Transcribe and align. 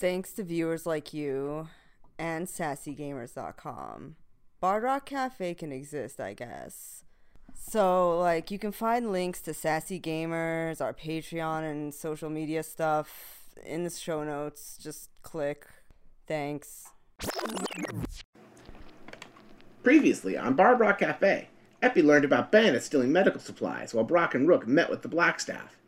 Thanks 0.00 0.32
to 0.32 0.44
viewers 0.44 0.86
like 0.86 1.12
you 1.12 1.68
and 2.18 2.46
sassygamers.com, 2.46 4.16
Bard 4.58 4.82
Rock 4.82 5.04
Cafe 5.04 5.52
can 5.52 5.72
exist, 5.72 6.18
I 6.18 6.32
guess. 6.32 7.04
So, 7.54 8.18
like, 8.18 8.50
you 8.50 8.58
can 8.58 8.72
find 8.72 9.12
links 9.12 9.42
to 9.42 9.52
Sassy 9.52 10.00
Gamers, 10.00 10.80
our 10.80 10.94
Patreon, 10.94 11.70
and 11.70 11.92
social 11.92 12.30
media 12.30 12.62
stuff 12.62 13.40
in 13.62 13.84
the 13.84 13.90
show 13.90 14.24
notes. 14.24 14.78
Just 14.82 15.10
click. 15.20 15.66
Thanks. 16.26 16.86
Previously 19.82 20.34
on 20.38 20.54
Bard 20.54 20.80
Rock 20.80 21.00
Cafe, 21.00 21.50
Epi 21.82 22.00
learned 22.00 22.24
about 22.24 22.50
bandits 22.50 22.86
stealing 22.86 23.12
medical 23.12 23.38
supplies 23.38 23.92
while 23.92 24.04
Brock 24.04 24.34
and 24.34 24.48
Rook 24.48 24.66
met 24.66 24.88
with 24.88 25.02
the 25.02 25.10
Blackstaff. 25.10 25.79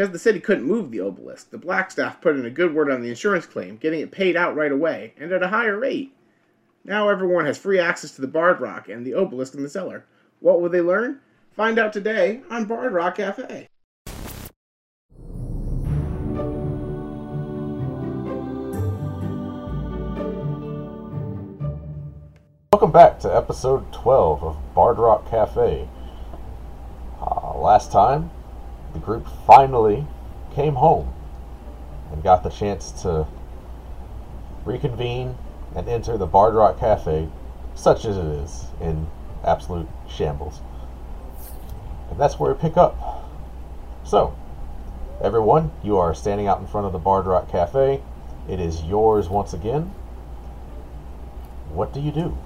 Because 0.00 0.12
the 0.12 0.18
city 0.18 0.40
couldn't 0.40 0.64
move 0.64 0.90
the 0.90 1.00
obelisk, 1.00 1.50
the 1.50 1.58
Blackstaff 1.58 2.22
put 2.22 2.34
in 2.34 2.46
a 2.46 2.50
good 2.50 2.74
word 2.74 2.90
on 2.90 3.02
the 3.02 3.10
insurance 3.10 3.44
claim, 3.44 3.76
getting 3.76 4.00
it 4.00 4.10
paid 4.10 4.34
out 4.34 4.56
right 4.56 4.72
away 4.72 5.12
and 5.18 5.30
at 5.30 5.42
a 5.42 5.48
higher 5.48 5.78
rate. 5.78 6.16
Now 6.86 7.10
everyone 7.10 7.44
has 7.44 7.58
free 7.58 7.78
access 7.78 8.12
to 8.12 8.22
the 8.22 8.26
Bard 8.26 8.62
Rock 8.62 8.88
and 8.88 9.04
the 9.04 9.12
obelisk 9.12 9.54
in 9.54 9.62
the 9.62 9.68
cellar. 9.68 10.06
What 10.38 10.62
will 10.62 10.70
they 10.70 10.80
learn? 10.80 11.20
Find 11.50 11.78
out 11.78 11.92
today 11.92 12.40
on 12.48 12.64
Bard 12.64 12.94
Rock 12.94 13.16
Cafe. 13.16 13.68
Welcome 22.72 22.90
back 22.90 23.20
to 23.20 23.36
episode 23.36 23.92
12 23.92 24.44
of 24.44 24.56
Bard 24.74 24.96
Rock 24.96 25.28
Cafe. 25.28 25.86
Uh, 27.20 27.58
last 27.58 27.92
time, 27.92 28.30
the 28.92 28.98
group 28.98 29.26
finally 29.46 30.06
came 30.54 30.74
home 30.74 31.12
and 32.12 32.22
got 32.22 32.42
the 32.42 32.50
chance 32.50 32.90
to 33.02 33.26
reconvene 34.64 35.36
and 35.74 35.88
enter 35.88 36.18
the 36.18 36.26
Bard 36.26 36.54
Rock 36.54 36.80
Cafe, 36.80 37.28
such 37.74 38.04
as 38.04 38.16
it 38.16 38.24
is, 38.24 38.64
in 38.80 39.06
absolute 39.44 39.88
shambles. 40.08 40.60
And 42.10 42.18
that's 42.18 42.38
where 42.38 42.52
we 42.52 42.60
pick 42.60 42.76
up. 42.76 43.24
So, 44.04 44.34
everyone, 45.22 45.70
you 45.82 45.96
are 45.98 46.14
standing 46.14 46.48
out 46.48 46.60
in 46.60 46.66
front 46.66 46.86
of 46.86 46.92
the 46.92 46.98
Bard 46.98 47.26
Rock 47.26 47.50
Cafe. 47.50 48.02
It 48.48 48.60
is 48.60 48.82
yours 48.82 49.28
once 49.28 49.52
again. 49.52 49.94
What 51.72 51.92
do 51.92 52.00
you 52.00 52.10
do? 52.10 52.36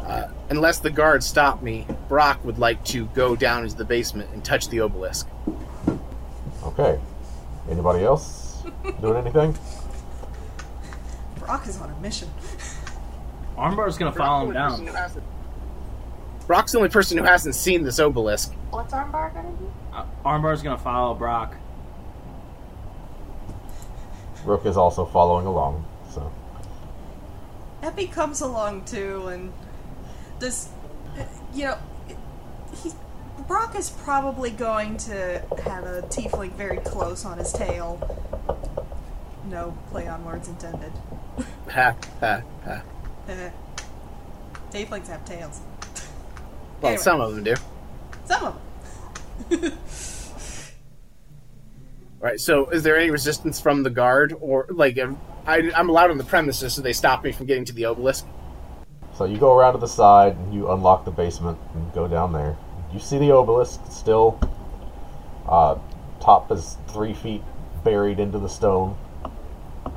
Uh, 0.00 0.28
unless 0.50 0.78
the 0.78 0.90
guards 0.90 1.26
stop 1.26 1.62
me, 1.62 1.86
Brock 2.08 2.44
would 2.44 2.58
like 2.58 2.84
to 2.86 3.06
go 3.06 3.34
down 3.36 3.64
into 3.64 3.76
the 3.76 3.84
basement 3.84 4.30
and 4.32 4.44
touch 4.44 4.68
the 4.68 4.80
obelisk. 4.80 5.28
Okay. 6.64 6.98
Anybody 7.70 8.04
else 8.04 8.62
doing 9.00 9.16
anything? 9.16 9.56
Brock 11.38 11.66
is 11.66 11.80
on 11.80 11.90
a 11.90 12.00
mission. 12.00 12.28
Armbar's 13.56 13.96
gonna 13.98 14.12
follow 14.12 14.46
him 14.48 14.54
down. 14.54 14.72
only 14.72 14.86
person 14.86 14.86
who 14.86 14.92
hasn't- 15.02 15.24
Brock's 16.46 16.72
the 16.72 16.78
only 16.78 16.90
person 16.90 17.16
who 17.16 17.24
hasn't 17.24 17.54
seen 17.54 17.84
this 17.84 17.98
obelisk. 17.98 18.52
What's 18.70 18.92
Armbar 18.92 19.32
gonna 19.32 19.50
do? 19.52 19.72
Uh, 19.94 20.04
Armbar's 20.24 20.62
gonna 20.62 20.76
follow 20.78 21.14
Brock. 21.14 21.54
Rook 24.44 24.66
is 24.66 24.76
also 24.76 25.06
following 25.06 25.46
along, 25.46 25.86
so. 26.12 26.30
Epi 27.82 28.06
comes 28.08 28.42
along 28.42 28.84
too, 28.84 29.28
and 29.28 29.52
does 30.44 30.68
you 31.54 31.64
know 31.64 31.78
he 32.82 32.92
Brock 33.48 33.76
is 33.76 33.90
probably 33.90 34.50
going 34.50 34.96
to 34.98 35.42
have 35.64 35.84
a 35.84 36.02
tiefling 36.02 36.52
very 36.52 36.78
close 36.78 37.24
on 37.24 37.36
his 37.36 37.52
tail. 37.52 37.98
No 39.50 39.76
play 39.90 40.06
on 40.08 40.24
words 40.24 40.48
intended. 40.48 40.92
Ha, 41.70 41.94
ha, 42.20 42.42
ha. 42.64 42.82
Eh. 43.28 43.50
Tieflings 44.70 45.08
have 45.08 45.24
tails. 45.26 45.60
Well, 46.80 46.92
Anyway. 46.92 47.02
some 47.02 47.20
of 47.20 47.34
them 47.34 47.44
do. 47.44 47.54
Some 48.24 48.44
of 48.44 49.50
them. 49.50 49.72
Right. 52.20 52.40
So, 52.40 52.70
is 52.70 52.82
there 52.82 52.96
any 52.96 53.10
resistance 53.10 53.60
from 53.60 53.82
the 53.82 53.90
guard, 53.90 54.34
or 54.40 54.64
like, 54.70 54.98
I, 54.98 55.70
I'm 55.76 55.90
allowed 55.90 56.10
on 56.10 56.16
the 56.16 56.24
premises, 56.24 56.72
so 56.72 56.80
they 56.80 56.94
stop 56.94 57.22
me 57.22 57.32
from 57.32 57.44
getting 57.44 57.66
to 57.66 57.74
the 57.74 57.84
obelisk? 57.84 58.24
So 59.16 59.24
you 59.24 59.38
go 59.38 59.56
around 59.56 59.74
to 59.74 59.78
the 59.78 59.88
side 59.88 60.36
and 60.36 60.52
you 60.52 60.70
unlock 60.70 61.04
the 61.04 61.10
basement 61.10 61.58
and 61.74 61.92
go 61.92 62.08
down 62.08 62.32
there. 62.32 62.56
You 62.92 62.98
see 62.98 63.18
the 63.18 63.30
obelisk 63.30 63.80
still. 63.90 64.38
Uh, 65.48 65.78
top 66.20 66.50
is 66.50 66.76
three 66.88 67.14
feet 67.14 67.42
buried 67.84 68.18
into 68.18 68.38
the 68.38 68.48
stone. 68.48 68.96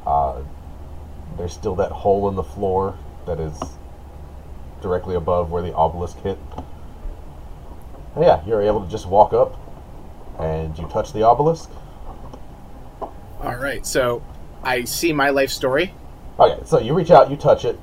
Uh, 0.05 0.41
there's 1.37 1.53
still 1.53 1.75
that 1.75 1.91
hole 1.91 2.29
in 2.29 2.35
the 2.35 2.43
floor 2.43 2.97
that 3.25 3.39
is 3.39 3.59
directly 4.81 5.15
above 5.15 5.51
where 5.51 5.63
the 5.63 5.73
obelisk 5.73 6.17
hit. 6.21 6.37
And 8.15 8.23
yeah, 8.23 8.45
you're 8.45 8.61
able 8.61 8.83
to 8.83 8.89
just 8.89 9.07
walk 9.07 9.33
up 9.33 9.59
and 10.39 10.77
you 10.77 10.87
touch 10.87 11.13
the 11.13 11.23
obelisk. 11.23 11.71
All 13.41 13.55
right. 13.55 13.85
So, 13.85 14.23
I 14.63 14.83
see 14.83 15.13
my 15.13 15.29
life 15.29 15.49
story. 15.49 15.93
Okay, 16.39 16.61
so 16.65 16.79
you 16.79 16.93
reach 16.93 17.09
out, 17.09 17.31
you 17.31 17.37
touch 17.37 17.65
it, 17.65 17.79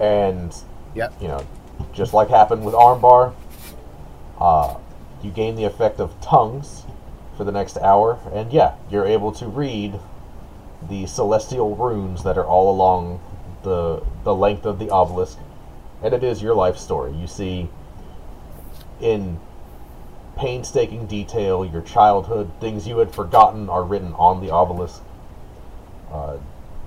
and 0.00 0.54
Yep. 0.94 1.14
you 1.20 1.28
know, 1.28 1.44
just 1.92 2.12
like 2.12 2.28
happened 2.28 2.64
with 2.64 2.74
Armbar, 2.74 3.32
uh, 4.38 4.76
you 5.22 5.30
gain 5.30 5.56
the 5.56 5.64
effect 5.64 6.00
of 6.00 6.18
tongues 6.20 6.84
for 7.36 7.44
the 7.44 7.52
next 7.52 7.78
hour, 7.78 8.18
and 8.32 8.52
yeah, 8.52 8.74
you're 8.90 9.06
able 9.06 9.32
to 9.32 9.46
read 9.46 9.98
the 10.88 11.06
celestial 11.06 11.76
runes 11.76 12.22
that 12.24 12.36
are 12.36 12.44
all 12.44 12.70
along 12.70 13.20
the 13.62 14.02
the 14.24 14.34
length 14.34 14.66
of 14.66 14.78
the 14.78 14.90
obelisk, 14.90 15.38
and 16.02 16.12
it 16.12 16.24
is 16.24 16.42
your 16.42 16.54
life 16.54 16.76
story. 16.76 17.12
You 17.12 17.26
see 17.26 17.68
in 19.00 19.38
painstaking 20.36 21.06
detail 21.06 21.64
your 21.64 21.82
childhood, 21.82 22.50
things 22.60 22.86
you 22.86 22.98
had 22.98 23.14
forgotten 23.14 23.68
are 23.68 23.84
written 23.84 24.12
on 24.14 24.40
the 24.40 24.50
obelisk. 24.50 25.02
Uh, 26.10 26.36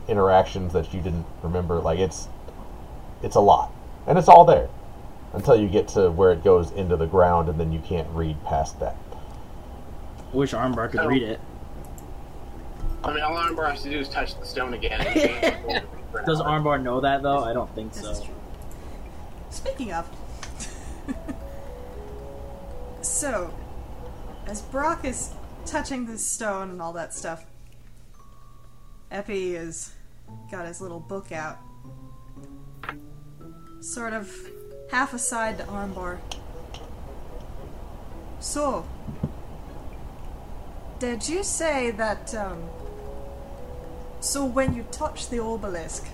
interactions 0.08 0.74
that 0.74 0.94
you 0.94 1.02
didn't 1.02 1.26
remember. 1.42 1.80
Like 1.80 2.00
it's 2.00 2.28
it's 3.25 3.36
a 3.36 3.40
lot, 3.41 3.74
and 4.08 4.18
it's 4.18 4.30
all 4.30 4.46
there 4.46 4.69
until 5.34 5.56
you 5.56 5.68
get 5.68 5.88
to 5.90 6.12
where 6.12 6.31
it 6.31 6.44
goes 6.44 6.72
into 6.72 6.96
the 6.96 7.08
ground, 7.08 7.50
and 7.50 7.59
then 7.59 7.74
you 7.74 7.80
can't 7.80 8.08
read 8.12 8.41
past 8.46 8.80
that. 8.80 8.96
I 10.31 10.38
Wish 10.38 10.53
Armbar 10.53 10.91
could 10.91 11.02
Oh. 11.02 11.08
read 11.08 11.24
it. 11.24 11.41
I 13.03 13.14
mean, 13.14 13.24
all 13.24 13.35
Armbar 13.35 13.72
has 13.72 13.84
to 13.84 13.90
do 13.90 14.00
is 14.00 14.08
touch 14.08 14.40
the 14.40 14.46
stone 14.46 14.74
again. 14.74 15.00
Does 16.25 16.40
Armbar 16.41 16.81
know 16.81 17.02
that 17.02 17.22
though? 17.24 17.44
I 17.44 17.52
don't 17.52 17.74
think 17.75 17.94
so. 17.94 18.14
Speaking 19.50 19.91
of. 19.91 20.08
so, 23.02 23.53
as 24.47 24.62
Brock 24.62 25.03
is 25.03 25.31
touching 25.66 26.06
the 26.06 26.18
stone 26.18 26.69
and 26.69 26.81
all 26.81 26.94
that 26.94 27.14
stuff, 27.14 27.46
Epi 29.12 29.53
has 29.56 29.94
got 30.52 30.66
his 30.66 30.80
little 30.81 31.00
book 31.00 31.31
out. 31.31 31.58
Sort 33.81 34.13
of 34.13 34.31
half 34.91 35.13
aside 35.13 35.58
to 35.59 35.63
Armbar. 35.66 36.19
So, 38.40 38.86
did 41.00 41.28
you 41.28 41.44
say 41.44 41.91
that, 41.91 42.34
um. 42.35 42.64
So 44.19 44.44
when 44.44 44.74
you 44.74 44.84
touch 44.91 45.30
the 45.30 45.40
obelisk, 45.40 46.08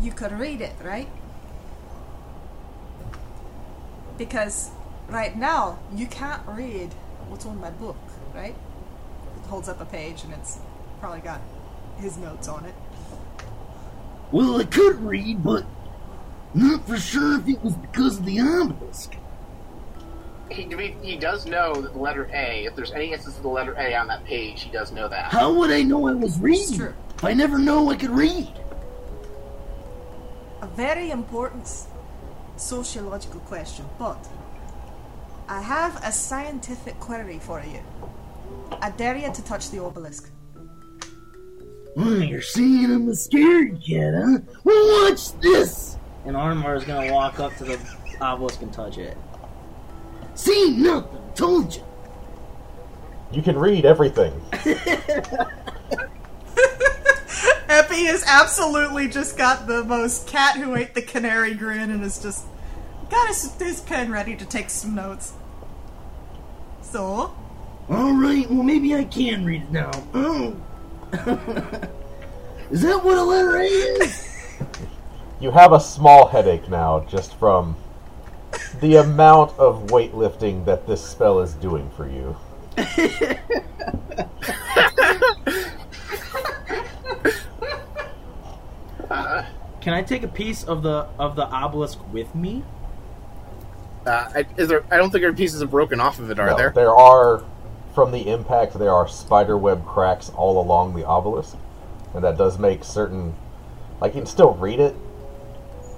you 0.00 0.10
could 0.10 0.32
read 0.32 0.60
it, 0.60 0.74
right? 0.82 1.08
Because 4.18 4.70
right 5.08 5.36
now 5.36 5.78
you 5.94 6.06
can't 6.06 6.42
read 6.48 6.92
what's 7.28 7.46
on 7.46 7.60
my 7.60 7.70
book, 7.70 7.96
right? 8.34 8.54
It 9.36 9.46
holds 9.48 9.68
up 9.68 9.80
a 9.80 9.84
page 9.84 10.24
and 10.24 10.32
it's 10.32 10.58
probably 10.98 11.20
got 11.20 11.40
his 11.98 12.16
notes 12.16 12.48
on 12.48 12.64
it. 12.64 12.74
Well, 14.32 14.60
I 14.60 14.64
could 14.64 15.00
read, 15.00 15.44
but 15.44 15.64
not 16.54 16.86
for 16.86 16.96
sure 16.96 17.40
if 17.40 17.48
it 17.48 17.62
was 17.62 17.74
because 17.74 18.18
of 18.18 18.24
the 18.24 18.40
obelisk. 18.40 19.16
He, 20.50 20.62
he 21.02 21.16
does 21.16 21.46
know 21.46 21.74
that 21.80 21.92
the 21.94 21.98
letter 21.98 22.30
A, 22.32 22.64
if 22.64 22.76
there's 22.76 22.92
any 22.92 23.12
instance 23.12 23.36
of 23.36 23.42
the 23.42 23.48
letter 23.48 23.74
A 23.78 23.94
on 23.96 24.06
that 24.06 24.24
page, 24.24 24.62
he 24.62 24.70
does 24.70 24.92
know 24.92 25.08
that. 25.08 25.32
How 25.32 25.52
would 25.52 25.70
I 25.70 25.82
know 25.82 26.06
I 26.06 26.12
was 26.12 26.38
reading? 26.38 26.76
true. 26.76 26.94
If 27.16 27.24
I 27.24 27.32
never 27.32 27.58
know 27.58 27.90
I 27.90 27.96
could 27.96 28.10
read. 28.10 28.52
A 30.60 30.66
very 30.66 31.10
important 31.10 31.68
sociological 32.56 33.40
question, 33.40 33.86
but 33.98 34.28
I 35.48 35.60
have 35.60 36.02
a 36.04 36.12
scientific 36.12 36.98
query 37.00 37.38
for 37.38 37.60
you. 37.60 37.80
I 38.80 38.90
dare 38.90 39.16
you 39.16 39.32
to 39.32 39.44
touch 39.44 39.70
the 39.70 39.82
obelisk. 39.82 40.30
Well, 41.96 42.22
you're 42.22 42.42
saying 42.42 42.86
I'm 42.86 43.08
a 43.08 43.14
scared 43.14 43.82
cat, 43.84 44.14
huh? 44.16 44.38
Well, 44.64 45.10
watch 45.10 45.32
this! 45.40 45.96
And 46.24 46.36
Armbar's 46.36 46.84
gonna 46.84 47.12
walk 47.12 47.38
up 47.38 47.54
to 47.56 47.64
the 47.64 47.78
obelisk 48.20 48.62
and 48.62 48.72
touch 48.72 48.98
it. 48.98 49.16
See 50.34 50.76
nothing, 50.76 51.20
told 51.34 51.74
you. 51.74 51.82
You 53.32 53.42
can 53.42 53.58
read 53.58 53.84
everything. 53.84 54.32
Epi 57.68 58.04
has 58.04 58.24
absolutely 58.26 59.08
just 59.08 59.36
got 59.36 59.66
the 59.66 59.82
most 59.84 60.28
cat 60.28 60.56
who 60.56 60.76
ate 60.76 60.94
the 60.94 61.02
canary 61.02 61.54
grin 61.54 61.90
and 61.90 62.04
is 62.04 62.22
just 62.22 62.46
got 63.10 63.28
his, 63.28 63.52
his 63.56 63.80
pen 63.80 64.12
ready 64.12 64.36
to 64.36 64.46
take 64.46 64.70
some 64.70 64.94
notes. 64.94 65.32
So, 66.82 67.34
Alright, 67.90 68.50
well, 68.50 68.62
maybe 68.62 68.94
I 68.94 69.04
can 69.04 69.44
read 69.44 69.62
it 69.62 69.70
now. 69.70 69.90
Oh. 70.14 70.56
is 72.70 72.82
that 72.82 73.04
what 73.04 73.18
a 73.18 73.22
letter 73.22 73.58
A 73.58 73.64
is? 73.64 74.30
You 75.44 75.50
have 75.50 75.74
a 75.74 75.80
small 75.80 76.28
headache 76.28 76.70
now 76.70 77.04
just 77.06 77.34
from 77.34 77.76
the 78.80 78.96
amount 78.96 79.52
of 79.58 79.88
weightlifting 79.88 80.64
that 80.64 80.86
this 80.86 81.04
spell 81.04 81.40
is 81.40 81.52
doing 81.52 81.90
for 81.90 82.08
you. 82.08 82.34
Can 89.82 89.92
I 89.92 90.02
take 90.02 90.22
a 90.22 90.28
piece 90.28 90.64
of 90.64 90.82
the 90.82 91.08
of 91.18 91.36
the 91.36 91.44
obelisk 91.44 91.98
with 92.10 92.34
me? 92.34 92.64
Uh, 94.06 94.30
I, 94.34 94.46
is 94.56 94.68
there? 94.68 94.82
I 94.90 94.96
don't 94.96 95.10
think 95.10 95.20
there 95.20 95.30
are 95.30 95.34
pieces 95.34 95.60
of 95.60 95.70
broken 95.70 96.00
off 96.00 96.18
of 96.18 96.30
it, 96.30 96.38
are 96.38 96.46
No, 96.46 96.56
there? 96.56 96.70
There 96.70 96.94
are, 96.94 97.44
from 97.94 98.12
the 98.12 98.30
impact, 98.30 98.78
there 98.78 98.94
are 98.94 99.06
spiderweb 99.06 99.84
cracks 99.84 100.30
all 100.30 100.58
along 100.58 100.94
the 100.94 101.04
obelisk, 101.04 101.58
and 102.14 102.24
that 102.24 102.38
does 102.38 102.58
make 102.58 102.82
certain. 102.82 103.34
Like 104.00 104.14
you 104.14 104.22
can 104.22 104.26
still 104.26 104.54
read 104.54 104.80
it, 104.80 104.96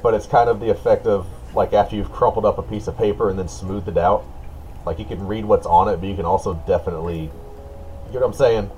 but 0.02 0.14
it's 0.14 0.26
kind 0.26 0.48
of 0.48 0.60
the 0.60 0.70
effect 0.70 1.06
of 1.06 1.26
like 1.54 1.72
after 1.72 1.96
you've 1.96 2.12
crumpled 2.12 2.44
up 2.44 2.58
a 2.58 2.62
piece 2.62 2.87
of 2.87 2.96
paper 2.96 3.31
and 3.31 3.38
then 3.38 3.48
smoothed 3.48 3.88
it 3.88 3.98
out. 3.98 4.25
Like 4.84 4.98
you 4.98 5.04
can 5.04 5.26
read 5.26 5.44
what's 5.44 5.66
on 5.66 5.88
it, 5.88 5.96
but 5.96 6.06
you 6.06 6.14
can 6.14 6.25
also 6.25 6.54
definitely. 6.66 7.31
You 8.08 8.12
know 8.12 8.20
what 8.20 8.26
I'm 8.26 8.32
saying? 8.34 8.70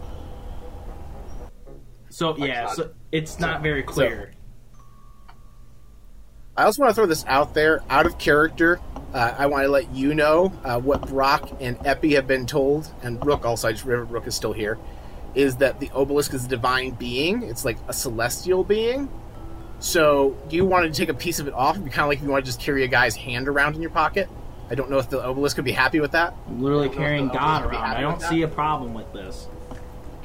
So 2.09 2.37
yeah, 2.39 2.67
so 2.69 2.91
it's 3.13 3.39
not 3.39 3.63
very 3.63 3.83
clear. 3.83 4.33
I 6.57 6.65
also 6.65 6.83
want 6.83 6.91
to 6.91 6.95
throw 6.95 7.07
this 7.07 7.25
out 7.29 7.55
there, 7.55 7.83
out 7.89 8.07
of 8.07 8.19
character. 8.19 8.81
Uh, 9.15 9.35
I 9.39 9.47
want 9.47 9.65
to 9.65 9.69
let 9.69 9.95
you 9.95 10.15
know 10.15 10.53
uh, 10.65 10.81
what 10.81 11.07
Brock 11.07 11.51
and 11.61 11.79
Epi 11.87 12.15
have 12.15 12.27
been 12.27 12.47
told, 12.47 12.91
and 13.03 13.25
Rook 13.25 13.45
also. 13.45 13.69
I 13.69 13.73
just 13.73 13.85
remember 13.85 14.13
Rook 14.13 14.27
is 14.27 14.35
still 14.35 14.53
here. 14.53 14.79
Is 15.35 15.57
that 15.59 15.79
the 15.79 15.91
obelisk 15.91 16.35
is 16.35 16.47
a 16.47 16.49
divine 16.49 16.93
being? 16.93 17.43
It's 17.43 17.65
like 17.65 17.77
a 17.87 17.93
celestial 17.93 18.65
being. 18.65 19.09
So, 19.81 20.37
do 20.49 20.57
you 20.57 20.65
want 20.65 20.93
to 20.93 20.99
take 20.99 21.09
a 21.09 21.15
piece 21.15 21.39
of 21.39 21.47
it 21.47 21.55
off? 21.55 21.77
Be 21.83 21.89
kind 21.91 22.01
of 22.03 22.09
like 22.09 22.21
you 22.21 22.29
want 22.29 22.45
to 22.45 22.49
just 22.49 22.61
carry 22.61 22.83
a 22.85 22.89
guy's 22.89 23.15
hand 23.15 23.47
around 23.49 23.75
in 23.77 23.81
your 23.81 23.91
pocket. 23.93 24.29
I 24.71 24.75
don't 24.75 24.91
know 24.91 24.99
if 24.99 25.09
the 25.09 25.25
obelisk 25.25 25.57
would 25.57 25.65
be 25.65 25.73
happy 25.73 26.01
with 26.01 26.11
that. 26.13 26.35
I'm 26.47 26.61
literally 26.63 26.87
I 26.87 26.89
don't 26.89 26.97
know 26.97 27.03
carrying 27.03 27.29
God 27.29 27.37
obelisk 27.37 27.65
would 27.65 27.71
be 27.71 27.77
around. 27.77 27.97
I 27.97 28.01
don't 28.01 28.13
with 28.15 28.21
that. 28.23 28.31
see 28.31 28.43
a 28.43 28.49
problem 28.49 28.93
with 28.95 29.13
this. 29.13 29.47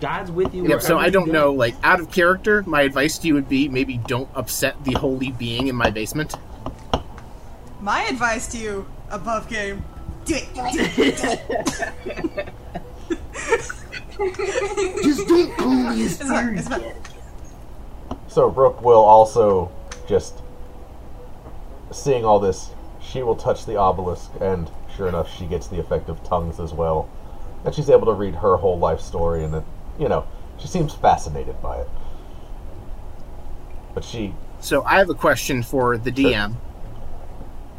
God's 0.01 0.31
with 0.31 0.53
you. 0.53 0.67
Yeah, 0.67 0.79
so 0.79 0.97
I 0.97 1.09
don't 1.09 1.31
know. 1.31 1.53
Like, 1.53 1.75
out 1.83 1.99
of 2.01 2.11
character, 2.11 2.63
my 2.67 2.81
advice 2.81 3.17
to 3.19 3.27
you 3.27 3.35
would 3.35 3.47
be 3.47 3.69
maybe 3.69 3.99
don't 3.99 4.27
upset 4.35 4.83
the 4.83 4.93
holy 4.93 5.31
being 5.31 5.67
in 5.67 5.75
my 5.75 5.91
basement. 5.91 6.35
my 7.79 8.03
advice 8.05 8.47
to 8.53 8.57
you, 8.57 8.85
above 9.11 9.47
game, 9.47 9.83
do 10.25 10.35
it. 10.35 10.53
Do 10.53 10.63
it. 11.03 12.49
Just 15.03 15.27
don't 15.27 15.55
call 15.57 15.69
me 15.73 16.01
a 16.01 16.05
It's 16.05 16.17
fine, 16.17 16.27
spirit 16.27 16.59
it's 16.59 16.67
fine. 16.67 16.81
yet. 16.81 17.12
So 18.33 18.47
Rook 18.47 18.81
will 18.81 19.03
also 19.03 19.71
just 20.07 20.41
seeing 21.91 22.25
all 22.25 22.39
this, 22.39 22.71
she 22.99 23.21
will 23.21 23.35
touch 23.35 23.67
the 23.67 23.75
obelisk, 23.75 24.31
and 24.41 24.71
sure 24.97 25.07
enough, 25.07 25.31
she 25.31 25.45
gets 25.45 25.67
the 25.67 25.79
effect 25.79 26.09
of 26.09 26.23
tongues 26.23 26.59
as 26.59 26.73
well, 26.73 27.07
and 27.63 27.75
she's 27.75 27.91
able 27.91 28.07
to 28.07 28.13
read 28.13 28.33
her 28.33 28.57
whole 28.57 28.79
life 28.79 29.01
story, 29.01 29.43
and 29.43 29.53
it, 29.53 29.63
you 29.99 30.09
know, 30.09 30.25
she 30.57 30.67
seems 30.67 30.95
fascinated 30.95 31.61
by 31.61 31.81
it. 31.81 31.87
But 33.93 34.03
she, 34.03 34.33
So 34.61 34.81
I 34.83 34.97
have 34.97 35.11
a 35.11 35.13
question 35.13 35.61
for 35.61 35.95
the 35.99 36.11
DM. 36.11 36.55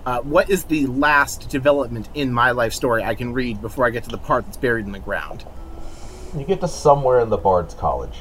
Uh, 0.06 0.20
what 0.20 0.48
is 0.48 0.64
the 0.64 0.86
last 0.86 1.48
development 1.48 2.08
in 2.14 2.32
my 2.32 2.52
life 2.52 2.74
story 2.74 3.02
I 3.02 3.16
can 3.16 3.32
read 3.32 3.60
before 3.60 3.86
I 3.86 3.90
get 3.90 4.04
to 4.04 4.10
the 4.10 4.18
part 4.18 4.44
that's 4.44 4.56
buried 4.56 4.86
in 4.86 4.92
the 4.92 5.00
ground? 5.00 5.44
you 6.36 6.44
get 6.44 6.60
to 6.60 6.68
somewhere 6.68 7.20
in 7.20 7.30
the 7.30 7.36
Bard's 7.36 7.74
College. 7.74 8.18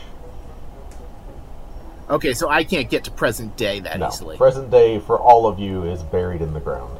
Okay, 2.09 2.33
so 2.33 2.49
I 2.49 2.63
can't 2.63 2.89
get 2.89 3.03
to 3.05 3.11
present 3.11 3.55
day 3.57 3.79
that 3.79 3.99
No, 3.99 4.07
easily. 4.07 4.37
present 4.37 4.69
day 4.69 4.99
for 4.99 5.17
all 5.19 5.47
of 5.47 5.57
you 5.59 5.83
is 5.83 6.03
buried 6.03 6.41
in 6.41 6.53
the 6.53 6.59
ground. 6.59 6.97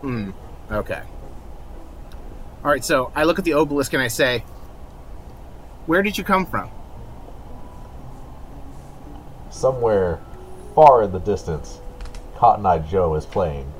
Hmm. 0.00 0.30
Okay. 0.70 1.00
All 2.64 2.70
right, 2.70 2.84
so 2.84 3.12
I 3.14 3.24
look 3.24 3.38
at 3.38 3.44
the 3.44 3.52
obelisk 3.54 3.92
and 3.92 4.02
I 4.02 4.08
say, 4.08 4.40
"Where 5.86 6.02
did 6.02 6.18
you 6.18 6.24
come 6.24 6.44
from?" 6.46 6.70
Somewhere 9.50 10.20
far 10.74 11.02
in 11.02 11.12
the 11.12 11.18
distance, 11.20 11.80
Cotton 12.36 12.66
Eye 12.66 12.78
Joe 12.78 13.14
is 13.14 13.26
playing. 13.26 13.70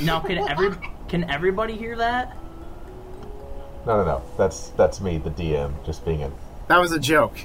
Now 0.00 0.20
can 0.20 0.38
every 0.38 0.70
can 1.08 1.24
everybody 1.30 1.74
hear 1.76 1.96
that? 1.96 2.36
No, 3.86 3.96
no, 3.98 4.04
no. 4.04 4.22
That's 4.36 4.68
that's 4.70 5.00
me, 5.00 5.18
the 5.18 5.30
DM, 5.30 5.72
just 5.84 6.04
being 6.04 6.22
a 6.22 6.30
That 6.68 6.78
was 6.78 6.92
a 6.92 6.98
joke. 6.98 7.38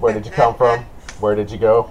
Where 0.00 0.12
did 0.12 0.26
you 0.26 0.32
come 0.32 0.54
from? 0.54 0.80
Where 1.20 1.34
did 1.34 1.50
you 1.50 1.58
go? 1.58 1.88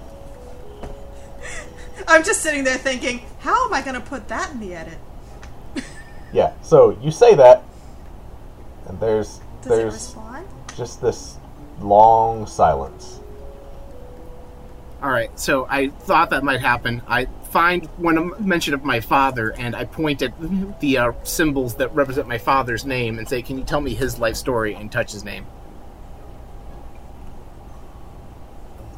I'm 2.08 2.22
just 2.22 2.42
sitting 2.42 2.64
there 2.64 2.76
thinking, 2.76 3.22
how 3.40 3.66
am 3.66 3.72
I 3.72 3.80
going 3.82 3.94
to 3.94 4.00
put 4.00 4.28
that 4.28 4.52
in 4.52 4.60
the 4.60 4.74
edit? 4.74 4.98
Yeah, 6.32 6.52
so 6.62 6.96
you 7.02 7.10
say 7.10 7.34
that, 7.34 7.64
and 8.86 9.00
there's 9.00 9.40
Does 9.62 9.66
it 9.66 9.68
there's 9.68 9.94
respond? 9.94 10.46
just 10.76 11.02
this 11.02 11.38
long 11.80 12.46
silence. 12.46 13.18
All 15.02 15.10
right, 15.10 15.36
so 15.36 15.66
I 15.68 15.88
thought 15.88 16.30
that 16.30 16.44
might 16.44 16.60
happen. 16.60 17.02
I 17.08 17.24
find 17.50 17.86
when 17.96 18.16
a 18.16 18.40
mention 18.40 18.74
of 18.74 18.84
my 18.84 19.00
father, 19.00 19.52
and 19.58 19.74
I 19.74 19.86
point 19.86 20.22
at 20.22 20.32
the 20.78 20.98
uh, 20.98 21.12
symbols 21.24 21.74
that 21.76 21.92
represent 21.96 22.28
my 22.28 22.38
father's 22.38 22.84
name 22.84 23.18
and 23.18 23.28
say, 23.28 23.42
"Can 23.42 23.58
you 23.58 23.64
tell 23.64 23.80
me 23.80 23.94
his 23.94 24.20
life 24.20 24.36
story?" 24.36 24.74
and 24.74 24.92
touch 24.92 25.10
his 25.10 25.24
name. 25.24 25.46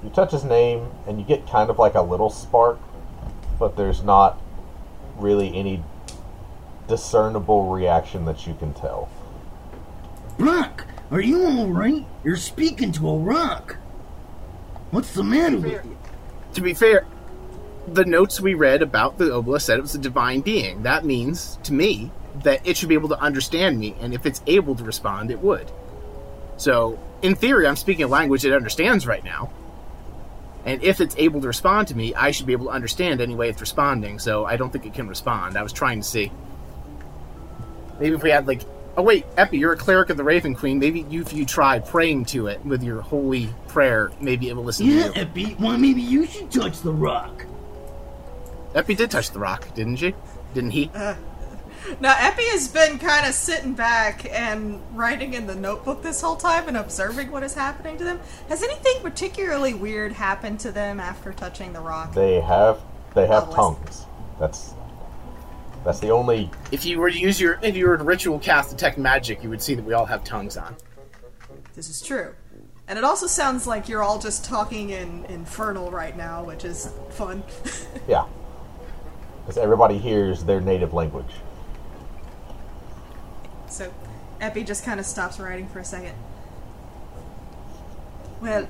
You 0.03 0.11
touch 0.11 0.33
his 0.33 0.45
name, 0.45 0.89
and 1.07 1.19
you 1.19 1.25
get 1.25 1.47
kind 1.49 1.71
of 1.71 1.79
like 1.79 1.95
a 1.95 2.03
little 2.03 2.31
spark, 2.31 2.79
but 3.59 3.77
there's 3.77 4.03
not 4.03 4.41
really 5.17 5.55
any 5.57 5.83
discernible 6.89 7.71
reaction 7.71 8.25
that 8.25 8.47
you 8.47 8.55
can 8.55 8.75
tell. 8.75 9.09
Brock, 10.39 10.87
are 11.11 11.21
you 11.21 11.47
alright? 11.47 12.05
You're 12.25 12.37
speaking 12.37 12.91
to 12.93 13.09
a 13.09 13.19
rock. 13.19 13.77
What's 14.91 15.15
the 15.15 15.23
matter 15.23 15.59
with 15.59 15.85
you? 15.85 15.97
To 16.55 16.61
be 16.61 16.75
fair, 16.75 17.07
the 17.87 18.05
notes 18.05 18.41
we 18.41 18.55
read 18.55 18.83
about 18.83 19.19
the 19.19 19.33
obelisk 19.33 19.67
said 19.67 19.79
it 19.79 19.83
was 19.83 19.95
a 19.95 19.99
divine 19.99 20.41
being. 20.41 20.83
That 20.83 21.05
means, 21.05 21.59
to 21.65 21.73
me, 21.73 22.11
that 22.43 22.67
it 22.67 22.77
should 22.77 22.89
be 22.89 22.95
able 22.95 23.09
to 23.11 23.21
understand 23.21 23.79
me, 23.79 23.95
and 24.01 24.13
if 24.13 24.27
it's 24.27 24.43
able 24.47 24.75
to 24.75 24.85
respond, 24.85 25.31
it 25.31 25.41
would. 25.41 25.71
So, 26.57 26.99
in 27.23 27.35
theory, 27.37 27.67
I'm 27.67 27.77
speaking 27.77 28.05
a 28.05 28.09
language 28.09 28.45
it 28.45 28.53
understands 28.53 29.07
right 29.07 29.25
now. 29.25 29.51
And 30.65 30.83
if 30.83 31.01
it's 31.01 31.17
able 31.19 31.41
to 31.41 31.47
respond 31.47 31.89
to 31.89 31.97
me, 31.97 32.15
I 32.15 32.31
should 32.31 32.47
be 32.47 32.53
able 32.53 32.67
to 32.67 32.73
understand 32.73 33.21
any 33.21 33.35
way 33.35 33.49
it's 33.49 33.61
responding, 33.61 34.19
so 34.19 34.45
I 34.45 34.57
don't 34.57 34.71
think 34.73 34.87
it 34.87 34.95
can 34.95 35.09
respond. 35.09 35.57
I 35.57 35.63
was 35.63 35.73
trying 35.73 36.01
to 36.01 36.07
see. 36.07 36.31
Maybe 37.99 38.15
if 38.15 38.23
we 38.23 38.31
had, 38.31 38.47
like, 38.47 38.63
oh 38.97 39.03
wait, 39.03 39.27
Epi, 39.37 39.59
you're 39.59 39.73
a 39.73 39.77
cleric 39.77 40.11
of 40.11 40.17
the 40.17 40.25
Raven 40.25 40.55
Queen. 40.55 40.79
Maybe 40.79 41.01
you, 41.09 41.23
if 41.23 41.33
you 41.33 41.45
try 41.45 41.79
praying 41.81 42.27
to 42.27 42.47
it 42.47 42.65
with 42.65 42.83
your 42.83 43.01
holy 43.01 43.49
prayer, 43.69 44.13
maybe 44.21 44.49
it 44.49 44.57
will 44.57 44.65
listen 44.65 44.87
Yeah, 44.87 45.09
to 45.09 45.15
you. 45.15 45.23
Epi, 45.23 45.57
well, 45.59 45.77
maybe 45.79 46.01
you 46.01 46.27
should 46.27 46.51
touch 46.51 46.81
the 46.81 46.93
rock. 46.93 47.45
Epi 48.75 48.95
did 48.95 49.11
touch 49.11 49.31
the 49.31 49.39
rock, 49.39 49.75
didn't 49.75 49.97
she? 49.97 50.15
Didn't 50.55 50.71
he? 50.71 50.91
Uh, 50.95 51.15
Now, 52.01 52.15
Epi 52.19 52.43
has 52.51 52.69
been 52.69 52.99
kind 52.99 53.27
of 53.27 53.35
sitting 53.35 53.75
back 53.75 54.25
and 54.31 54.81
writing 54.97 55.35
in 55.35 55.47
the 55.47 55.55
notebook 55.55 56.03
this 56.03 56.21
whole 56.21 56.37
time 56.37 56.69
and 56.69 56.77
observing 56.77 57.31
what 57.31 57.43
is 57.43 57.55
happening 57.55 57.99
to 57.99 58.05
them. 58.05 58.21
Has 58.49 58.63
anything 58.63 59.03
particularly 59.03 59.75
weird 59.75 60.13
happened 60.13 60.61
to 60.61 60.73
them 60.73 61.01
after 61.01 61.33
touching 61.33 61.73
the 61.73 61.81
rock? 61.81 62.15
They 62.15 62.41
have 62.41 62.81
they 63.15 63.27
have 63.27 63.49
Oh, 63.51 63.55
tongues. 63.55 64.07
That's 64.39 64.75
that's 65.85 65.99
the 66.01 66.11
only 66.11 66.51
If 66.71 66.85
you 66.87 66.99
were 66.99 67.11
to 67.11 67.19
use 67.19 67.41
your, 67.41 67.59
if 67.63 67.77
you 67.77 67.89
were 67.89 67.99
to 67.99 68.05
ritual 68.05 68.39
cast 68.39 68.71
detect 68.71 68.99
magic, 68.99 69.43
you 69.43 69.51
would 69.51 69.61
see 69.61 69.75
that 69.75 69.85
we 69.85 69.93
all 69.95 70.07
have 70.07 70.23
tongues 70.23 70.57
on. 70.57 70.77
This 71.75 71.89
is 71.89 72.01
true. 72.01 72.35
And 72.87 72.99
it 72.99 73.05
also 73.05 73.27
sounds 73.27 73.67
like 73.67 73.89
you're 73.89 74.03
all 74.03 74.19
just 74.19 74.45
talking 74.45 74.91
in 74.91 75.25
Infernal 75.27 75.91
right 75.91 76.17
now, 76.17 76.45
which 76.45 76.65
is 76.65 76.91
fun. 77.11 77.43
yeah. 78.09 78.27
Because 79.41 79.57
everybody 79.57 79.99
hears 79.99 80.45
their 80.45 80.61
native 80.61 80.93
language. 80.95 81.33
So, 83.73 83.93
Epi 84.41 84.65
just 84.65 84.85
kind 84.85 85.01
of 85.01 85.07
stops 85.07 85.41
writing 85.41 85.67
for 85.67 85.79
a 85.79 85.85
second. 85.85 86.15
Well, 88.41 88.69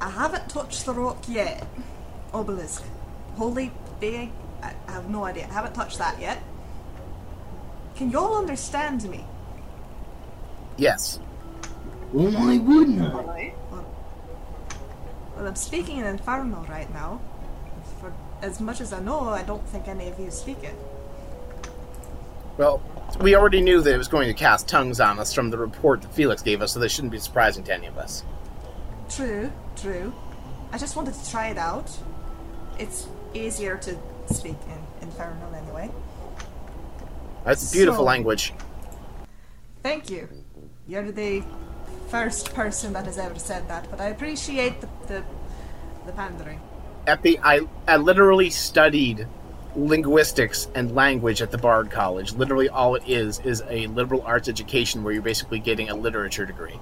I 0.00 0.10
haven't 0.10 0.48
touched 0.48 0.86
the 0.86 0.94
rock 0.94 1.24
yet. 1.28 1.66
Obelisk. 2.32 2.84
Holy 3.34 3.72
being. 4.00 4.32
I, 4.62 4.72
I 4.88 4.92
have 4.92 5.10
no 5.10 5.24
idea. 5.24 5.44
I 5.50 5.52
haven't 5.52 5.74
touched 5.74 5.98
that 5.98 6.20
yet. 6.20 6.42
Can 7.96 8.10
y'all 8.10 8.38
understand 8.38 9.08
me? 9.08 9.24
Yes. 10.76 11.18
Well, 12.12 12.32
why 12.32 12.58
wouldn't 12.58 13.00
I? 13.00 13.20
Really? 13.20 13.54
Well, 13.70 15.46
I'm 15.46 15.56
speaking 15.56 15.98
in 15.98 16.06
Infernal 16.06 16.64
right 16.64 16.92
now. 16.92 17.20
For 18.00 18.12
as 18.40 18.60
much 18.60 18.80
as 18.80 18.92
I 18.92 19.00
know, 19.00 19.28
I 19.28 19.42
don't 19.42 19.66
think 19.68 19.88
any 19.88 20.08
of 20.08 20.18
you 20.18 20.30
speak 20.30 20.62
it. 20.62 20.74
Well, 22.58 22.82
we 23.20 23.34
already 23.36 23.60
knew 23.60 23.80
that 23.80 23.92
it 23.94 23.98
was 23.98 24.08
going 24.08 24.28
to 24.28 24.34
cast 24.34 24.68
tongues 24.68 25.00
on 25.00 25.18
us 25.18 25.32
from 25.32 25.50
the 25.50 25.58
report 25.58 26.02
that 26.02 26.12
Felix 26.14 26.42
gave 26.42 26.62
us, 26.62 26.72
so 26.72 26.80
this 26.80 26.92
shouldn't 26.92 27.12
be 27.12 27.18
surprising 27.18 27.64
to 27.64 27.74
any 27.74 27.86
of 27.86 27.98
us. 27.98 28.24
True, 29.10 29.52
true. 29.76 30.12
I 30.72 30.78
just 30.78 30.96
wanted 30.96 31.14
to 31.14 31.30
try 31.30 31.48
it 31.48 31.58
out. 31.58 31.90
It's 32.78 33.06
easier 33.34 33.76
to 33.78 33.96
speak 34.32 34.56
in 34.68 35.08
Infernal 35.08 35.54
anyway. 35.54 35.90
That's 37.44 37.70
a 37.70 37.72
beautiful 37.72 38.00
So- 38.00 38.04
language. 38.04 38.52
Thank 39.82 40.10
you. 40.10 40.28
You're 40.88 41.12
the 41.12 41.44
first 42.08 42.52
person 42.54 42.92
that 42.94 43.04
has 43.04 43.18
ever 43.18 43.38
said 43.38 43.68
that, 43.68 43.88
but 43.90 44.00
I 44.00 44.06
appreciate 44.06 44.80
the 44.80 44.88
the, 45.06 45.24
the 46.06 46.12
pandering. 46.12 46.60
Epi, 47.06 47.38
I, 47.38 47.60
I 47.86 47.96
literally 47.98 48.50
studied 48.50 49.28
linguistics 49.76 50.68
and 50.74 50.94
language 50.94 51.42
at 51.42 51.50
the 51.50 51.58
Bard 51.58 51.90
College. 51.90 52.32
Literally, 52.32 52.68
all 52.68 52.94
it 52.94 53.02
is 53.06 53.40
is 53.40 53.62
a 53.68 53.86
liberal 53.88 54.22
arts 54.22 54.48
education 54.48 55.02
where 55.02 55.12
you're 55.12 55.22
basically 55.22 55.58
getting 55.58 55.90
a 55.90 55.94
literature 55.94 56.46
degree. 56.46 56.80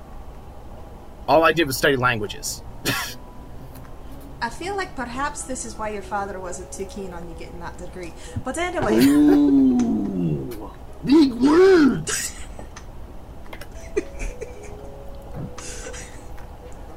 All 1.26 1.42
I 1.42 1.52
did 1.52 1.66
was 1.66 1.76
study 1.76 1.96
languages. 1.96 2.62
I 4.40 4.50
feel 4.50 4.76
like 4.76 4.94
perhaps 4.94 5.42
this 5.42 5.64
is 5.64 5.76
why 5.76 5.88
your 5.88 6.02
father 6.02 6.38
wasn't 6.38 6.70
too 6.70 6.84
keen 6.84 7.12
on 7.12 7.28
you 7.28 7.34
getting 7.38 7.60
that 7.60 7.78
degree. 7.78 8.12
But 8.44 8.58
anyway, 8.58 8.98
Ooh, 8.98 10.70
big 11.04 11.32
words. 11.32 12.38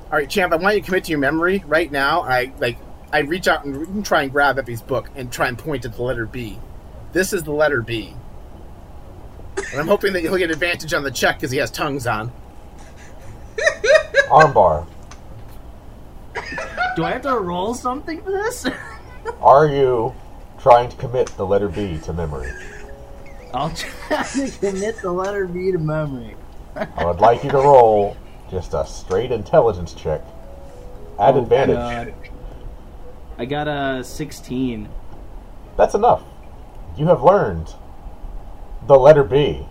All 0.10 0.18
right, 0.18 0.30
champ, 0.30 0.54
I 0.54 0.56
want 0.56 0.76
you 0.76 0.82
to 0.82 0.86
commit 0.86 1.04
to 1.06 1.12
your 1.12 1.20
memory 1.20 1.64
right 1.68 1.92
now. 1.92 2.22
I 2.22 2.54
like, 2.60 2.78
I 3.12 3.20
reach 3.20 3.48
out 3.48 3.64
and 3.66 4.06
try 4.06 4.24
and 4.24 4.32
grab 4.32 4.60
Epi's 4.60 4.82
book 4.82 5.10
and 5.16 5.32
try 5.32 5.48
and 5.48 5.58
point 5.58 5.86
at 5.86 5.94
the 5.94 6.04
letter 6.04 6.26
B. 6.26 6.60
This 7.14 7.32
is 7.34 7.44
the 7.44 7.52
letter 7.54 7.82
B. 7.82 8.14
And 9.72 9.80
I'm 9.80 9.88
hoping 9.88 10.14
that 10.14 10.22
he'll 10.22 10.38
get 10.38 10.52
advantage 10.52 10.94
on 10.94 11.04
the 11.04 11.12
check 11.12 11.38
because 11.38 11.52
he 11.52 11.58
has 11.58 11.72
tongues 11.72 12.06
on. 12.06 12.32
Armbar, 14.30 14.86
Do 16.96 17.04
I 17.04 17.12
have 17.12 17.22
to 17.24 17.38
roll 17.40 17.74
something 17.74 18.22
for 18.22 18.32
this? 18.32 18.68
are 19.42 19.68
you 19.68 20.14
trying 20.60 20.90
to 20.90 20.98
commit 20.98 21.28
the 21.38 21.46
letter 21.46 21.70
B 21.70 21.98
to 22.04 22.14
memory? 22.14 22.52
I'll 23.54 23.72
try 23.72 24.24
to 24.24 24.52
commit 24.60 25.02
the 25.02 25.12
letter 25.12 25.48
B 25.48 25.72
to 25.72 25.78
memory. 25.80 26.36
I 26.76 27.06
would 27.06 27.20
like 27.22 27.44
you 27.44 27.50
to 27.52 27.58
roll 27.58 28.18
just 28.52 28.74
a 28.74 28.86
straight 28.86 29.32
intelligence 29.32 29.94
check. 29.94 30.22
At 31.20 31.34
Oh, 31.34 31.42
advantage. 31.42 31.76
God. 31.76 32.14
I 33.38 33.46
got 33.46 33.68
a 33.68 34.04
16. 34.04 34.90
That's 35.78 35.94
enough. 35.94 36.24
You 36.98 37.08
have 37.08 37.22
learned 37.22 37.74
the 38.88 38.98
letter 38.98 39.24
B. 39.24 39.66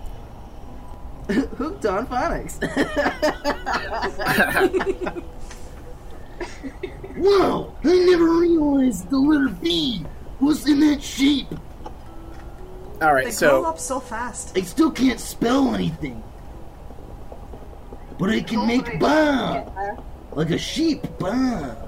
Hooked 1.29 1.87
on 1.87 2.07
phonics. 2.07 2.63
Wow, 7.17 7.73
I 7.83 8.07
never 8.11 8.25
realized 8.25 9.09
the 9.09 9.19
letter 9.19 9.49
B 9.49 10.05
was 10.39 10.69
in 10.69 10.81
that 10.81 11.03
shape. 11.03 11.49
All 13.01 13.15
right, 13.15 13.25
they 13.25 13.31
grow 13.31 13.63
so 13.63 13.65
up 13.65 13.79
so 13.79 14.01
fast. 14.01 14.57
I 14.57 14.61
still 14.61 14.91
can't 14.91 15.19
spell 15.19 15.75
anything. 15.75 16.23
But 18.19 18.31
I 18.31 18.41
can 18.41 18.67
make 18.67 18.85
Totally 18.85 18.99
ba, 18.99 20.03
like 20.33 20.51
a 20.51 20.59
sheep, 20.59 21.07
ba. 21.19 21.86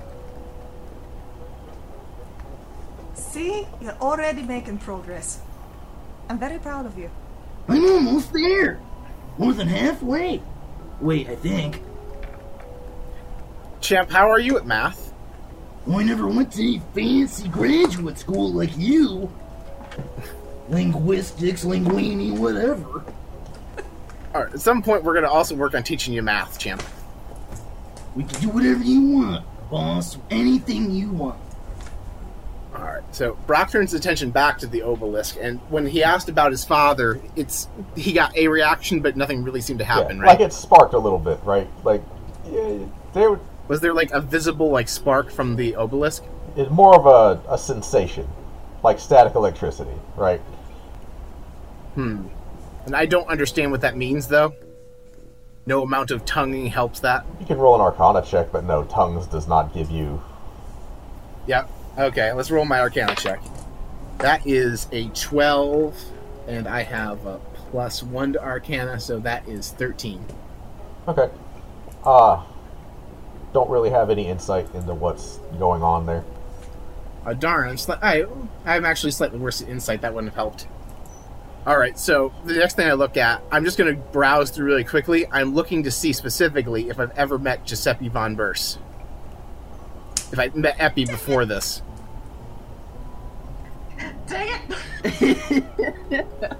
See, 3.39 3.65
you're 3.81 3.97
already 4.01 4.43
making 4.43 4.79
progress. 4.79 5.41
I'm 6.29 6.41
very 6.41 6.59
proud 6.59 6.87
of 6.87 6.99
you. 6.99 7.09
I'm 7.69 7.85
almost 7.85 8.33
there. 8.33 8.81
More 9.39 9.53
than 9.53 9.69
halfway. 9.69 10.43
Wait, 11.01 11.29
I 11.29 11.37
think. 11.37 11.81
champ, 13.81 14.11
how 14.11 14.29
are 14.29 14.41
you 14.41 14.57
at 14.57 14.67
math? 14.67 15.13
Well, 15.87 16.01
I 16.01 16.03
never 16.03 16.27
went 16.27 16.51
to 16.55 16.63
any 16.63 16.83
fancy 16.97 17.47
graduate 17.47 18.19
school 18.19 18.53
like 18.53 18.77
you. 18.77 19.31
Linguistics, 20.69 21.65
linguini, 21.65 22.37
whatever. 22.37 23.05
All 24.35 24.43
right, 24.43 24.53
at 24.53 24.61
some 24.61 24.83
point 24.83 25.05
we're 25.05 25.15
gonna 25.15 25.31
also 25.31 25.55
work 25.55 25.77
on 25.77 25.85
teaching 25.85 26.13
you 26.13 26.23
math, 26.23 26.59
champ. 26.59 26.83
We 28.17 28.25
can 28.25 28.41
do 28.41 28.49
whatever 28.49 28.83
you 28.83 29.01
want, 29.01 29.47
boss. 29.71 30.19
Anything 30.29 30.91
you 30.91 31.11
want. 31.11 31.39
All 32.79 32.85
right, 32.85 33.03
so 33.11 33.35
Brock 33.47 33.73
turns 33.73 33.91
his 33.91 34.01
attention 34.01 34.31
back 34.31 34.59
to 34.59 34.67
the 34.69 34.83
obelisk, 34.83 35.37
and 35.41 35.59
when 35.69 35.85
he 35.87 36.05
asked 36.05 36.29
about 36.29 36.53
his 36.53 36.65
father, 36.65 37.21
it's 37.35 37.69
he 37.97 38.13
got 38.13 38.37
a 38.37 38.47
reaction, 38.47 39.01
but 39.01 39.17
nothing 39.17 39.43
really 39.43 39.61
seemed 39.61 39.81
to 39.81 39.85
happen, 39.85 40.19
Yeah, 40.19 40.23
right? 40.23 40.39
Like 40.39 40.41
it 40.41 40.53
sparked 40.53 40.95
a 40.95 40.99
little 40.99 41.19
bit, 41.19 41.41
right? 41.43 41.69
Like 41.85 42.03
yeah, 42.49 42.79
there, 43.15 43.41
Was 43.67 43.81
there 43.81 43.93
like 43.95 44.13
a 44.13 44.21
visible 44.21 44.71
like 44.71 44.89
spark 44.89 45.31
from 45.31 45.57
the 45.57 45.75
obelisk? 45.75 46.23
it's 46.57 46.71
more 46.71 46.95
of 46.97 47.07
a, 47.07 47.53
a 47.53 47.59
sensation, 47.59 48.29
like 48.83 48.99
static 48.99 49.35
electricity, 49.35 49.95
right? 50.17 50.41
Hmm. 51.95 52.27
And 52.87 52.97
I 52.97 53.07
don't 53.07 53.29
understand 53.29 53.71
what 53.71 53.81
that 53.83 53.97
means, 53.97 54.29
though. 54.29 54.55
No 55.67 55.83
amount 55.83 56.11
of 56.11 56.25
tonguing 56.25 56.67
helps 56.67 57.01
that. 57.01 57.27
You 57.39 57.47
can 57.47 57.59
roll 57.59 57.75
an 57.75 57.81
Arcana 57.81 58.23
check, 58.23 58.51
but 58.51 58.65
no, 58.65 58.85
tongues 58.85 59.27
does 59.27 59.47
not 59.47 59.75
give 59.75 59.91
you. 59.91 60.23
Yep. 61.47 61.71
Okay, 61.99 62.33
let's 62.33 62.51
roll 62.51 62.65
my 62.65 62.79
Arcana 62.79 63.17
check. 63.17 63.43
That 64.19 64.47
is 64.47 64.87
a 64.93 65.09
12, 65.09 66.01
and 66.47 66.69
I 66.69 66.83
have 66.85 67.27
a 67.27 67.41
plus 67.71 68.05
1 68.05 68.35
to 68.35 68.43
Arcana, 68.43 69.01
so 69.01 69.19
that 69.21 69.49
is 69.49 69.73
13. 69.73 70.25
Okay. 71.09 71.29
Uh, 72.05 72.45
don't 73.53 73.69
really 73.69 73.91
have 73.91 74.11
any 74.11 74.29
insight 74.29 74.73
into 74.75 74.95
what's 74.95 75.39
going 75.59 75.83
on 75.83 76.07
there. 76.07 76.25
Uh, 77.27 77.33
darn, 77.33 77.69
I'm, 77.69 77.77
sli- 77.77 77.99
I, 78.01 78.25
I'm 78.65 78.85
actually 78.85 79.11
slightly 79.11 79.41
worse 79.41 79.61
at 79.61 79.69
insight. 79.69 80.03
That 80.03 80.15
wouldn't 80.15 80.33
have 80.33 80.37
helped. 80.37 80.69
Alright, 81.67 81.99
so 81.99 82.33
the 82.45 82.55
next 82.55 82.77
thing 82.77 82.89
I 82.89 82.93
look 82.93 83.17
at, 83.17 83.43
I'm 83.51 83.65
just 83.65 83.77
going 83.77 83.95
to 83.95 84.01
browse 84.01 84.51
through 84.51 84.67
really 84.67 84.85
quickly. 84.85 85.27
I'm 85.31 85.53
looking 85.53 85.83
to 85.83 85.91
see 85.91 86.13
specifically 86.13 86.91
if 86.91 87.01
I've 87.01 87.17
ever 87.19 87.39
met 87.39 87.67
Giuseppe 87.67 88.09
von 88.09 88.37
Burs. 88.37 88.79
If 90.33 90.39
I 90.39 90.51
met 90.55 90.77
Epi 90.79 91.05
before 91.05 91.45
this. 91.45 91.83
Dang 94.29 94.61
it! 95.03 96.27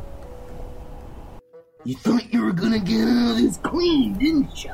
You 1.85 1.95
thought 1.95 2.35
you 2.35 2.43
were 2.45 2.53
gonna 2.53 2.81
get 2.81 3.01
out 3.09 3.31
of 3.31 3.37
this 3.39 3.57
clean, 3.59 4.15
didn't 4.19 4.63
you? 4.65 4.73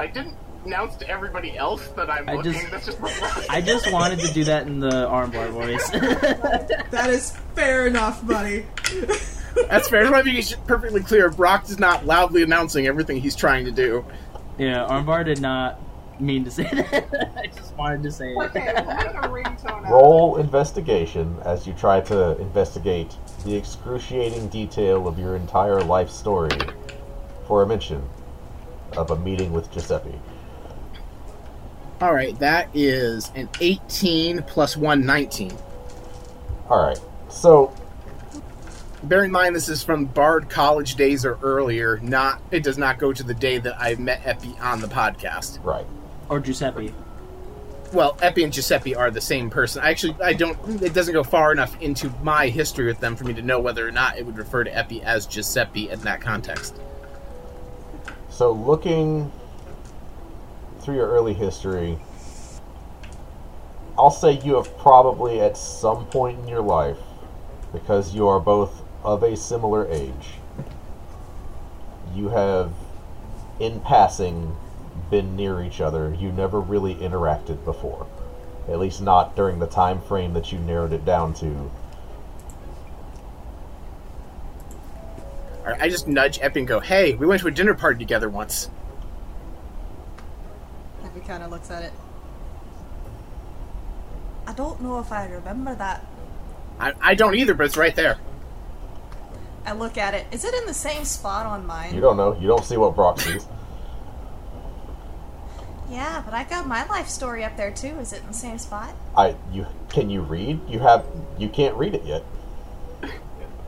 I 0.00 0.06
didn't 0.08 0.34
announce 0.64 0.96
to 0.96 1.08
everybody 1.08 1.56
else 1.56 1.86
that 1.88 2.10
I'm 2.10 2.28
I 2.28 2.34
looking. 2.34 2.52
just- 2.54 2.70
That's 2.70 2.86
just 2.86 3.50
I 3.50 3.60
just 3.60 3.92
wanted 3.92 4.18
to 4.20 4.32
do 4.32 4.44
that 4.44 4.66
in 4.66 4.80
the 4.80 4.90
armbar 4.90 5.50
voice. 5.50 5.88
That 6.90 7.10
is 7.10 7.36
fair 7.54 7.86
enough, 7.86 8.26
buddy. 8.26 8.66
That's 9.68 9.88
fair. 9.88 10.06
I 10.06 10.10
want 10.10 10.26
to 10.26 10.32
be 10.32 10.42
perfectly 10.66 11.02
clear. 11.02 11.30
Brock 11.30 11.64
is 11.68 11.78
not 11.78 12.06
loudly 12.06 12.42
announcing 12.42 12.86
everything 12.86 13.20
he's 13.20 13.36
trying 13.36 13.66
to 13.66 13.70
do. 13.72 14.04
yeah, 14.58 14.86
armbar 14.88 15.24
did 15.24 15.40
not 15.40 15.78
mean 16.22 16.44
to 16.44 16.50
say 16.50 16.62
that. 16.64 17.32
I 17.36 17.46
just 17.48 17.74
wanted 17.76 18.02
to 18.04 18.10
say 18.12 18.34
Okay, 18.34 18.68
it. 18.68 18.86
we'll 18.86 18.96
make 18.96 19.06
a 19.06 19.28
ringtone 19.28 19.84
out 19.86 19.90
Roll 19.90 20.36
investigation 20.36 21.36
as 21.44 21.66
you 21.66 21.72
try 21.74 22.00
to 22.02 22.38
investigate 22.38 23.16
the 23.44 23.54
excruciating 23.56 24.48
detail 24.48 25.06
of 25.08 25.18
your 25.18 25.36
entire 25.36 25.80
life 25.80 26.08
story 26.10 26.50
for 27.46 27.62
a 27.62 27.66
mention 27.66 28.02
of 28.96 29.10
a 29.10 29.16
meeting 29.18 29.52
with 29.52 29.70
Giuseppe. 29.72 30.18
All 32.00 32.12
right, 32.14 32.36
that 32.40 32.68
is 32.74 33.30
an 33.34 33.48
18 33.60 34.42
plus 34.42 34.76
1, 34.76 35.04
19. 35.06 35.52
All 36.68 36.82
right. 36.86 36.98
So 37.28 37.72
Bear 39.04 39.24
in 39.24 39.32
mind, 39.32 39.56
this 39.56 39.68
is 39.68 39.82
from 39.82 40.04
Bard 40.04 40.48
College 40.48 40.94
days 40.94 41.24
or 41.24 41.36
earlier. 41.42 41.98
Not, 42.02 42.40
it 42.52 42.62
does 42.62 42.78
not 42.78 42.98
go 42.98 43.12
to 43.12 43.22
the 43.24 43.34
day 43.34 43.58
that 43.58 43.74
I 43.80 43.96
met 43.96 44.22
Epi 44.24 44.54
on 44.60 44.80
the 44.80 44.86
podcast. 44.86 45.62
right. 45.64 45.84
Or 46.28 46.40
Giuseppe. 46.40 46.94
Well, 47.92 48.16
Epi 48.22 48.44
and 48.44 48.52
Giuseppe 48.52 48.94
are 48.94 49.10
the 49.10 49.20
same 49.20 49.50
person. 49.50 49.82
I 49.82 49.90
actually, 49.90 50.16
I 50.22 50.32
don't. 50.32 50.82
It 50.82 50.94
doesn't 50.94 51.12
go 51.12 51.22
far 51.22 51.52
enough 51.52 51.78
into 51.82 52.10
my 52.22 52.48
history 52.48 52.86
with 52.86 53.00
them 53.00 53.16
for 53.16 53.24
me 53.24 53.34
to 53.34 53.42
know 53.42 53.60
whether 53.60 53.86
or 53.86 53.90
not 53.90 54.16
it 54.16 54.24
would 54.24 54.38
refer 54.38 54.64
to 54.64 54.74
Epi 54.74 55.02
as 55.02 55.26
Giuseppe 55.26 55.90
in 55.90 56.00
that 56.00 56.22
context. 56.22 56.80
So 58.30 58.52
looking 58.52 59.30
through 60.80 60.94
your 60.96 61.08
early 61.10 61.34
history, 61.34 61.98
I'll 63.98 64.10
say 64.10 64.40
you 64.40 64.54
have 64.54 64.76
probably 64.78 65.42
at 65.42 65.58
some 65.58 66.06
point 66.06 66.38
in 66.38 66.48
your 66.48 66.62
life, 66.62 66.96
because 67.72 68.14
you 68.14 68.26
are 68.26 68.40
both 68.40 68.82
of 69.04 69.22
a 69.22 69.36
similar 69.36 69.86
age, 69.88 70.30
you 72.14 72.30
have 72.30 72.72
in 73.60 73.80
passing, 73.80 74.56
been 75.12 75.36
near 75.36 75.62
each 75.62 75.80
other. 75.80 76.12
You 76.18 76.32
never 76.32 76.58
really 76.58 76.96
interacted 76.96 77.64
before. 77.64 78.08
At 78.66 78.80
least 78.80 79.02
not 79.02 79.36
during 79.36 79.60
the 79.60 79.66
time 79.66 80.00
frame 80.00 80.32
that 80.32 80.50
you 80.50 80.58
narrowed 80.58 80.92
it 80.92 81.04
down 81.04 81.34
to. 81.34 81.70
I 85.64 85.88
just 85.88 86.08
nudge 86.08 86.40
Epi 86.40 86.60
and 86.60 86.68
go, 86.68 86.80
"Hey, 86.80 87.14
we 87.14 87.26
went 87.26 87.42
to 87.42 87.46
a 87.46 87.50
dinner 87.50 87.74
party 87.74 87.98
together 87.98 88.28
once." 88.28 88.70
Epi 91.04 91.20
kind 91.20 91.42
of 91.42 91.50
looks 91.50 91.70
at 91.70 91.82
it. 91.84 91.92
I 94.46 94.54
don't 94.54 94.80
know 94.80 94.98
if 94.98 95.12
I 95.12 95.26
remember 95.26 95.74
that. 95.74 96.04
I, 96.80 96.94
I 97.00 97.14
don't 97.14 97.36
either, 97.36 97.54
but 97.54 97.66
it's 97.66 97.76
right 97.76 97.94
there. 97.94 98.18
I 99.64 99.72
look 99.72 99.98
at 99.98 100.14
it. 100.14 100.26
Is 100.32 100.44
it 100.44 100.54
in 100.54 100.66
the 100.66 100.74
same 100.74 101.04
spot 101.04 101.46
on 101.46 101.66
mine? 101.66 101.94
You 101.94 102.00
don't 102.00 102.16
know. 102.16 102.36
You 102.40 102.48
don't 102.48 102.64
see 102.64 102.76
what 102.76 102.96
Brock 102.96 103.20
sees. 103.20 103.46
Yeah, 105.92 106.22
but 106.24 106.32
I 106.32 106.44
got 106.44 106.66
my 106.66 106.86
life 106.86 107.06
story 107.08 107.44
up 107.44 107.56
there 107.58 107.70
too. 107.70 107.98
Is 108.00 108.14
it 108.14 108.22
in 108.22 108.28
the 108.28 108.32
same 108.32 108.56
spot? 108.58 108.94
I 109.14 109.36
you 109.52 109.66
can 109.90 110.08
you 110.08 110.22
read? 110.22 110.58
You 110.66 110.78
have 110.78 111.04
you 111.38 111.50
can't 111.50 111.76
read 111.76 111.94
it 111.94 112.04
yet. 112.04 112.24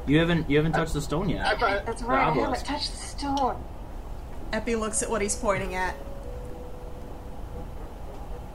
You 0.07 0.19
haven't 0.21 0.49
you 0.49 0.57
haven't 0.57 0.73
touched 0.73 0.95
the 0.95 1.02
stone 1.02 1.28
yet. 1.28 1.59
That's 1.61 2.00
The 2.00 2.09
right, 2.09 2.26
I 2.26 2.31
obelisk. 2.31 2.64
haven't 2.66 2.78
touched 2.78 2.93
the 2.93 2.97
stone. 2.99 3.62
Epi 4.52 4.75
looks 4.76 5.02
at 5.02 5.11
what 5.11 5.21
he's 5.21 5.37
pointing 5.37 5.75
at. 5.75 5.97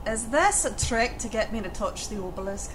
Is 0.06 0.28
this 0.30 0.64
a 0.64 0.74
trick 0.76 1.18
to 1.18 1.28
get 1.28 1.52
me 1.52 1.60
to 1.60 1.68
touch 1.68 2.08
the 2.08 2.20
obelisk? 2.22 2.72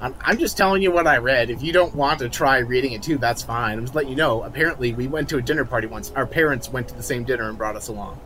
I'm, 0.00 0.14
I'm 0.22 0.38
just 0.38 0.56
telling 0.56 0.82
you 0.82 0.90
what 0.90 1.06
I 1.06 1.18
read. 1.18 1.50
If 1.50 1.62
you 1.62 1.72
don't 1.72 1.94
want 1.94 2.20
to 2.20 2.28
try 2.28 2.58
reading 2.58 2.92
it 2.92 3.02
too, 3.02 3.18
that's 3.18 3.42
fine. 3.42 3.78
I'm 3.78 3.84
just 3.84 3.94
letting 3.94 4.10
you 4.10 4.16
know. 4.16 4.42
Apparently, 4.42 4.92
we 4.94 5.06
went 5.06 5.28
to 5.30 5.36
a 5.36 5.42
dinner 5.42 5.64
party 5.64 5.86
once. 5.86 6.10
Our 6.16 6.26
parents 6.26 6.70
went 6.70 6.88
to 6.88 6.94
the 6.94 7.02
same 7.02 7.24
dinner 7.24 7.48
and 7.48 7.58
brought 7.58 7.76
us 7.76 7.88
along. 7.88 8.20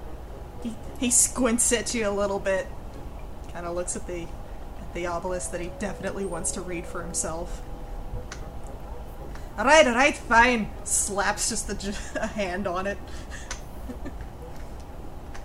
He, 1.01 1.11
squints 1.11 1.73
at 1.73 1.95
you 1.95 2.09
a 2.09 2.11
little 2.11 2.41
bit. 2.41 2.67
Kind 3.53 3.67
of 3.67 3.77
looks 3.77 3.95
at 3.95 4.07
the 4.07 4.23
at 4.23 4.95
the 4.95 5.07
obelisk 5.07 5.53
that 5.53 5.61
he 5.61 5.71
definitely 5.79 6.25
wants 6.25 6.51
to 6.53 6.61
read 6.61 6.87
for 6.87 7.03
himself. 7.03 7.63
All 9.57 9.65
right, 9.65 9.87
all 9.87 9.95
right, 9.95 10.17
fine. 10.17 10.71
Slaps 10.85 11.51
just 11.51 11.71
a 12.17 12.27
hand 12.27 12.67
on 12.67 12.87
it. 12.87 12.97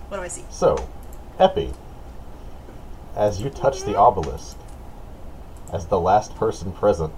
what 0.08 0.18
do 0.18 0.22
I 0.22 0.28
see? 0.28 0.44
So, 0.50 0.88
Epi, 1.38 1.72
as 3.16 3.40
you 3.40 3.50
touch 3.50 3.82
the 3.82 3.96
obelisk, 3.96 4.56
as 5.72 5.86
the 5.86 5.98
last 5.98 6.34
person 6.36 6.72
present, 6.72 7.12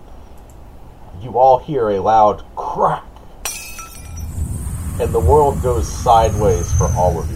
you 1.21 1.39
all 1.39 1.59
hear 1.59 1.91
a 1.91 2.01
loud 2.01 2.45
crack, 2.55 3.05
and 5.01 5.13
the 5.13 5.21
world 5.21 5.63
goes 5.63 5.87
sideways 5.87 6.73
for 6.73 6.87
all 6.93 7.19
of 7.19 7.31
you. 7.31 7.36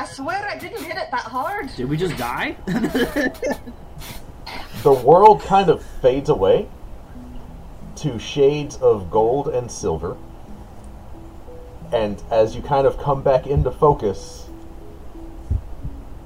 I, 0.00 0.04
s- 0.04 0.10
I 0.12 0.14
swear 0.14 0.48
I 0.48 0.56
didn't 0.58 0.82
hit 0.82 0.96
it 0.96 1.10
that 1.10 1.20
hard. 1.20 1.70
Did 1.76 1.88
we 1.88 1.96
just 1.96 2.16
die? 2.16 2.56
The 4.82 4.92
world 4.94 5.42
kind 5.42 5.68
of 5.68 5.84
fades 6.00 6.30
away 6.30 6.66
to 7.96 8.18
shades 8.18 8.76
of 8.76 9.10
gold 9.10 9.48
and 9.48 9.70
silver. 9.70 10.16
And 11.92 12.20
as 12.30 12.56
you 12.56 12.62
kind 12.62 12.86
of 12.86 12.96
come 12.96 13.22
back 13.22 13.46
into 13.46 13.70
focus, 13.70 14.48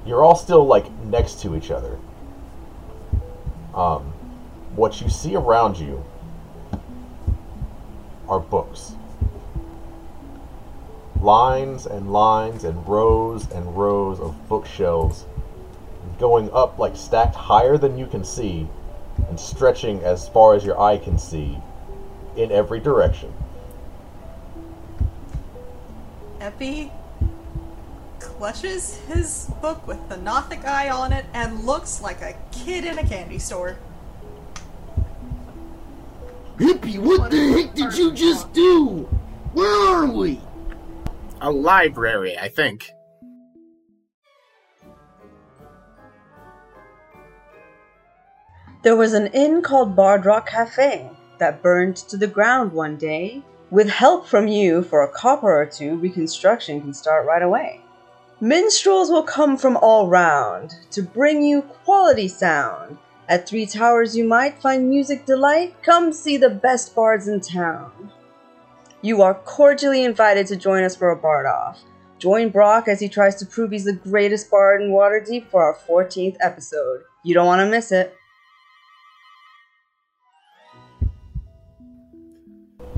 you're 0.06 0.22
all 0.22 0.36
still 0.36 0.64
like 0.64 0.88
next 1.00 1.40
to 1.42 1.56
each 1.56 1.72
other. 1.72 1.98
Um, 3.74 4.02
what 4.76 5.00
you 5.00 5.08
see 5.08 5.34
around 5.34 5.76
you 5.76 6.04
are 8.28 8.38
books. 8.38 8.92
Lines 11.20 11.86
and 11.86 12.12
lines 12.12 12.64
and 12.64 12.86
rows 12.86 13.50
and 13.50 13.76
rows 13.76 14.20
of 14.20 14.48
bookshelves 14.48 15.24
going 16.18 16.50
up 16.52 16.78
like 16.78 16.96
stacked 16.96 17.34
higher 17.34 17.76
than 17.76 17.98
you 17.98 18.06
can 18.06 18.24
see 18.24 18.68
and 19.28 19.38
stretching 19.38 20.02
as 20.02 20.28
far 20.28 20.54
as 20.54 20.64
your 20.64 20.80
eye 20.80 20.98
can 20.98 21.18
see 21.18 21.58
in 22.36 22.50
every 22.52 22.80
direction. 22.80 23.32
Epi 26.40 26.90
clutches 28.18 28.98
his 29.06 29.50
book 29.62 29.86
with 29.86 30.08
the 30.08 30.16
Nothic 30.16 30.64
eye 30.64 30.90
on 30.90 31.12
it 31.12 31.24
and 31.32 31.64
looks 31.64 32.02
like 32.02 32.20
a 32.20 32.34
kid 32.52 32.84
in 32.84 32.98
a 32.98 33.06
candy 33.06 33.38
store. 33.38 33.78
Hippie, 36.58 36.98
what 36.98 37.30
the 37.30 37.52
heck 37.52 37.74
did 37.74 37.96
you 37.96 38.12
just 38.12 38.52
do? 38.52 39.08
Where 39.52 39.94
are 39.96 40.06
we? 40.06 40.40
A 41.44 41.50
library, 41.50 42.38
I 42.38 42.48
think. 42.48 42.90
There 48.82 48.96
was 48.96 49.12
an 49.12 49.26
inn 49.26 49.60
called 49.60 49.94
Bard 49.94 50.24
Rock 50.24 50.48
Cafe 50.48 51.10
that 51.38 51.62
burned 51.62 51.98
to 51.98 52.16
the 52.16 52.26
ground 52.26 52.72
one 52.72 52.96
day. 52.96 53.42
With 53.70 53.90
help 53.90 54.26
from 54.26 54.48
you 54.48 54.84
for 54.84 55.02
a 55.02 55.12
copper 55.12 55.60
or 55.60 55.66
two, 55.66 55.96
reconstruction 55.96 56.80
can 56.80 56.94
start 56.94 57.26
right 57.26 57.42
away. 57.42 57.82
Minstrels 58.40 59.10
will 59.10 59.22
come 59.22 59.58
from 59.58 59.76
all 59.76 60.08
round 60.08 60.72
to 60.92 61.02
bring 61.02 61.42
you 61.42 61.60
quality 61.60 62.26
sound. 62.26 62.96
At 63.28 63.46
Three 63.46 63.66
Towers, 63.66 64.16
you 64.16 64.24
might 64.24 64.62
find 64.62 64.88
music 64.88 65.26
delight. 65.26 65.76
Come 65.82 66.10
see 66.10 66.38
the 66.38 66.48
best 66.48 66.94
bards 66.94 67.28
in 67.28 67.42
town. 67.42 68.13
You 69.04 69.20
are 69.20 69.34
cordially 69.34 70.02
invited 70.02 70.46
to 70.46 70.56
join 70.56 70.82
us 70.82 70.96
for 70.96 71.10
a 71.10 71.16
bard 71.16 71.44
off. 71.44 71.78
Join 72.18 72.48
Brock 72.48 72.88
as 72.88 73.00
he 73.00 73.06
tries 73.10 73.34
to 73.34 73.44
prove 73.44 73.70
he's 73.70 73.84
the 73.84 73.92
greatest 73.92 74.50
bard 74.50 74.80
in 74.80 74.92
Waterdeep 74.92 75.50
for 75.50 75.62
our 75.62 75.74
14th 75.74 76.38
episode. 76.40 77.02
You 77.22 77.34
don't 77.34 77.44
want 77.44 77.60
to 77.60 77.66
miss 77.66 77.92
it. 77.92 78.16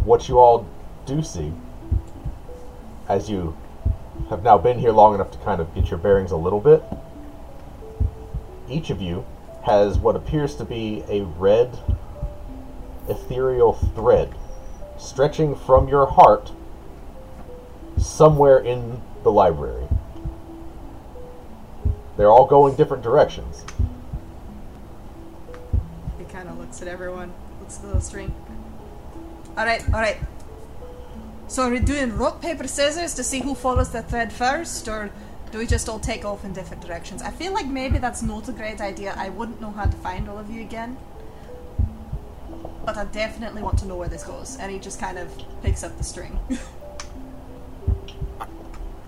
What 0.05 0.29
you 0.29 0.38
all 0.38 0.64
do 1.07 1.25
see, 1.25 1.53
as 3.09 3.29
you 3.29 3.57
have 4.31 4.45
now 4.45 4.59
been 4.59 4.79
here 4.79 4.92
long 4.92 5.12
enough 5.12 5.33
to 5.33 5.38
kind 5.38 5.61
of 5.61 5.75
get 5.75 5.90
your 5.90 5.99
bearings 5.99 6.31
a 6.31 6.37
little 6.37 6.61
bit, 6.61 6.85
each 8.71 8.90
of 8.90 9.03
you 9.03 9.27
has 9.64 9.99
what 9.99 10.14
appears 10.14 10.55
to 10.55 10.64
be 10.64 11.03
a 11.09 11.23
red 11.23 11.77
ethereal 13.09 13.73
thread 13.73 14.33
stretching 14.99 15.55
from 15.55 15.89
your 15.89 16.07
heart 16.07 16.53
somewhere 17.99 18.59
in 18.59 19.01
the 19.23 19.33
library. 19.33 19.87
They're 22.17 22.31
all 22.31 22.47
going 22.47 22.77
different 22.77 23.03
directions. 23.03 23.65
He 26.19 26.25
kind 26.25 26.49
of 26.49 26.59
looks 26.59 26.81
at 26.81 26.89
everyone, 26.89 27.33
looks 27.61 27.77
at 27.77 27.83
the 27.83 27.87
little 27.89 28.03
string. 28.03 28.35
Alright, 29.57 29.85
alright. 29.87 30.19
So 31.49 31.63
are 31.63 31.71
we 31.71 31.79
doing 31.79 32.17
rock, 32.17 32.41
paper, 32.43 32.67
scissors 32.67 33.15
to 33.15 33.25
see 33.25 33.41
who 33.41 33.55
follows 33.55 33.91
the 33.91 34.03
thread 34.03 34.33
first, 34.33 34.89
or 34.89 35.11
do 35.53 35.59
we 35.59 35.67
just 35.67 35.89
all 35.89 36.01
take 36.01 36.25
off 36.25 36.45
in 36.45 36.53
different 36.53 36.85
directions? 36.85 37.23
I 37.23 37.31
feel 37.31 37.53
like 37.53 37.67
maybe 37.67 37.99
that's 37.99 38.23
not 38.23 38.49
a 38.49 38.53
great 38.53 38.81
idea. 38.81 39.15
I 39.17 39.29
wouldn't 39.29 39.61
know 39.61 39.71
how 39.71 39.85
to 39.85 39.97
find 39.99 40.29
all 40.29 40.39
of 40.39 40.51
you 40.51 40.61
again. 40.61 40.97
But 42.87 42.96
I 42.96 43.05
definitely 43.07 43.62
want 43.62 43.79
to 43.81 43.87
know 43.87 43.96
where 43.96 44.09
this 44.09 44.22
goes. 44.22 44.57
And 44.59 44.72
he 44.72 44.79
just 44.79 45.01
kind 45.01 45.18
of 45.18 45.31
picks 45.62 45.83
up 45.83 45.99
the 45.99 46.05
string. 46.05 46.38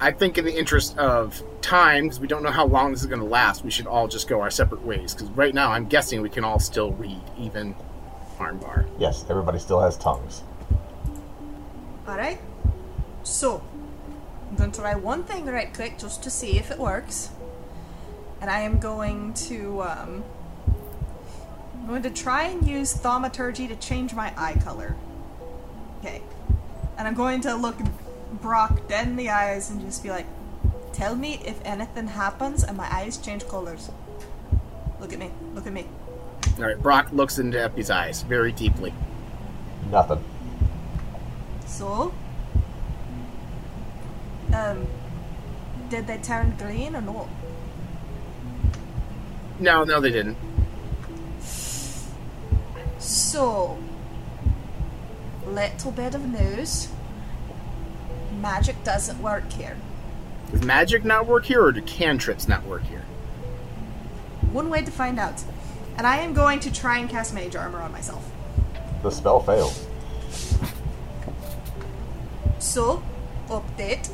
I 0.01 0.13
think, 0.13 0.37
in 0.39 0.45
the 0.45 0.57
interest 0.57 0.97
of 0.99 1.43
time, 1.61 2.05
because 2.05 2.21
we 2.21 2.29
don't 2.29 2.43
know 2.43 2.51
how 2.51 2.67
long 2.67 2.93
this 2.93 3.01
is 3.01 3.07
going 3.07 3.21
to 3.21 3.27
last, 3.27 3.65
we 3.65 3.71
should 3.71 3.87
all 3.87 4.07
just 4.07 4.29
go 4.29 4.41
our 4.41 4.51
separate 4.51 4.85
ways. 4.85 5.15
Because 5.15 5.29
right 5.31 5.55
now, 5.55 5.73
I'm 5.73 5.87
guessing 5.87 6.23
we 6.23 6.29
can 6.29 6.45
all 6.45 6.61
still 6.61 6.93
read, 6.93 7.21
even 7.39 7.75
Armbar. 8.39 8.87
Yes, 8.99 9.25
everybody 9.29 9.59
still 9.59 9.81
has 9.81 9.97
tongues. 9.97 10.43
Alright. 12.07 12.41
So, 13.23 13.63
I'm 14.49 14.57
going 14.57 14.71
to 14.71 14.81
try 14.81 14.95
one 14.95 15.25
thing 15.25 15.47
right 15.47 15.73
quick 15.75 15.99
just 15.99 16.23
to 16.23 16.31
see 16.31 16.59
if 16.59 16.71
it 16.71 16.79
works. 16.79 17.31
And 18.41 18.51
I 18.51 18.61
am 18.61 18.79
going 18.79 19.35
to, 19.35 19.83
um. 19.83 20.25
I'm 21.89 21.95
going 21.95 22.03
to 22.03 22.23
try 22.23 22.43
and 22.43 22.69
use 22.69 22.93
thaumaturgy 22.93 23.67
to 23.67 23.75
change 23.75 24.13
my 24.13 24.31
eye 24.37 24.61
color. 24.63 24.95
Okay. 26.01 26.21
And 26.99 27.09
I'm 27.09 27.15
going 27.15 27.41
to 27.41 27.55
look 27.55 27.77
Brock 28.43 28.87
dead 28.89 29.07
in 29.07 29.17
the 29.17 29.31
eyes 29.31 29.71
and 29.71 29.81
just 29.81 30.03
be 30.03 30.11
like, 30.11 30.27
Tell 30.93 31.17
me 31.17 31.41
if 31.47 31.59
anything 31.65 32.09
happens 32.09 32.63
and 32.63 32.77
my 32.77 32.87
eyes 32.95 33.17
change 33.17 33.49
colors. 33.49 33.91
Look 35.01 35.15
at 35.15 35.19
me. 35.19 35.31
Look 35.55 35.67
at 35.67 35.73
me. 35.73 35.87
All 36.59 36.65
right, 36.65 36.79
Brock 36.79 37.09
looks 37.11 37.39
into 37.39 37.59
Epi's 37.59 37.89
eyes 37.89 38.21
very 38.21 38.53
deeply. 38.53 38.93
Nothing. 39.91 40.23
So, 41.65 42.13
um, 44.53 44.87
did 45.89 46.07
they 46.07 46.19
turn 46.19 46.55
green 46.59 46.95
or 46.95 47.01
not? 47.01 47.29
No, 49.59 49.85
no, 49.85 50.03
they 50.03 50.11
didn't. 50.11 50.37
So, 52.99 53.79
little 55.47 55.93
bit 55.93 56.15
of 56.15 56.27
news. 56.27 56.89
Magic 58.41 58.83
doesn't 58.85 59.21
work 59.23 59.51
here. 59.53 59.77
Does 60.51 60.63
magic 60.63 61.05
not 61.05 61.27
work 61.27 61.45
here, 61.45 61.63
or 61.63 61.73
do 61.73 61.83
cantrips 61.83 62.49
not 62.49 62.65
work 62.65 62.83
here? 62.85 63.05
One 64.53 64.71
way 64.71 64.83
to 64.83 64.91
find 64.91 65.19
out. 65.19 65.43
And 65.97 66.07
I 66.07 66.19
am 66.19 66.33
going 66.33 66.61
to 66.61 66.73
try 66.73 66.99
and 66.99 67.09
cast 67.09 67.35
mage 67.35 67.57
armor 67.57 67.81
on 67.81 67.93
myself. 67.93 68.31
The 69.03 69.11
spell 69.11 69.41
fails. 69.41 69.87
So, 72.59 73.03
update. 73.49 74.11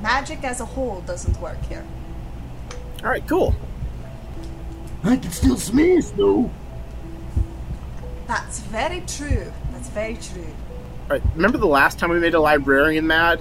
Magic 0.00 0.42
as 0.44 0.60
a 0.60 0.64
whole 0.64 1.00
doesn't 1.02 1.40
work 1.40 1.62
here. 1.66 1.84
All 3.02 3.10
right, 3.10 3.26
cool. 3.26 3.54
I 5.04 5.16
can 5.16 5.30
still 5.30 5.56
smash 5.56 6.06
though. 6.10 6.50
That's 8.26 8.60
very 8.60 9.02
true. 9.06 9.52
That's 9.72 9.88
very 9.88 10.16
true. 10.16 10.46
All 11.10 11.18
right, 11.18 11.22
remember 11.34 11.58
the 11.58 11.66
last 11.66 11.98
time 11.98 12.10
we 12.10 12.20
made 12.20 12.34
a 12.34 12.40
librarian 12.40 13.06
mad? 13.06 13.40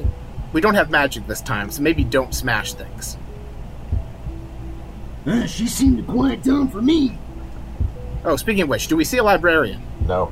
We 0.54 0.62
don't 0.62 0.76
have 0.76 0.90
magic 0.90 1.28
this 1.28 1.42
time, 1.42 1.72
so 1.72 1.82
maybe 1.82 2.04
don't 2.04 2.34
smash 2.34 2.74
things. 2.74 3.18
Uh, 5.26 5.46
she 5.46 5.68
seemed 5.68 5.98
to 5.98 6.04
quiet 6.04 6.44
down 6.44 6.68
for 6.68 6.82
me. 6.82 7.18
Oh, 8.26 8.36
speaking 8.36 8.64
of 8.64 8.70
which, 8.70 8.88
do 8.88 8.98
we 8.98 9.04
see 9.04 9.18
a 9.18 9.24
librarian? 9.24 9.82
No. 10.06 10.28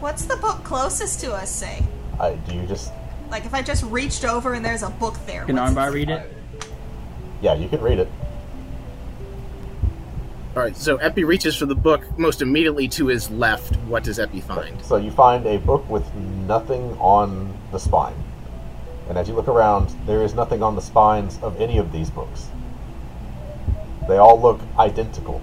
What's 0.00 0.24
the 0.24 0.36
book 0.36 0.64
closest 0.64 1.20
to 1.20 1.32
us 1.32 1.50
say? 1.50 1.84
I, 2.18 2.34
do 2.34 2.54
you 2.54 2.66
just. 2.66 2.92
Like 3.30 3.44
if 3.44 3.54
I 3.54 3.62
just 3.62 3.84
reached 3.84 4.24
over 4.24 4.54
and 4.54 4.64
there's 4.64 4.82
a 4.82 4.90
book 4.90 5.14
there. 5.26 5.44
Can 5.44 5.56
what's 5.56 5.72
Armbar 5.72 5.92
read 5.92 6.08
say? 6.08 6.14
it? 6.14 6.66
Yeah, 7.40 7.54
you 7.54 7.68
can 7.68 7.80
read 7.80 7.98
it. 7.98 8.08
All 10.54 10.62
right, 10.62 10.76
so 10.76 10.96
Epi 10.98 11.24
reaches 11.24 11.56
for 11.56 11.64
the 11.64 11.74
book 11.74 12.02
most 12.18 12.42
immediately 12.42 12.86
to 12.88 13.06
his 13.06 13.30
left. 13.30 13.76
What 13.86 14.04
does 14.04 14.18
Epi 14.18 14.42
find? 14.42 14.82
So 14.84 14.96
you 14.96 15.10
find 15.10 15.46
a 15.46 15.56
book 15.56 15.88
with 15.88 16.14
nothing 16.14 16.92
on 17.00 17.54
the 17.70 17.78
spine. 17.78 18.14
And 19.08 19.16
as 19.16 19.28
you 19.28 19.34
look 19.34 19.48
around, 19.48 19.88
there 20.06 20.22
is 20.22 20.34
nothing 20.34 20.62
on 20.62 20.74
the 20.76 20.82
spines 20.82 21.38
of 21.42 21.58
any 21.58 21.78
of 21.78 21.90
these 21.90 22.10
books. 22.10 22.48
They 24.08 24.18
all 24.18 24.38
look 24.40 24.60
identical. 24.78 25.40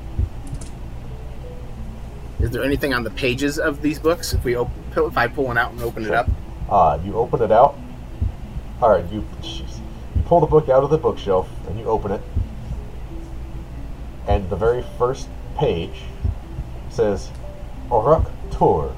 Is 2.39 2.51
there 2.51 2.63
anything 2.63 2.93
on 2.93 3.03
the 3.03 3.09
pages 3.09 3.57
of 3.57 3.81
these 3.81 3.97
books? 3.97 4.33
If 4.33 4.43
we 4.43 4.55
op- 4.55 4.69
if 4.95 5.17
I 5.17 5.27
pull 5.27 5.45
one 5.45 5.57
out 5.57 5.71
and 5.71 5.81
open 5.81 6.05
it 6.05 6.11
up, 6.11 6.29
Uh, 6.69 6.99
you 7.03 7.15
open 7.15 7.41
it 7.41 7.51
out. 7.51 7.75
All 8.79 8.91
right, 8.91 9.03
you 9.11 9.25
you 9.43 10.21
pull 10.25 10.39
the 10.39 10.45
book 10.45 10.69
out 10.69 10.83
of 10.83 10.91
the 10.91 10.97
bookshelf 10.99 11.49
and 11.67 11.79
you 11.79 11.85
open 11.85 12.11
it, 12.11 12.21
and 14.29 14.47
the 14.51 14.55
very 14.55 14.83
first 14.99 15.27
page 15.57 16.03
says 16.91 17.31
Oruk 17.89 18.29
Tor. 18.51 18.95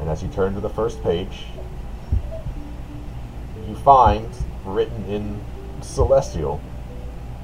And 0.00 0.08
as 0.08 0.22
you 0.22 0.30
turn 0.30 0.54
to 0.54 0.60
the 0.60 0.70
first 0.70 1.02
page, 1.02 1.44
you 3.68 3.74
find 3.76 4.26
written 4.64 5.04
in 5.04 5.38
Celestial, 5.82 6.58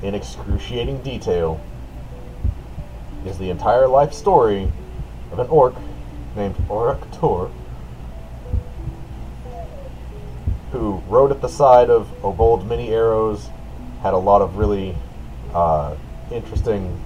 in 0.03 0.15
excruciating 0.15 1.03
detail, 1.03 1.61
is 3.27 3.37
the 3.37 3.51
entire 3.51 3.87
life 3.87 4.15
story 4.15 4.73
of 5.33 5.39
an 5.41 5.49
orc 5.49 5.75
named 6.35 6.57
Oruk 6.69 7.13
Tor 7.19 7.51
who 10.73 11.03
rode 11.09 11.31
at 11.31 11.43
the 11.43 11.49
side 11.49 11.91
of 11.91 12.09
Obould 12.23 12.67
Many-Arrows, 12.67 13.51
had 14.03 14.15
a 14.15 14.19
lot 14.19 14.41
of 14.41 14.57
really 14.57 14.97
uh, 15.53 15.95
interesting 16.31 17.01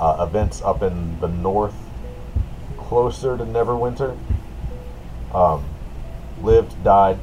uh, 0.00 0.26
events 0.28 0.62
up 0.62 0.82
in 0.82 1.18
the 1.20 1.28
north, 1.28 1.74
closer 2.76 3.36
to 3.36 3.44
Neverwinter. 3.44 4.16
Um, 5.34 5.64
lived, 6.42 6.82
died, 6.84 7.18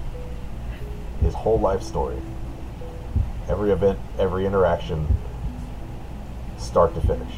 his 1.21 1.33
whole 1.33 1.59
life 1.59 1.81
story. 1.81 2.17
Every 3.47 3.71
event, 3.71 3.99
every 4.17 4.45
interaction, 4.45 5.07
start 6.57 6.93
to 6.95 7.01
finish. 7.01 7.33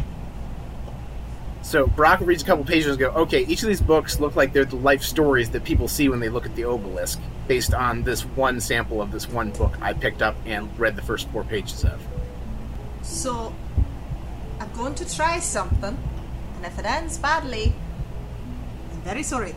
so 1.61 1.87
Brock 1.87 2.19
reads 2.21 2.43
a 2.43 2.45
couple 2.45 2.63
pages 2.63 2.91
and 2.91 2.99
go, 2.99 3.09
okay, 3.09 3.43
each 3.45 3.63
of 3.63 3.67
these 3.67 3.81
books 3.81 4.19
look 4.19 4.35
like 4.35 4.53
they're 4.53 4.65
the 4.65 4.75
life 4.75 5.01
stories 5.01 5.49
that 5.51 5.63
people 5.63 5.87
see 5.87 6.09
when 6.09 6.19
they 6.19 6.29
look 6.29 6.45
at 6.45 6.55
the 6.55 6.63
obelisk, 6.63 7.19
based 7.47 7.73
on 7.73 8.03
this 8.03 8.21
one 8.21 8.61
sample 8.61 9.01
of 9.01 9.11
this 9.11 9.27
one 9.27 9.51
book 9.51 9.73
I 9.81 9.93
picked 9.93 10.21
up 10.21 10.35
and 10.45 10.77
read 10.79 10.95
the 10.95 11.01
first 11.01 11.27
four 11.29 11.43
pages 11.43 11.83
of. 11.83 12.01
So, 13.05 13.53
I'm 14.59 14.71
going 14.73 14.95
to 14.95 15.15
try 15.15 15.39
something, 15.39 15.97
and 16.55 16.65
if 16.65 16.79
it 16.79 16.85
ends 16.85 17.17
badly, 17.17 17.73
I'm 18.91 19.01
very 19.01 19.23
sorry. 19.23 19.53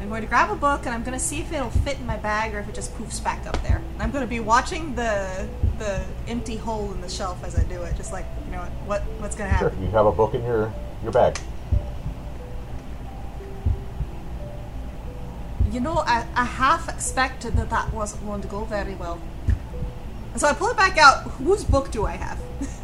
I'm 0.00 0.08
going 0.08 0.22
to 0.22 0.28
grab 0.28 0.50
a 0.50 0.54
book 0.54 0.86
and 0.86 0.94
I'm 0.94 1.02
going 1.02 1.18
to 1.18 1.22
see 1.22 1.40
if 1.40 1.52
it'll 1.52 1.70
fit 1.70 1.98
in 1.98 2.06
my 2.06 2.16
bag 2.16 2.54
or 2.54 2.58
if 2.58 2.68
it 2.68 2.74
just 2.74 2.96
poofs 2.96 3.22
back 3.22 3.46
up 3.46 3.62
there. 3.62 3.82
I'm 3.98 4.10
going 4.10 4.24
to 4.24 4.28
be 4.28 4.40
watching 4.40 4.94
the 4.94 5.46
the 5.78 6.02
empty 6.26 6.56
hole 6.56 6.90
in 6.92 7.02
the 7.02 7.08
shelf 7.08 7.44
as 7.44 7.58
I 7.58 7.64
do 7.64 7.82
it, 7.82 7.96
just 7.96 8.10
like 8.10 8.24
you 8.46 8.52
know 8.52 8.60
what 8.60 8.70
what 8.86 9.02
what's 9.20 9.36
going 9.36 9.50
to 9.50 9.54
happen. 9.54 9.76
Sure, 9.76 9.84
you 9.84 9.90
have 9.90 10.06
a 10.06 10.12
book 10.12 10.34
in 10.34 10.42
your 10.42 10.72
your 11.02 11.12
bag. 11.12 11.38
You 15.70 15.80
know, 15.80 15.98
I, 15.98 16.26
I 16.34 16.44
half 16.44 16.88
expected 16.88 17.56
that 17.56 17.70
that 17.70 17.92
wasn't 17.92 18.24
going 18.24 18.40
to 18.40 18.48
go 18.48 18.64
very 18.64 18.94
well. 18.94 19.20
So 20.36 20.48
I 20.48 20.54
pull 20.54 20.68
it 20.68 20.76
back 20.76 20.96
out. 20.96 21.24
Whose 21.32 21.62
book 21.62 21.90
do 21.90 22.06
I 22.06 22.12
have? 22.12 22.40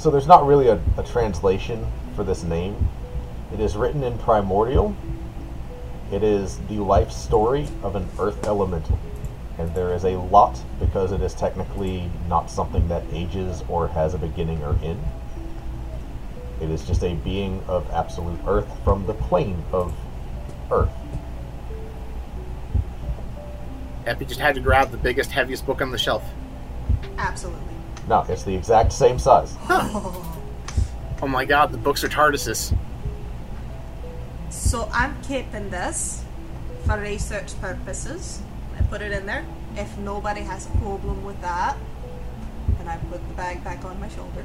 So 0.00 0.10
there's 0.10 0.26
not 0.26 0.46
really 0.46 0.68
a, 0.68 0.80
a 0.96 1.02
translation 1.04 1.86
for 2.16 2.24
this 2.24 2.42
name. 2.42 2.88
It 3.52 3.60
is 3.60 3.76
written 3.76 4.02
in 4.02 4.16
primordial. 4.16 4.96
It 6.10 6.22
is 6.22 6.56
the 6.70 6.78
life 6.78 7.10
story 7.10 7.68
of 7.82 7.96
an 7.96 8.08
earth 8.18 8.46
elemental. 8.46 8.98
And 9.58 9.74
there 9.74 9.92
is 9.92 10.04
a 10.04 10.16
lot 10.16 10.58
because 10.78 11.12
it 11.12 11.20
is 11.20 11.34
technically 11.34 12.10
not 12.28 12.50
something 12.50 12.88
that 12.88 13.02
ages 13.12 13.62
or 13.68 13.88
has 13.88 14.14
a 14.14 14.18
beginning 14.18 14.62
or 14.62 14.74
end. 14.82 15.04
It 16.62 16.70
is 16.70 16.86
just 16.86 17.02
a 17.02 17.12
being 17.16 17.62
of 17.68 17.86
absolute 17.90 18.40
earth 18.46 18.68
from 18.84 19.04
the 19.04 19.12
plane 19.12 19.62
of 19.70 19.94
earth. 20.70 20.88
Epi 24.06 24.24
just 24.24 24.40
had 24.40 24.54
to 24.54 24.62
grab 24.62 24.92
the 24.92 24.96
biggest, 24.96 25.30
heaviest 25.30 25.66
book 25.66 25.82
on 25.82 25.90
the 25.90 25.98
shelf. 25.98 26.24
Absolutely. 27.18 27.69
No, 28.10 28.26
it's 28.28 28.42
the 28.42 28.56
exact 28.56 28.92
same 28.92 29.20
size. 29.20 29.54
Oh 29.68 31.28
my 31.28 31.44
god, 31.44 31.70
the 31.70 31.78
books 31.78 32.02
are 32.02 32.08
TARDISes. 32.08 32.76
So 34.50 34.90
I'm 34.92 35.14
keeping 35.22 35.70
this 35.70 36.24
for 36.86 36.98
research 36.98 37.58
purposes. 37.60 38.42
I 38.76 38.82
put 38.82 39.00
it 39.00 39.12
in 39.12 39.26
there. 39.26 39.46
If 39.76 39.96
nobody 39.98 40.40
has 40.40 40.66
a 40.66 40.70
problem 40.78 41.24
with 41.24 41.40
that, 41.42 41.76
then 42.78 42.88
I 42.88 42.96
put 42.96 43.26
the 43.28 43.34
bag 43.34 43.62
back 43.62 43.84
on 43.84 44.00
my 44.00 44.08
shoulder. 44.08 44.44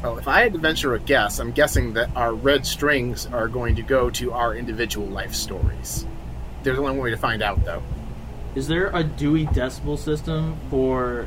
Well, 0.00 0.18
if 0.18 0.28
I 0.28 0.42
had 0.42 0.52
to 0.52 0.60
venture 0.60 0.94
a 0.94 1.00
guess, 1.00 1.40
I'm 1.40 1.50
guessing 1.50 1.94
that 1.94 2.16
our 2.16 2.32
red 2.32 2.64
strings 2.64 3.26
are 3.26 3.48
going 3.48 3.74
to 3.76 3.82
go 3.82 4.10
to 4.10 4.32
our 4.32 4.54
individual 4.54 5.08
life 5.08 5.34
stories. 5.34 6.06
There's 6.62 6.78
only 6.78 6.92
one 6.92 7.00
way 7.00 7.10
to 7.10 7.16
find 7.16 7.42
out, 7.42 7.64
though. 7.64 7.82
Is 8.54 8.68
there 8.68 8.90
a 8.94 9.02
Dewey 9.02 9.46
Decimal 9.46 9.96
System 9.96 10.56
for 10.70 11.26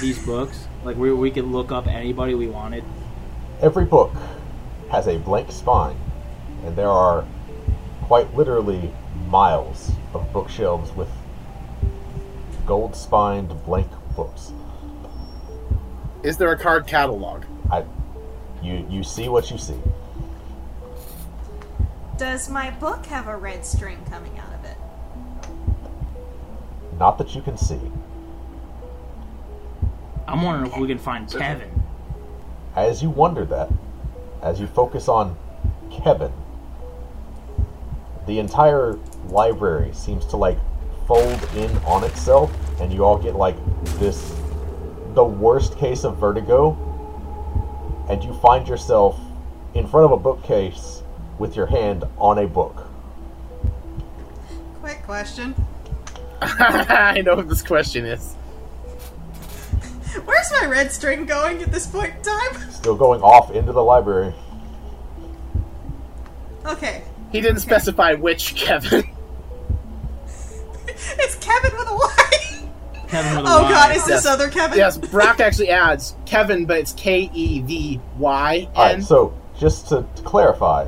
these 0.00 0.18
books? 0.26 0.66
Like 0.84 0.96
where 0.96 1.14
we 1.14 1.30
could 1.30 1.44
look 1.44 1.70
up 1.70 1.86
anybody 1.86 2.34
we 2.34 2.48
wanted? 2.48 2.84
Every 3.60 3.84
book 3.84 4.12
has 4.90 5.06
a 5.06 5.18
blank 5.18 5.52
spine, 5.52 5.96
and 6.64 6.74
there 6.76 6.88
are 6.88 7.24
quite 8.02 8.34
literally 8.34 8.92
miles 9.28 9.92
of 10.12 10.32
bookshelves 10.32 10.90
with 10.96 11.08
gold 12.66 12.96
spined 12.96 13.48
blank 13.64 13.88
books. 14.16 14.52
Is 16.22 16.36
there 16.36 16.50
a 16.52 16.58
card 16.58 16.86
catalog? 16.86 17.44
I, 17.70 17.84
you, 18.62 18.86
you 18.90 19.02
see 19.02 19.28
what 19.28 19.50
you 19.50 19.58
see. 19.58 19.78
Does 22.18 22.48
my 22.48 22.70
book 22.70 23.06
have 23.06 23.26
a 23.26 23.36
red 23.36 23.64
string 23.64 23.98
coming 24.10 24.38
out 24.38 24.52
of 24.52 24.64
it? 24.64 24.76
Not 26.98 27.18
that 27.18 27.34
you 27.34 27.42
can 27.42 27.56
see. 27.56 27.80
I'm 30.26 30.42
wondering 30.42 30.72
if 30.72 30.78
we 30.78 30.86
can 30.88 30.98
find 30.98 31.30
Kevin. 31.30 31.70
As 32.74 33.02
you 33.02 33.10
wonder 33.10 33.44
that, 33.46 33.70
as 34.42 34.60
you 34.60 34.66
focus 34.66 35.08
on 35.08 35.36
Kevin, 35.90 36.32
the 38.26 38.38
entire 38.38 38.98
library 39.28 39.92
seems 39.92 40.24
to 40.26 40.36
like 40.36 40.58
fold 41.06 41.42
in 41.56 41.70
on 41.78 42.04
itself, 42.04 42.52
and 42.80 42.92
you 42.92 43.04
all 43.04 43.18
get 43.18 43.34
like 43.34 43.56
this 43.98 44.34
the 45.14 45.24
worst 45.24 45.76
case 45.76 46.04
of 46.04 46.16
vertigo, 46.16 46.76
and 48.08 48.22
you 48.24 48.32
find 48.34 48.66
yourself 48.66 49.20
in 49.74 49.86
front 49.86 50.06
of 50.06 50.12
a 50.12 50.16
bookcase 50.16 51.02
with 51.38 51.56
your 51.56 51.66
hand 51.66 52.04
on 52.18 52.38
a 52.38 52.46
book. 52.46 52.86
Quick 54.80 55.02
question. 55.02 55.54
I 56.40 57.20
know 57.24 57.36
what 57.36 57.48
this 57.48 57.62
question 57.62 58.04
is. 58.04 58.34
Where's 60.24 60.52
my 60.60 60.66
red 60.66 60.92
string 60.92 61.26
going 61.26 61.62
at 61.62 61.72
this 61.72 61.86
point 61.86 62.14
in 62.16 62.22
time? 62.22 62.70
Still 62.70 62.96
going 62.96 63.22
off 63.22 63.50
into 63.52 63.72
the 63.72 63.82
library. 63.82 64.34
Okay. 66.66 67.02
He 67.30 67.40
didn't 67.40 67.60
specify 67.60 68.14
which 68.14 68.54
Kevin. 68.54 69.04
It's 71.18 71.34
Kevin 71.36 71.76
with 71.76 71.88
a 71.88 71.94
Y. 71.94 72.68
Kevin 73.08 73.36
with 73.36 73.46
a 73.46 73.48
Oh 73.48 73.62
Y. 73.62 73.70
god, 73.70 73.96
is 73.96 74.04
this 74.06 74.24
other 74.24 74.48
Kevin? 74.48 74.78
yes, 74.78 74.96
Brock 74.96 75.40
actually 75.40 75.70
adds 75.70 76.14
Kevin, 76.26 76.64
but 76.64 76.78
it's 76.78 76.92
K 76.92 77.28
E 77.34 77.60
V 77.60 78.00
Y 78.18 78.68
All 78.74 78.84
right, 78.84 79.02
so 79.02 79.34
just 79.58 79.88
to, 79.88 80.06
to 80.14 80.22
clarify, 80.22 80.86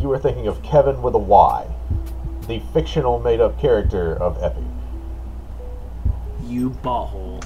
you 0.00 0.08
were 0.08 0.18
thinking 0.18 0.46
of 0.48 0.62
Kevin 0.62 1.02
with 1.02 1.14
a 1.14 1.18
Y, 1.18 1.66
the 2.48 2.60
fictional 2.72 3.20
made-up 3.20 3.60
character 3.60 4.16
of 4.22 4.42
Epi. 4.42 4.64
You 6.46 6.70
butthole. 6.70 7.44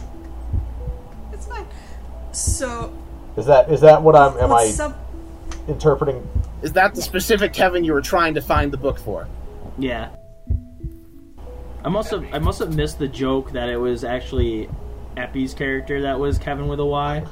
It's 1.32 1.46
fine. 1.46 1.66
So, 2.32 2.92
Is 3.36 3.46
that 3.46 3.70
is 3.70 3.80
that 3.80 4.02
what 4.02 4.14
I'm? 4.16 4.32
Am 4.38 4.50
I 4.50 4.64
what's 4.64 4.74
sub- 4.74 4.96
interpreting? 5.68 6.26
Is 6.62 6.72
that 6.72 6.94
the 6.94 7.02
specific 7.02 7.52
Kevin 7.52 7.84
you 7.84 7.92
were 7.92 8.02
trying 8.02 8.34
to 8.34 8.40
find 8.42 8.72
the 8.72 8.76
book 8.76 8.98
for? 8.98 9.28
Yeah. 9.78 10.10
I 11.84 11.88
must 11.88 12.10
have 12.10 12.24
I 12.34 12.38
must 12.38 12.58
have 12.58 12.74
missed 12.74 12.98
the 12.98 13.08
joke 13.08 13.52
that 13.52 13.68
it 13.68 13.76
was 13.76 14.02
actually 14.04 14.68
Epi's 15.16 15.54
character 15.54 16.02
that 16.02 16.18
was 16.18 16.36
Kevin 16.38 16.66
with 16.68 16.80
a 16.80 16.84
Y. 16.84 17.24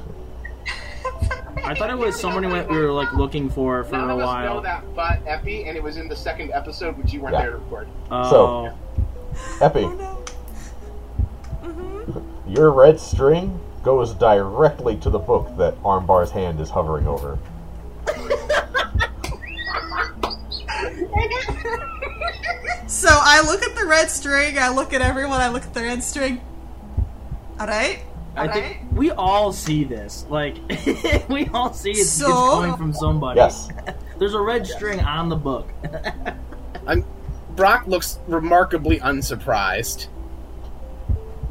I 1.63 1.75
thought 1.75 1.89
it 1.89 1.97
was 1.97 2.15
someone 2.19 2.45
we 2.49 2.61
we 2.61 2.77
were 2.79 2.91
like 2.91 3.11
looking 3.13 3.49
for 3.49 3.83
for 3.83 3.97
None 3.97 4.09
a 4.09 4.13
of 4.15 4.19
us 4.21 4.25
while. 4.25 4.55
know 4.55 4.61
that 4.61 4.83
but 4.95 5.19
Epi, 5.27 5.65
and 5.67 5.75
it 5.75 5.83
was 5.83 5.97
in 5.97 6.07
the 6.07 6.15
second 6.15 6.51
episode, 6.53 6.97
which 6.97 7.11
you 7.13 7.19
weren't 7.21 7.33
Yeah. 7.33 7.41
there 7.41 7.51
to 7.51 7.57
record. 7.57 7.87
Oh, 8.09 8.71
Epi, 9.61 9.81
Oh 9.83 9.91
no. 9.93 10.06
Your 12.57 12.71
red 12.71 12.99
string 12.99 13.59
goes 13.83 14.15
directly 14.15 14.97
to 14.97 15.11
the 15.11 15.19
book 15.19 15.55
that 15.57 15.79
Armbar's 15.83 16.31
hand 16.31 16.59
is 16.59 16.71
hovering 16.71 17.05
over. 17.07 17.37
So 22.87 23.09
I 23.11 23.43
look 23.45 23.61
at 23.61 23.75
the 23.75 23.85
red 23.85 24.09
string, 24.09 24.57
I 24.57 24.69
look 24.69 24.91
at 24.91 25.01
everyone, 25.01 25.39
I 25.39 25.49
look 25.49 25.61
at 25.61 25.73
the 25.75 25.81
red 25.81 26.03
string. 26.03 26.41
Alright? 27.59 27.99
I 28.35 28.47
think 28.47 28.79
we 28.91 29.11
all 29.11 29.53
see 29.53 29.83
this. 29.83 30.25
Like 30.27 30.57
we 31.29 31.47
all 31.53 31.73
see 31.73 31.91
it's, 31.91 32.19
it's 32.19 32.23
coming 32.23 32.75
from 32.75 32.91
somebody. 32.91 33.37
Yes. 33.37 33.69
There's 34.17 34.33
a 34.33 34.41
red 34.41 34.65
string 34.65 34.99
on 35.01 35.29
the 35.29 35.35
book. 35.35 35.69
I'm, 36.87 37.05
Brock 37.55 37.85
looks 37.85 38.17
remarkably 38.27 38.97
unsurprised, 38.97 40.07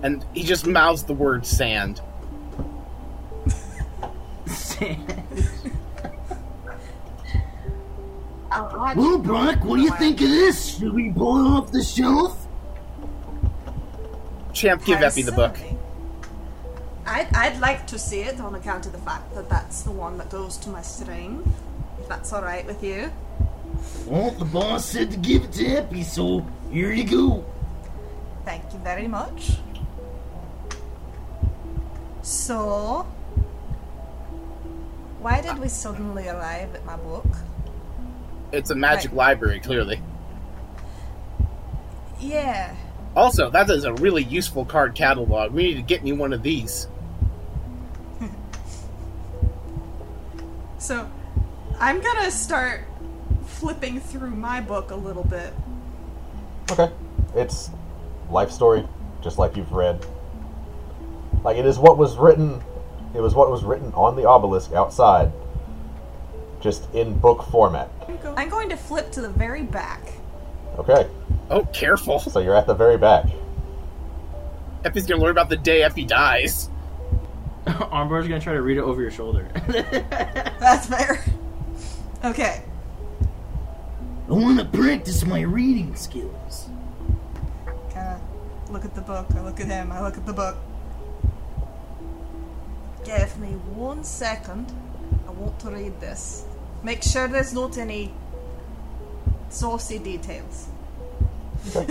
and 0.03 0.25
he 0.35 0.43
just 0.43 0.67
mouths 0.67 1.05
the 1.05 1.15
word 1.15 1.47
"sand." 1.47 2.01
I'll. 8.51 8.95
Well, 8.97 9.19
Brock, 9.19 9.65
what 9.65 9.77
do 9.77 9.83
you 9.83 9.91
think 9.97 10.21
of 10.21 10.29
this? 10.29 10.79
Should 10.79 10.95
we 10.95 11.11
pull 11.11 11.45
it 11.45 11.49
off 11.49 11.73
the 11.73 11.83
shelf? 11.83 12.47
Champ, 14.53 14.85
give 14.85 15.03
Epi 15.03 15.23
the 15.23 15.33
book. 15.33 15.57
I'd, 17.07 17.29
I'd 17.35 17.61
like 17.61 17.87
to 17.89 17.99
see 17.99 18.23
it 18.23 18.41
on 18.41 18.55
account 18.55 18.87
of 18.87 18.93
the 18.93 18.99
fact 18.99 19.35
that 19.35 19.49
that's 19.49 19.83
the 19.83 19.91
one 19.91 20.19
that 20.19 20.31
goes 20.31 20.57
to 20.59 20.71
my 20.71 20.83
string. 20.83 21.53
If 22.01 22.09
that's 22.09 22.33
alright 22.33 22.67
with 22.67 22.83
you. 22.83 23.13
Well, 24.07 24.31
the 24.31 24.45
boss 24.45 24.87
said 24.87 25.11
to 25.11 25.17
give 25.19 25.45
it 25.45 25.53
to 25.53 25.67
Epi, 25.67 26.03
so 26.03 26.47
here 26.71 26.93
you 26.93 27.05
go. 27.05 27.45
Thank 28.45 28.73
you 28.73 28.79
very 28.79 29.07
much. 29.07 29.59
So, 32.27 33.07
why 35.21 35.41
did 35.41 35.61
we 35.61 35.69
suddenly 35.69 36.27
arrive 36.27 36.75
at 36.75 36.85
my 36.85 36.97
book? 36.97 37.25
It's 38.51 38.71
a 38.71 38.75
magic 38.75 39.13
Right. 39.13 39.17
library, 39.17 39.61
clearly. 39.61 40.03
Yeah, 42.19 42.75
Also, 43.15 43.49
that 43.51 43.71
is 43.71 43.85
a 43.85 43.93
really 43.95 44.25
useful 44.25 44.65
card 44.65 44.97
catalog. 44.97 45.53
We 45.53 45.63
need 45.63 45.75
to 45.75 45.83
get 45.83 46.03
me 46.03 46.11
one 46.13 46.33
of 46.33 46.43
these. 46.43 46.89
so 50.79 51.09
I'm 51.79 52.01
gonna 52.01 52.33
start 52.33 52.81
flipping 53.47 54.01
through 54.01 54.31
my 54.31 54.61
book 54.61 54.91
a 54.91 54.97
little 54.97 55.23
bit. 55.23 55.55
Okay. 56.73 56.91
It's 57.37 57.71
life 58.31 58.51
story, 58.51 58.85
just 59.23 59.39
like 59.39 59.57
you've 59.57 59.71
read. 59.73 60.05
Like 61.45 61.57
it 61.57 61.67
is 61.67 61.79
what 61.79 61.99
was 61.99 62.17
written. 62.17 62.63
It 63.15 63.21
was 63.21 63.35
what 63.35 63.51
was 63.51 63.65
written 63.65 63.93
on 63.95 64.17
the 64.17 64.27
obelisk 64.27 64.73
outside, 64.73 65.33
just 66.61 66.93
in 66.95 67.19
book 67.19 67.45
format. 67.51 67.91
I'm 68.37 68.49
going 68.49 68.69
to 68.69 68.77
flip 68.77 69.11
to 69.13 69.21
the 69.21 69.29
very 69.29 69.63
back. 69.63 70.01
Okay. 70.79 71.09
Oh, 71.49 71.65
careful! 71.73 72.19
So 72.19 72.41
you're 72.41 72.57
at 72.57 72.67
the 72.67 72.75
very 72.75 72.99
back. 72.99 73.27
Epi's 74.85 75.07
gonna 75.07 75.21
learn 75.23 75.31
about 75.31 75.49
the 75.49 75.57
day 75.57 75.83
Epi 75.83 76.05
dies. 76.05 76.69
Armbar's 77.67 78.29
gonna 78.29 78.41
try 78.41 78.53
to 78.53 78.63
read 78.63 78.77
it 78.77 78.83
over 78.83 79.01
your 79.01 79.11
shoulder. 79.11 79.49
That's 79.69 80.87
fair. 80.87 81.25
Okay. 82.25 82.63
I 84.29 84.33
want 84.33 84.59
to 84.59 84.65
practice 84.65 85.25
my 85.25 85.41
reading 85.41 85.95
skills. 85.95 86.69
Kinda 87.91 88.21
look 88.71 88.85
at 88.85 88.95
the 88.95 89.01
book. 89.01 89.27
I 89.35 89.41
look 89.41 89.61
at 89.61 89.67
him. 89.67 89.93
I 89.93 90.03
look 90.03 90.17
at 90.17 90.27
the 90.27 90.33
book. 90.33 90.57
Give 93.07 93.39
me 93.39 93.51
one 93.75 94.03
second. 94.03 94.73
I 95.29 95.31
want 95.31 95.61
to 95.61 95.71
read 95.71 96.01
this. 96.01 96.45
Make 96.83 97.05
sure 97.05 97.29
there's 97.29 97.53
not 97.55 97.79
any 97.79 98.13
saucy 99.49 99.99
details. 99.99 100.69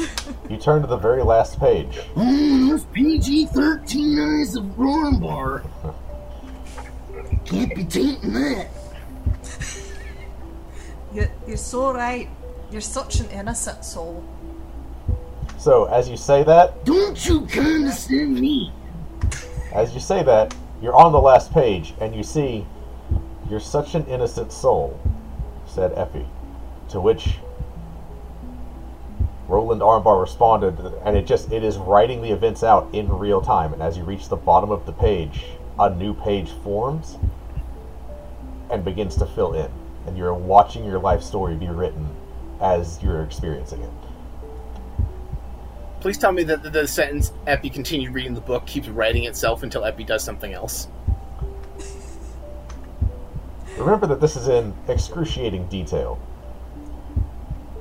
You 0.50 0.58
turn 0.58 0.82
to 0.82 0.88
the 0.88 0.98
very 0.98 1.24
last 1.24 1.60
page. 1.60 2.00
Those 2.16 2.84
PG 2.94 3.48
13 3.48 4.20
eyes 4.20 4.56
of 4.56 4.64
Rormbar. 4.78 5.66
Can't 7.46 7.74
be 7.76 7.84
tainting 7.84 8.34
that. 8.34 8.68
You're, 11.14 11.32
you're 11.48 11.58
so 11.58 11.92
right. 11.94 12.30
You're 12.72 12.82
such 12.82 13.20
an 13.22 13.30
innocent 13.32 13.84
soul. 13.86 14.24
So 15.58 15.86
as 15.86 16.08
you 16.10 16.18
say 16.18 16.44
that, 16.44 16.86
Don't 16.86 17.26
you 17.26 17.48
condescend 17.48 18.36
me. 18.40 18.72
as 19.74 19.94
you 19.94 20.00
say 20.00 20.22
that, 20.24 20.54
you're 20.86 20.96
on 20.96 21.12
the 21.12 21.20
last 21.20 21.52
page 21.52 21.96
and 22.00 22.16
you 22.16 22.22
see, 22.22 22.64
"You're 23.50 23.60
such 23.60 23.96
an 23.96 24.06
innocent 24.06 24.52
soul," 24.52 24.94
said 25.66 25.92
Effie. 25.96 26.28
To 26.90 27.02
which 27.02 27.40
Roland 29.48 29.82
Armbar 29.82 30.22
responded, 30.22 30.78
and 31.04 31.18
it 31.18 31.26
just 31.26 31.52
it 31.52 31.64
is 31.64 31.80
writing 31.80 32.22
the 32.22 32.30
events 32.30 32.64
out 32.64 32.88
in 32.94 33.12
real 33.12 33.42
time. 33.42 33.74
And 33.74 33.82
as 33.82 33.98
you 33.98 34.04
reach 34.04 34.30
the 34.30 34.36
bottom 34.36 34.70
of 34.70 34.86
the 34.86 34.94
page, 34.94 35.46
a 35.80 35.90
new 35.90 36.14
page 36.14 36.52
forms 36.52 37.18
and 38.70 38.86
begins 38.86 39.16
to 39.16 39.26
fill 39.26 39.54
in, 39.54 39.72
and 40.06 40.16
you're 40.16 40.36
watching 40.36 40.86
your 40.86 41.00
life 41.00 41.24
story 41.24 41.56
be 41.56 41.68
written 41.68 42.10
as 42.62 43.02
you're 43.02 43.24
experiencing 43.24 43.82
it. 43.82 44.05
Please 46.06 46.20
tell 46.20 46.32
me 46.32 46.44
that 46.44 46.62
the, 46.62 46.70
the 46.70 46.88
sentence 46.88 47.32
Epi 47.48 47.68
continued 47.68 48.14
reading 48.14 48.36
the 48.36 48.42
book 48.42 48.68
keeps 48.68 48.88
writing 48.88 49.24
itself 49.24 49.64
until 49.64 49.84
Epi 49.84 50.04
does 50.04 50.24
something 50.24 50.54
else. 50.54 50.88
Remember 53.76 54.06
that 54.06 54.22
this 54.22 54.36
is 54.36 54.48
in 54.48 54.72
excruciating 54.88 55.66
detail. 55.66 56.20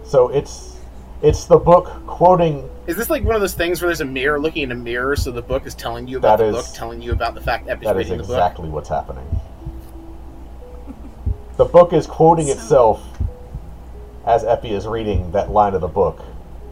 So 0.07 0.31
it's 0.31 0.79
it's 1.21 1.45
the 1.45 1.59
book 1.59 1.93
quoting 2.07 2.67
Is 2.87 2.97
this 2.97 3.11
like 3.11 3.25
one 3.25 3.35
of 3.35 3.43
those 3.43 3.53
things 3.53 3.83
where 3.83 3.91
there's 3.91 4.01
a 4.01 4.07
mirror 4.07 4.41
looking 4.41 4.63
in 4.63 4.73
a 4.73 4.75
mirror, 4.75 5.17
so 5.17 5.31
the 5.31 5.43
book 5.43 5.67
is 5.67 5.75
telling 5.75 6.09
you 6.09 6.17
about 6.17 6.39
That 6.39 6.51
the 6.51 6.59
is- 6.59 6.65
book, 6.65 6.75
telling 6.75 7.03
you 7.03 7.13
about 7.13 7.35
the 7.35 7.43
fact 7.43 7.69
Epi's 7.69 7.85
that 7.85 7.95
is 7.99 8.07
reading 8.07 8.17
the 8.17 8.25
book? 8.25 8.37
exactly 8.39 8.71
what's 8.71 8.89
happening. 8.89 9.27
The 11.59 11.67
book 11.67 11.93
is 11.93 12.07
quoting 12.07 12.49
itself 12.49 13.07
as 14.25 14.45
Epi 14.45 14.71
is 14.71 14.87
reading 14.87 15.31
that 15.33 15.51
line 15.51 15.75
of 15.75 15.83
the 15.83 15.89
book, 15.89 16.25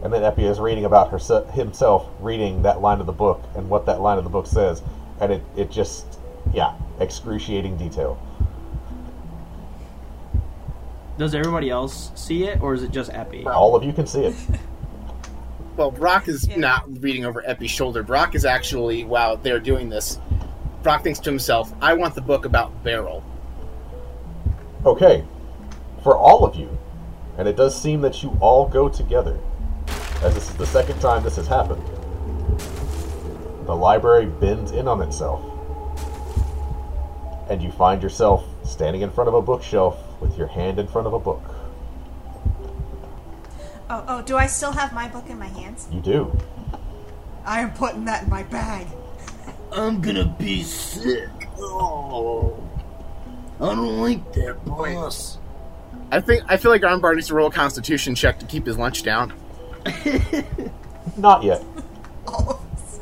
and 0.03 0.11
then 0.13 0.23
Epi 0.23 0.43
is 0.45 0.59
reading 0.59 0.85
about 0.85 1.09
herse- 1.09 1.49
himself 1.53 2.07
reading 2.19 2.61
that 2.63 2.81
line 2.81 2.99
of 2.99 3.05
the 3.05 3.13
book 3.13 3.41
and 3.55 3.69
what 3.69 3.85
that 3.85 4.01
line 4.01 4.17
of 4.17 4.23
the 4.23 4.29
book 4.29 4.45
says, 4.45 4.81
and 5.21 5.31
it, 5.31 5.41
it 5.55 5.71
just 5.71 6.19
yeah 6.53 6.75
excruciating 6.99 7.77
detail. 7.77 8.19
Does 11.17 11.35
everybody 11.35 11.69
else 11.69 12.11
see 12.15 12.45
it, 12.45 12.61
or 12.61 12.73
is 12.73 12.83
it 12.83 12.91
just 12.91 13.13
Epi? 13.13 13.45
All 13.45 13.75
of 13.75 13.83
you 13.83 13.93
can 13.93 14.07
see 14.07 14.25
it. 14.25 14.35
Well, 15.75 15.89
Brock 15.89 16.27
is 16.27 16.47
Yeah. 16.47 16.57
not 16.57 17.01
reading 17.01 17.25
over 17.25 17.41
Epi's 17.47 17.71
shoulder. 17.71 18.03
Brock 18.03 18.35
is 18.35 18.45
actually, 18.45 19.05
while 19.05 19.37
they're 19.37 19.59
doing 19.59 19.89
this, 19.89 20.19
Brock 20.83 21.01
thinks 21.01 21.17
to 21.21 21.31
himself, 21.31 21.73
I 21.81 21.95
want 21.95 22.13
the 22.13 22.21
book 22.21 22.45
about 22.45 22.83
Beryl. 22.83 23.23
Okay, 24.85 25.23
for 26.03 26.15
all 26.15 26.45
of 26.45 26.55
you, 26.55 26.69
and 27.39 27.47
it 27.47 27.55
does 27.55 27.75
seem 27.79 28.01
that 28.01 28.21
you 28.21 28.37
all 28.39 28.67
go 28.67 28.87
together, 28.87 29.39
as 30.23 30.33
this 30.33 30.49
is 30.49 30.55
the 30.55 30.65
second 30.65 30.99
time 30.99 31.21
this 31.23 31.35
has 31.35 31.47
happened. 31.47 31.83
The 33.65 33.75
library 33.75 34.25
bends 34.25 34.71
in 34.71 34.87
on 34.87 35.01
itself, 35.01 35.41
and 37.49 37.61
you 37.61 37.71
find 37.71 38.01
yourself 38.01 38.45
standing 38.65 39.01
in 39.01 39.09
front 39.09 39.27
of 39.27 39.33
a 39.33 39.41
bookshelf 39.41 39.97
with 40.21 40.37
your 40.37 40.47
hand 40.47 40.79
in 40.79 40.87
front 40.87 41.07
of 41.07 41.13
a 41.13 41.19
book. 41.19 41.43
Oh, 43.89 44.05
oh, 44.07 44.21
do 44.21 44.37
I 44.37 44.47
still 44.47 44.71
have 44.71 44.93
my 44.93 45.07
book 45.07 45.29
in 45.29 45.37
my 45.37 45.47
hands? 45.47 45.87
You 45.91 46.01
do. 46.01 46.37
I 47.45 47.59
am 47.59 47.73
putting 47.73 48.05
that 48.05 48.23
in 48.23 48.29
my 48.29 48.43
bag. 48.43 48.87
I'm 49.71 50.01
gonna 50.01 50.33
be 50.39 50.63
sick. 50.63 51.29
Oh, 51.57 52.57
I 53.59 53.75
don't 53.75 53.99
like 53.99 54.33
that, 54.33 54.63
boss. 54.65 55.37
I 56.11 56.21
think 56.21 56.43
I 56.47 56.57
feel 56.57 56.71
like 56.71 56.81
Armbar 56.81 57.15
needs 57.15 57.27
to 57.27 57.33
roll 57.33 57.47
a 57.47 57.51
Constitution 57.51 58.15
check 58.15 58.39
to 58.39 58.45
keep 58.45 58.65
his 58.65 58.77
lunch 58.77 59.03
down. 59.03 59.33
Not 61.17 61.43
yet. 61.43 61.63
All 62.27 62.49
of 62.49 62.73
us. 62.73 62.99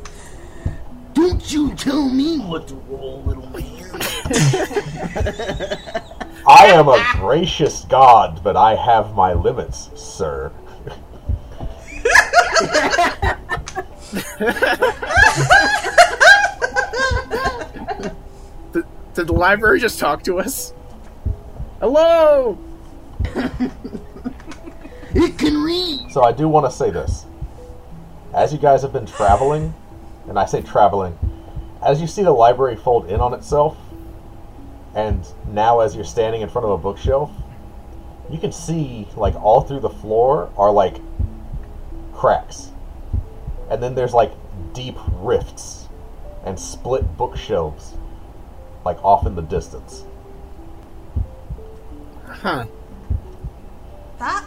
Don't 1.14 1.52
you 1.52 1.74
tell 1.74 2.08
me 2.08 2.38
what 2.38 2.68
to 2.68 2.74
roll, 2.74 3.22
little 3.22 3.48
man. 3.50 3.62
I 6.46 6.66
am 6.66 6.88
a 6.88 7.04
gracious 7.14 7.84
god, 7.84 8.42
but 8.42 8.56
I 8.56 8.74
have 8.74 9.14
my 9.14 9.32
limits, 9.32 9.90
sir. 9.94 10.52
Did, 18.72 18.84
did 19.14 19.26
the 19.26 19.32
library 19.32 19.80
just 19.80 19.98
talk 19.98 20.22
to 20.24 20.38
us? 20.38 20.74
Hello. 21.80 22.58
It 25.14 25.38
can 25.38 25.62
read. 25.62 26.10
So 26.10 26.22
I 26.22 26.32
do 26.32 26.48
want 26.48 26.66
to 26.66 26.70
say 26.70 26.90
this. 26.90 27.26
As 28.34 28.52
you 28.52 28.58
guys 28.58 28.82
have 28.82 28.92
been 28.92 29.06
traveling, 29.06 29.74
and 30.28 30.38
I 30.38 30.46
say 30.46 30.62
traveling, 30.62 31.18
as 31.84 32.00
you 32.00 32.06
see 32.06 32.22
the 32.22 32.32
library 32.32 32.76
fold 32.76 33.10
in 33.10 33.20
on 33.20 33.34
itself, 33.34 33.76
and 34.94 35.26
now 35.48 35.80
as 35.80 35.94
you're 35.94 36.04
standing 36.04 36.42
in 36.42 36.48
front 36.48 36.64
of 36.64 36.70
a 36.70 36.78
bookshelf, 36.78 37.30
you 38.30 38.38
can 38.38 38.52
see, 38.52 39.06
like, 39.16 39.34
all 39.34 39.60
through 39.62 39.80
the 39.80 39.90
floor 39.90 40.50
are, 40.56 40.70
like, 40.70 40.96
cracks. 42.14 42.70
And 43.68 43.82
then 43.82 43.94
there's, 43.94 44.14
like, 44.14 44.32
deep 44.72 44.96
rifts 45.14 45.88
and 46.44 46.58
split 46.58 47.16
bookshelves, 47.16 47.94
like, 48.84 49.02
off 49.04 49.26
in 49.26 49.34
the 49.34 49.42
distance. 49.42 50.04
Huh. 52.24 52.64
That 54.18 54.44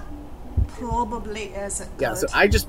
probably 0.78 1.46
isn't 1.56 1.90
Yeah. 2.00 2.10
good. 2.10 2.18
So 2.18 2.28
I 2.34 2.48
just 2.48 2.68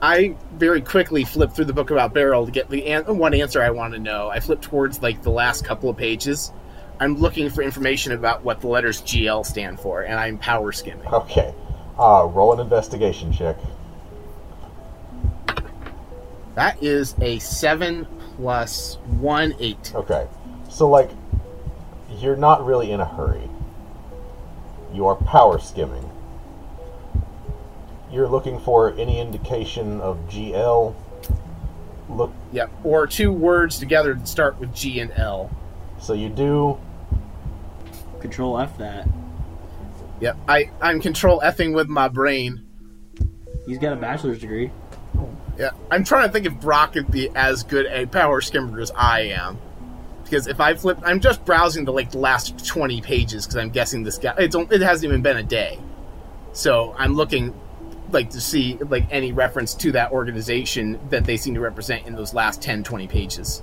I 0.00 0.34
very 0.54 0.80
quickly 0.80 1.24
flipped 1.24 1.54
through 1.54 1.66
the 1.66 1.72
book 1.72 1.90
about 1.90 2.12
Beryl 2.12 2.44
to 2.44 2.50
get 2.52 2.68
the 2.68 2.86
an- 2.92 3.18
one 3.18 3.34
answer 3.34 3.62
I 3.62 3.70
want 3.70 3.94
to 3.94 4.00
know. 4.00 4.28
I 4.28 4.40
flipped 4.40 4.62
towards 4.62 5.00
like 5.02 5.22
the 5.22 5.30
last 5.30 5.64
couple 5.64 5.88
of 5.88 5.96
pages. 5.96 6.52
I'm 7.00 7.16
looking 7.16 7.48
for 7.50 7.62
information 7.62 8.12
about 8.12 8.44
what 8.44 8.60
the 8.60 8.68
letters 8.68 9.00
GL 9.02 9.44
stand 9.44 9.80
for, 9.80 10.02
and 10.02 10.18
I'm 10.18 10.38
power 10.38 10.72
skimming. 10.72 11.06
Okay. 11.08 11.54
Uh, 11.98 12.28
roll 12.32 12.52
an 12.52 12.60
investigation 12.60 13.32
check. 13.32 13.56
That 16.54 16.82
is 16.82 17.14
a 17.20 17.38
seven 17.38 18.06
plus 18.36 18.98
one 19.20 19.54
eight. 19.58 19.92
Okay. 19.94 20.26
So, 20.68 20.88
like, 20.88 21.10
you're 22.18 22.36
not 22.36 22.64
really 22.64 22.92
in 22.92 23.00
a 23.00 23.04
hurry. 23.06 23.48
You 24.92 25.06
are 25.06 25.16
power 25.16 25.58
skimming. 25.58 26.08
You're 28.12 28.28
looking 28.28 28.60
for 28.60 28.92
any 28.98 29.20
indication 29.20 30.00
of 30.00 30.18
GL. 30.28 30.94
Look, 32.10 32.32
Yep. 32.52 32.70
Or 32.84 33.06
two 33.06 33.32
words 33.32 33.78
together 33.78 34.12
that 34.14 34.28
start 34.28 34.60
with 34.60 34.74
G 34.74 35.00
and 35.00 35.10
L. 35.16 35.50
so 35.98 36.12
you 36.12 36.28
do. 36.28 36.78
Control 38.20 38.58
F 38.58 38.76
that. 38.78 39.08
Yep. 40.20 40.36
I 40.46 40.70
I'm 40.80 41.00
control 41.00 41.40
effing 41.42 41.74
with 41.74 41.88
my 41.88 42.08
brain. 42.08 42.62
He's 43.66 43.78
got 43.78 43.92
a 43.92 43.96
bachelor's 43.96 44.38
degree. 44.40 44.70
Yeah. 45.58 45.70
I'm 45.90 46.04
trying 46.04 46.26
to 46.26 46.32
think 46.32 46.46
if 46.46 46.54
Brock 46.60 46.94
would 46.94 47.10
be 47.10 47.30
as 47.34 47.62
good 47.62 47.86
a 47.86 48.06
power 48.06 48.40
skimmer 48.40 48.78
as 48.80 48.90
I 48.94 49.20
am. 49.22 49.58
Because 50.24 50.46
if 50.46 50.60
I 50.60 50.74
flip, 50.74 50.98
I'm 51.04 51.20
just 51.20 51.44
browsing 51.44 51.84
the 51.84 51.92
like 51.92 52.14
last 52.14 52.66
20 52.66 53.00
pages 53.00 53.44
because 53.46 53.56
I'm 53.56 53.70
guessing 53.70 54.02
this 54.02 54.18
guy. 54.18 54.34
It's 54.38 54.54
on- 54.54 54.68
it 54.70 54.80
hasn't 54.80 55.04
even 55.10 55.20
been 55.22 55.36
a 55.36 55.42
day, 55.42 55.78
so 56.52 56.94
I'm 56.98 57.14
looking 57.14 57.52
like 58.12 58.30
to 58.30 58.40
see 58.40 58.78
like 58.88 59.06
any 59.10 59.32
reference 59.32 59.74
to 59.74 59.92
that 59.92 60.12
organization 60.12 61.00
that 61.10 61.24
they 61.24 61.36
seem 61.36 61.54
to 61.54 61.60
represent 61.60 62.06
in 62.06 62.14
those 62.14 62.34
last 62.34 62.62
10, 62.62 62.84
20 62.84 63.06
pages. 63.08 63.62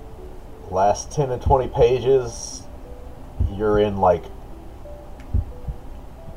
Last 0.70 1.10
10 1.12 1.30
and 1.30 1.42
20 1.42 1.68
pages, 1.68 2.62
you're 3.52 3.78
in, 3.78 3.96
like, 3.96 4.24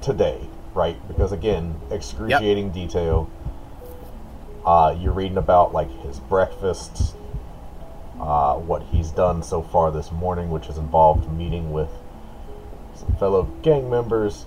today, 0.01 0.39
right? 0.73 0.97
Because, 1.07 1.31
again, 1.31 1.79
excruciating 1.91 2.71
detail. 2.71 3.29
Uh, 4.65 4.95
you're 4.99 5.13
reading 5.13 5.37
about, 5.37 5.73
like, 5.73 5.89
his 6.01 6.19
breakfast, 6.19 7.15
uh, 8.19 8.55
what 8.55 8.81
he's 8.83 9.11
done 9.11 9.43
so 9.43 9.61
far 9.61 9.91
this 9.91 10.11
morning, 10.11 10.49
which 10.49 10.67
has 10.67 10.77
involved 10.77 11.31
meeting 11.31 11.71
with 11.71 11.89
some 12.95 13.15
fellow 13.17 13.43
gang 13.61 13.89
members. 13.89 14.45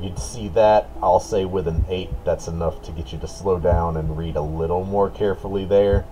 You'd 0.00 0.18
see 0.18 0.48
that, 0.48 0.88
I'll 1.02 1.20
say 1.20 1.44
with 1.44 1.66
an 1.66 1.84
8, 1.88 2.10
that's 2.24 2.48
enough 2.48 2.82
to 2.82 2.92
get 2.92 3.12
you 3.12 3.18
to 3.20 3.28
slow 3.28 3.58
down 3.58 3.96
and 3.96 4.18
read 4.18 4.36
a 4.36 4.42
little 4.42 4.84
more 4.84 5.10
carefully 5.10 5.64
there. 5.64 6.04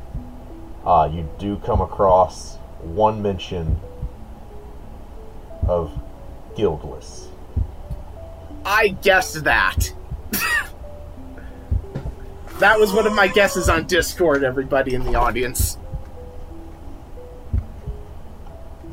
Uh, 0.84 1.10
you 1.12 1.28
do 1.38 1.56
come 1.58 1.80
across 1.80 2.56
one 2.82 3.22
mention 3.22 3.80
of 5.68 5.92
guildless. 6.56 7.28
I 8.64 8.88
guessed 8.88 9.44
that. 9.44 9.92
that 12.58 12.78
was 12.78 12.92
one 12.92 13.06
of 13.06 13.14
my 13.14 13.28
guesses 13.28 13.68
on 13.68 13.86
Discord. 13.86 14.44
Everybody 14.44 14.94
in 14.94 15.04
the 15.04 15.14
audience. 15.14 15.78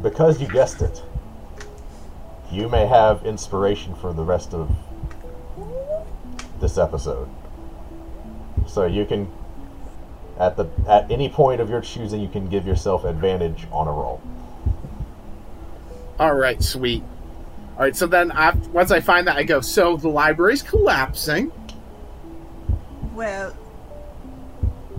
Because 0.01 0.41
you 0.41 0.47
guessed 0.47 0.81
it, 0.81 1.03
you 2.51 2.67
may 2.69 2.85
have 2.85 3.25
inspiration 3.25 3.95
for 3.95 4.13
the 4.13 4.23
rest 4.23 4.53
of 4.53 4.69
this 6.59 6.77
episode. 6.77 7.29
So 8.67 8.85
you 8.85 9.05
can 9.05 9.31
at 10.37 10.55
the 10.55 10.67
at 10.87 11.09
any 11.11 11.29
point 11.29 11.61
of 11.61 11.69
your 11.69 11.81
choosing 11.81 12.21
you 12.21 12.29
can 12.29 12.47
give 12.49 12.65
yourself 12.65 13.03
advantage 13.03 13.67
on 13.71 13.87
a 13.87 13.91
roll. 13.91 14.21
All 16.19 16.35
right, 16.35 16.61
sweet. 16.61 17.03
All 17.77 17.85
right, 17.85 17.95
so 17.95 18.07
then 18.07 18.33
I, 18.33 18.53
once 18.73 18.91
I 18.91 18.99
find 18.99 19.25
that, 19.27 19.37
I 19.37 19.43
go. 19.43 19.61
So 19.61 19.95
the 19.95 20.09
library's 20.09 20.61
collapsing. 20.61 21.49
Well, 23.13 23.55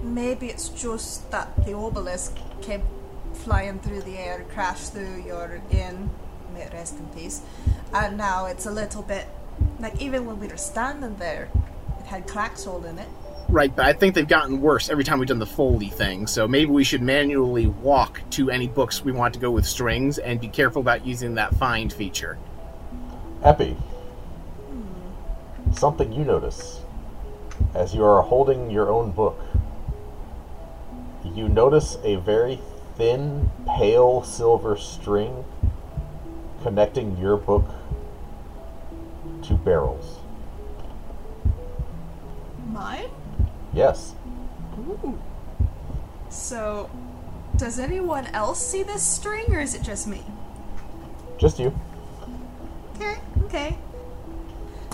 maybe 0.02 0.46
it's 0.46 0.70
just 0.70 1.30
that 1.30 1.66
the 1.66 1.74
obelisk 1.74 2.38
came 2.62 2.82
flying 3.34 3.80
through 3.80 4.00
the 4.02 4.16
air, 4.16 4.46
crashed 4.54 4.94
through 4.94 5.22
your 5.26 5.60
inn, 5.70 6.08
may 6.54 6.68
rest 6.72 6.98
in 6.98 7.06
peace, 7.08 7.42
and 7.92 8.16
now 8.16 8.46
it's 8.46 8.66
a 8.66 8.70
little 8.70 9.02
bit 9.02 9.26
like 9.78 10.00
even 10.00 10.26
when 10.26 10.38
we 10.38 10.48
were 10.48 10.56
standing 10.56 11.16
there, 11.16 11.48
it 11.98 12.06
had 12.06 12.26
cracks 12.26 12.66
all 12.66 12.84
in 12.84 12.98
it. 12.98 13.08
Right, 13.48 13.74
but 13.74 13.84
I 13.84 13.92
think 13.92 14.14
they've 14.14 14.28
gotten 14.28 14.60
worse 14.60 14.88
every 14.88 15.02
time 15.02 15.18
we've 15.18 15.28
done 15.28 15.40
the 15.40 15.46
Foley 15.46 15.88
thing. 15.88 16.26
So 16.28 16.46
maybe 16.46 16.70
we 16.70 16.84
should 16.84 17.02
manually 17.02 17.66
walk 17.66 18.20
to 18.30 18.50
any 18.50 18.68
books 18.68 19.04
we 19.04 19.10
want 19.10 19.34
to 19.34 19.40
go 19.40 19.50
with 19.50 19.66
strings 19.66 20.18
and 20.18 20.40
be 20.40 20.48
careful 20.48 20.80
about 20.80 21.04
using 21.04 21.34
that 21.34 21.54
find 21.56 21.92
feature. 21.92 22.38
Epi, 23.42 23.76
something 25.72 26.12
you 26.12 26.24
notice 26.24 26.80
as 27.74 27.94
you 27.94 28.04
are 28.04 28.22
holding 28.22 28.70
your 28.70 28.88
own 28.88 29.10
book. 29.10 29.40
You 31.34 31.48
notice 31.48 31.96
a 32.04 32.16
very 32.16 32.60
thin, 32.96 33.50
pale 33.66 34.22
silver 34.22 34.76
string 34.76 35.44
connecting 36.62 37.16
your 37.18 37.36
book 37.36 37.64
to 39.42 39.54
Beryl's. 39.54 40.18
Mine? 42.68 43.10
Yes. 43.72 44.14
Ooh. 44.78 45.18
So, 46.28 46.90
does 47.56 47.78
anyone 47.78 48.26
else 48.26 48.64
see 48.64 48.82
this 48.82 49.02
string, 49.02 49.54
or 49.54 49.60
is 49.60 49.74
it 49.74 49.82
just 49.82 50.06
me? 50.06 50.24
Just 51.38 51.58
you. 51.58 51.78
Okay, 52.96 53.16
okay. 53.44 53.78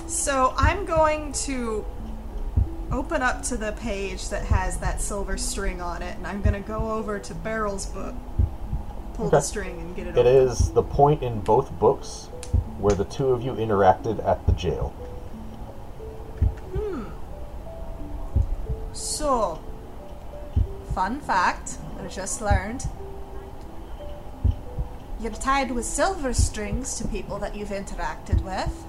So 0.06 0.54
I'm 0.56 0.84
going 0.86 1.32
to 1.32 1.84
open 2.92 3.20
up 3.20 3.42
to 3.42 3.56
the 3.56 3.72
page 3.72 4.28
that 4.28 4.44
has 4.44 4.78
that 4.78 5.00
silver 5.00 5.36
string 5.36 5.80
on 5.82 6.02
it, 6.02 6.16
and 6.16 6.26
I'm 6.26 6.40
going 6.40 6.54
to 6.54 6.66
go 6.66 6.92
over 6.92 7.18
to 7.18 7.34
Beryl's 7.34 7.86
book, 7.86 8.14
pull 9.16 9.30
the 9.30 9.40
string, 9.40 9.80
and 9.80 9.96
get 9.96 10.06
it. 10.06 10.16
It 10.16 10.26
open. 10.26 10.26
is 10.26 10.70
the 10.72 10.82
point 10.82 11.22
in 11.22 11.40
both 11.40 11.70
books 11.78 12.28
where 12.78 12.94
the 12.94 13.04
two 13.04 13.28
of 13.28 13.42
you 13.42 13.52
interacted 13.52 14.24
at 14.26 14.44
the 14.46 14.52
jail. 14.52 14.90
Hmm. 16.74 17.04
So, 18.92 19.58
fun 20.94 21.20
fact 21.20 21.78
that 21.96 22.04
I 22.04 22.08
just 22.08 22.40
learned. 22.42 22.86
You're 25.18 25.32
tied 25.32 25.70
with 25.70 25.86
silver 25.86 26.34
strings 26.34 26.96
to 26.98 27.08
people 27.08 27.38
that 27.38 27.56
you've 27.56 27.70
interacted 27.70 28.42
with. 28.42 28.84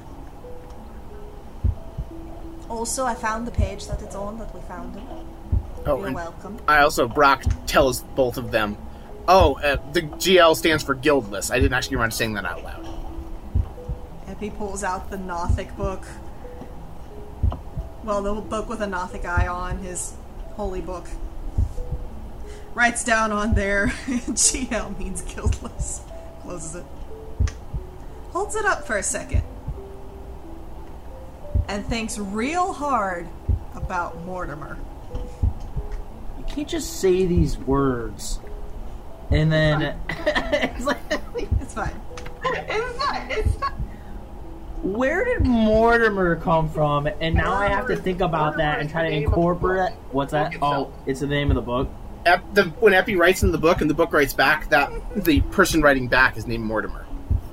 Also, 2.70 3.06
I 3.06 3.16
found 3.16 3.48
the 3.48 3.52
page 3.52 3.88
that 3.88 4.02
it's 4.02 4.14
on 4.14 4.38
that 4.40 4.54
we 4.54 4.60
found 4.62 4.94
him. 4.94 5.08
Oh, 5.86 5.98
You're 5.98 6.08
and 6.08 6.16
welcome. 6.16 6.60
I 6.68 6.80
also 6.80 7.08
Brock 7.08 7.44
tells 7.66 8.02
both 8.02 8.38
of 8.38 8.52
them. 8.52 8.78
Oh, 9.28 9.60
uh, 9.60 9.78
the 9.92 10.04
GL 10.04 10.56
stands 10.56 10.84
for 10.84 10.96
guildless. 10.96 11.52
I 11.52 11.60
didn't 11.60 11.74
actually 11.74 11.96
get 11.96 12.00
around 12.00 12.12
saying 12.12 12.34
that 12.36 12.46
out 12.46 12.64
loud. 12.64 12.88
Epi 14.28 14.52
pulls 14.52 14.84
out 14.84 15.10
the 15.10 15.18
Nothic 15.18 15.76
book. 15.76 16.06
Well, 18.04 18.22
the 18.22 18.36
book 18.36 18.70
with 18.70 18.82
a 18.82 18.88
Nothic 18.88 19.26
eye 19.26 19.48
on, 19.48 19.80
his 19.80 20.14
holy 20.56 20.80
book. 20.80 21.08
Writes 22.74 23.04
down 23.04 23.34
on 23.34 23.54
there, 23.54 23.88
GL 24.08 24.98
means 24.98 25.22
guildless. 25.24 26.02
Closes 26.42 26.76
it. 26.76 26.86
Holds 28.32 28.56
it 28.56 28.66
up 28.66 28.88
for 28.88 28.98
a 28.98 29.04
second. 29.04 29.44
And 31.68 31.86
thinks 31.86 32.18
real 32.18 32.72
hard 32.72 33.28
about 33.76 34.24
Mortimer. 34.24 34.78
You 36.38 36.46
can't 36.48 36.68
just 36.68 37.02
say 37.02 37.26
these 37.26 37.58
words 37.58 38.40
and 39.32 39.52
then 39.52 39.96
it's 40.12 40.86
like, 40.86 40.98
It's 41.62 41.74
fine. 41.74 42.00
It's 42.44 42.98
not. 43.00 43.32
It's 43.32 43.60
not. 43.60 43.74
where 44.84 45.26
did 45.26 45.46
Mortimer 45.46 46.36
come 46.38 46.70
from? 46.70 47.08
And 47.08 47.36
now 47.36 47.54
I 47.54 47.68
have 47.68 47.88
to 47.88 47.96
think 47.96 48.22
about 48.22 48.58
that 48.58 48.80
and 48.80 48.90
try 48.90 49.10
to 49.10 49.16
incorporate. 49.16 49.92
What's 50.12 50.32
that? 50.32 50.54
Oh, 50.62 50.92
it's 51.06 51.20
the 51.20 51.28
name 51.28 51.52
of 51.52 51.56
the 51.56 51.62
book. 51.62 51.90
Ep, 52.26 52.44
the, 52.54 52.64
when 52.82 52.94
Epi 52.94 53.16
writes 53.16 53.44
in 53.44 53.52
the 53.52 53.58
book 53.58 53.82
and 53.82 53.90
the 53.90 53.94
book 53.94 54.12
writes 54.14 54.34
back, 54.34 54.70
that 54.70 54.92
the 55.24 55.42
person 55.42 55.82
writing 55.82 56.08
back 56.08 56.38
is 56.38 56.46
named 56.48 56.64
Mortimer. 56.64 57.06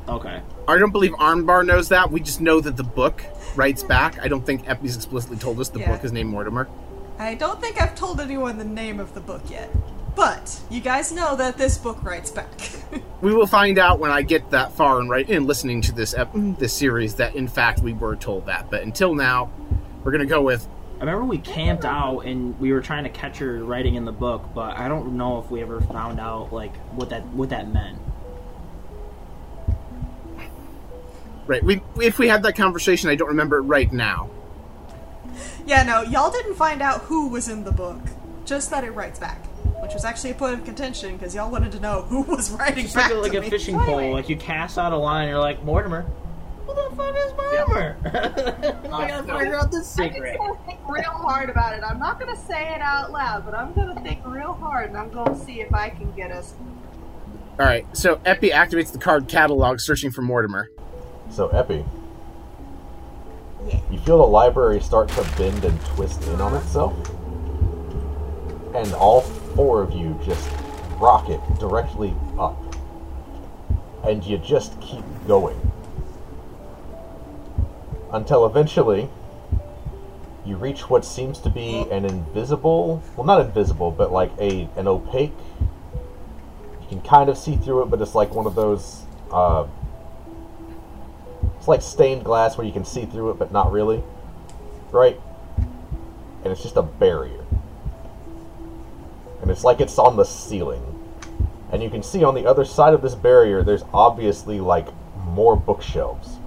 Okay. 0.09 0.41
I 0.69 0.79
don't 0.79 0.91
believe 0.91 1.13
Armbar 1.13 1.65
knows 1.65 1.89
that. 1.91 2.11
We 2.11 2.21
just 2.21 2.41
know 2.41 2.61
that 2.61 2.77
the 2.77 2.83
book 2.85 3.25
writes 3.57 3.83
back. 3.83 4.19
I 4.21 4.29
don't 4.29 4.45
think 4.45 4.69
Epi's 4.69 4.97
explicitly 4.97 5.37
told 5.39 5.61
us 5.61 5.69
the 5.71 5.79
Yeah. 5.81 5.93
book 5.93 6.05
is 6.05 6.13
named 6.13 6.31
Mortimer. 6.31 6.69
I 7.19 7.35
don't 7.37 7.61
think 7.61 7.81
I've 7.81 7.95
told 7.95 8.21
anyone 8.21 8.59
the 8.59 8.65
name 8.65 8.99
of 9.01 9.15
the 9.15 9.21
book 9.21 9.43
yet. 9.49 9.71
But 10.15 10.61
you 10.71 10.81
guys 10.81 11.11
know 11.13 11.35
that 11.37 11.57
this 11.57 11.77
book 11.79 12.03
writes 12.03 12.31
back. 12.31 12.49
We 13.21 13.33
will 13.33 13.47
find 13.47 13.79
out 13.79 14.01
when 14.01 14.11
I 14.11 14.21
get 14.21 14.51
that 14.51 14.73
far 14.73 15.01
and 15.01 15.09
right 15.09 15.27
in 15.27 15.47
listening 15.47 15.81
to 15.83 15.93
this 15.93 16.13
ep- 16.13 16.35
mm-hmm. 16.35 16.55
this 16.57 16.75
series 16.75 17.15
that 17.15 17.35
in 17.35 17.49
fact 17.49 17.81
we 17.81 17.95
were 17.95 18.17
told 18.17 18.45
that. 18.47 18.71
But 18.71 18.83
until 18.83 19.15
now, 19.15 19.51
we're 20.03 20.13
gonna 20.13 20.27
go 20.27 20.43
with 20.43 20.69
I 20.97 21.05
remember 21.05 21.25
we 21.25 21.39
camped 21.39 21.85
out 21.85 22.21
and 22.21 22.59
we 22.61 22.73
were 22.73 22.81
trying 22.81 23.05
to 23.05 23.11
catch 23.11 23.39
her 23.39 23.65
writing 23.65 23.95
in 23.95 24.05
the 24.05 24.13
book, 24.13 24.51
but 24.55 24.77
I 24.77 24.89
don't 24.89 25.17
know 25.17 25.39
if 25.39 25.51
we 25.51 25.63
ever 25.63 25.81
found 25.81 26.21
out 26.21 26.53
like 26.53 26.77
what 26.93 27.11
that 27.11 27.25
what 27.29 27.49
that 27.49 27.73
meant. 27.73 27.99
right. 31.47 31.63
We 31.63 31.83
if 32.01 32.19
we 32.19 32.29
had 32.29 32.43
that 32.45 32.57
conversation, 32.57 33.11
I 33.11 33.17
don't 33.17 33.29
remember 33.29 33.59
it 33.59 33.63
right 33.63 33.93
now. 33.93 34.31
yeah, 35.67 35.83
no, 35.83 36.03
y'all 36.03 36.31
didn't 36.31 36.55
find 36.55 36.81
out 36.81 37.03
who 37.03 37.29
was 37.29 37.49
in 37.49 37.65
the 37.65 37.73
book, 37.73 38.01
just 38.45 38.71
that 38.71 38.85
it 38.85 38.91
writes 38.91 39.19
back. 39.19 39.44
Which 39.85 39.93
was 39.93 40.05
actually 40.07 40.31
a 40.31 40.35
point 40.35 40.55
of 40.55 40.65
contention 40.65 41.15
because 41.19 41.35
y'all 41.35 41.51
wanted 41.51 41.71
to 41.73 41.81
know 41.81 42.03
who 42.03 42.23
was 42.23 42.51
writing 42.59 42.87
It's 42.87 42.95
back 42.95 43.11
like, 43.11 43.19
a- 43.19 43.21
like 43.21 43.33
to 43.33 43.39
a 43.39 43.41
me. 43.43 43.51
fishing 43.51 43.79
pole. 43.79 44.13
Like 44.13 44.31
you 44.31 44.37
cast 44.37 44.79
out 44.79 44.93
a 44.93 44.97
line, 44.97 45.29
you're 45.29 45.39
like 45.39 45.63
Mortimer. 45.63 46.07
Who 46.67 46.75
the 46.75 46.97
fuck 46.97 47.15
is 47.15 47.33
Mortimer? 47.35 47.97
Oh 48.85 48.89
now 48.89 48.97
I 48.97 49.09
gotta 49.09 49.39
figure 49.39 49.57
out 49.57 49.71
this 49.71 49.87
secret. 49.87 50.07
I'm 50.09 50.15
secret. 50.15 50.39
gonna 50.39 50.59
think 50.65 50.81
real 50.89 51.03
hard 51.05 51.51
about 51.51 51.77
it. 51.77 51.83
I'm 51.85 51.99
not 51.99 52.19
gonna 52.19 52.35
say 52.35 52.75
it 52.75 52.81
out 52.81 53.13
loud, 53.13 53.45
but 53.45 53.55
I'm 53.55 53.75
gonna 53.75 54.01
think 54.01 54.21
real 54.25 54.55
hard, 54.55 54.89
and 54.89 54.97
I'm 54.97 55.11
gonna 55.11 55.39
see 55.39 55.61
if 55.61 55.73
I 55.75 55.91
can 55.91 56.11
get 56.13 56.31
us. 56.33 56.55
All 57.61 57.67
right. 57.67 57.87
So 57.95 58.19
Epi 58.25 58.51
activates 58.51 58.91
the 58.91 58.99
card 58.99 59.29
catalog, 59.29 59.81
searching 59.81 60.11
for 60.11 60.23
Mortimer. 60.23 60.71
So, 61.31 61.49
Epi, 61.49 61.85
Yeah. 63.69 63.81
you 63.91 63.99
feel 63.99 64.17
the 64.19 64.27
library 64.27 64.81
start 64.81 65.09
to 65.11 65.23
bend 65.37 65.63
and 65.65 65.79
twist 65.85 66.23
in 66.29 66.41
on 66.41 66.55
itself, 66.55 66.95
and 68.75 68.93
all 68.95 69.21
four 69.55 69.83
of 69.83 69.93
you 69.93 70.19
just 70.25 70.49
rocket 70.99 71.41
directly 71.59 72.15
up, 72.39 72.57
and 74.05 74.25
you 74.25 74.39
just 74.39 74.81
keep 74.81 75.05
going. 75.27 75.59
Until 78.13 78.47
eventually 78.47 79.09
you 80.45 80.57
reach 80.57 80.89
what 80.91 81.05
seems 81.05 81.39
to 81.41 81.49
be 81.49 81.87
an 81.91 82.05
invisible 82.05 83.03
well 83.17 83.27
not 83.27 83.41
invisible 83.41 83.91
but 83.91 84.13
like 84.13 84.31
a 84.39 84.69
an 84.77 84.87
opaque 84.87 85.33
you 86.83 86.87
can 86.87 87.01
kind 87.01 87.31
of 87.31 87.39
see 87.39 87.57
through 87.57 87.83
it 87.83 87.87
but 87.87 87.99
it's 88.03 88.15
like 88.15 88.35
one 88.35 88.45
of 88.45 88.55
those 88.55 89.05
uh 89.33 89.67
it's 91.57 91.67
like 91.67 91.81
stained 91.81 92.23
glass 92.23 92.59
where 92.59 92.67
you 92.67 92.75
can 92.75 92.85
see 92.85 93.07
through 93.07 93.31
it 93.31 93.39
but 93.39 93.53
not 93.53 93.73
really 93.73 94.03
right? 94.95 95.21
And 96.45 96.53
it's 96.53 96.63
just 96.63 96.77
a 96.77 96.83
barrier 96.83 97.44
and 99.45 99.51
it's 99.51 99.63
like 99.63 99.79
it's 99.79 99.99
on 99.99 100.17
the 100.17 100.25
ceiling 100.25 100.83
and 101.71 101.83
you 101.83 101.91
can 101.91 102.03
see 102.03 102.25
on 102.25 102.35
the 102.35 102.47
other 102.47 102.65
side 102.65 102.95
of 102.95 103.03
this 103.03 103.15
barrier 103.15 103.63
there's 103.63 103.85
obviously 103.93 104.59
like 104.59 104.89
more 105.27 105.55
bookshelves 105.55 106.39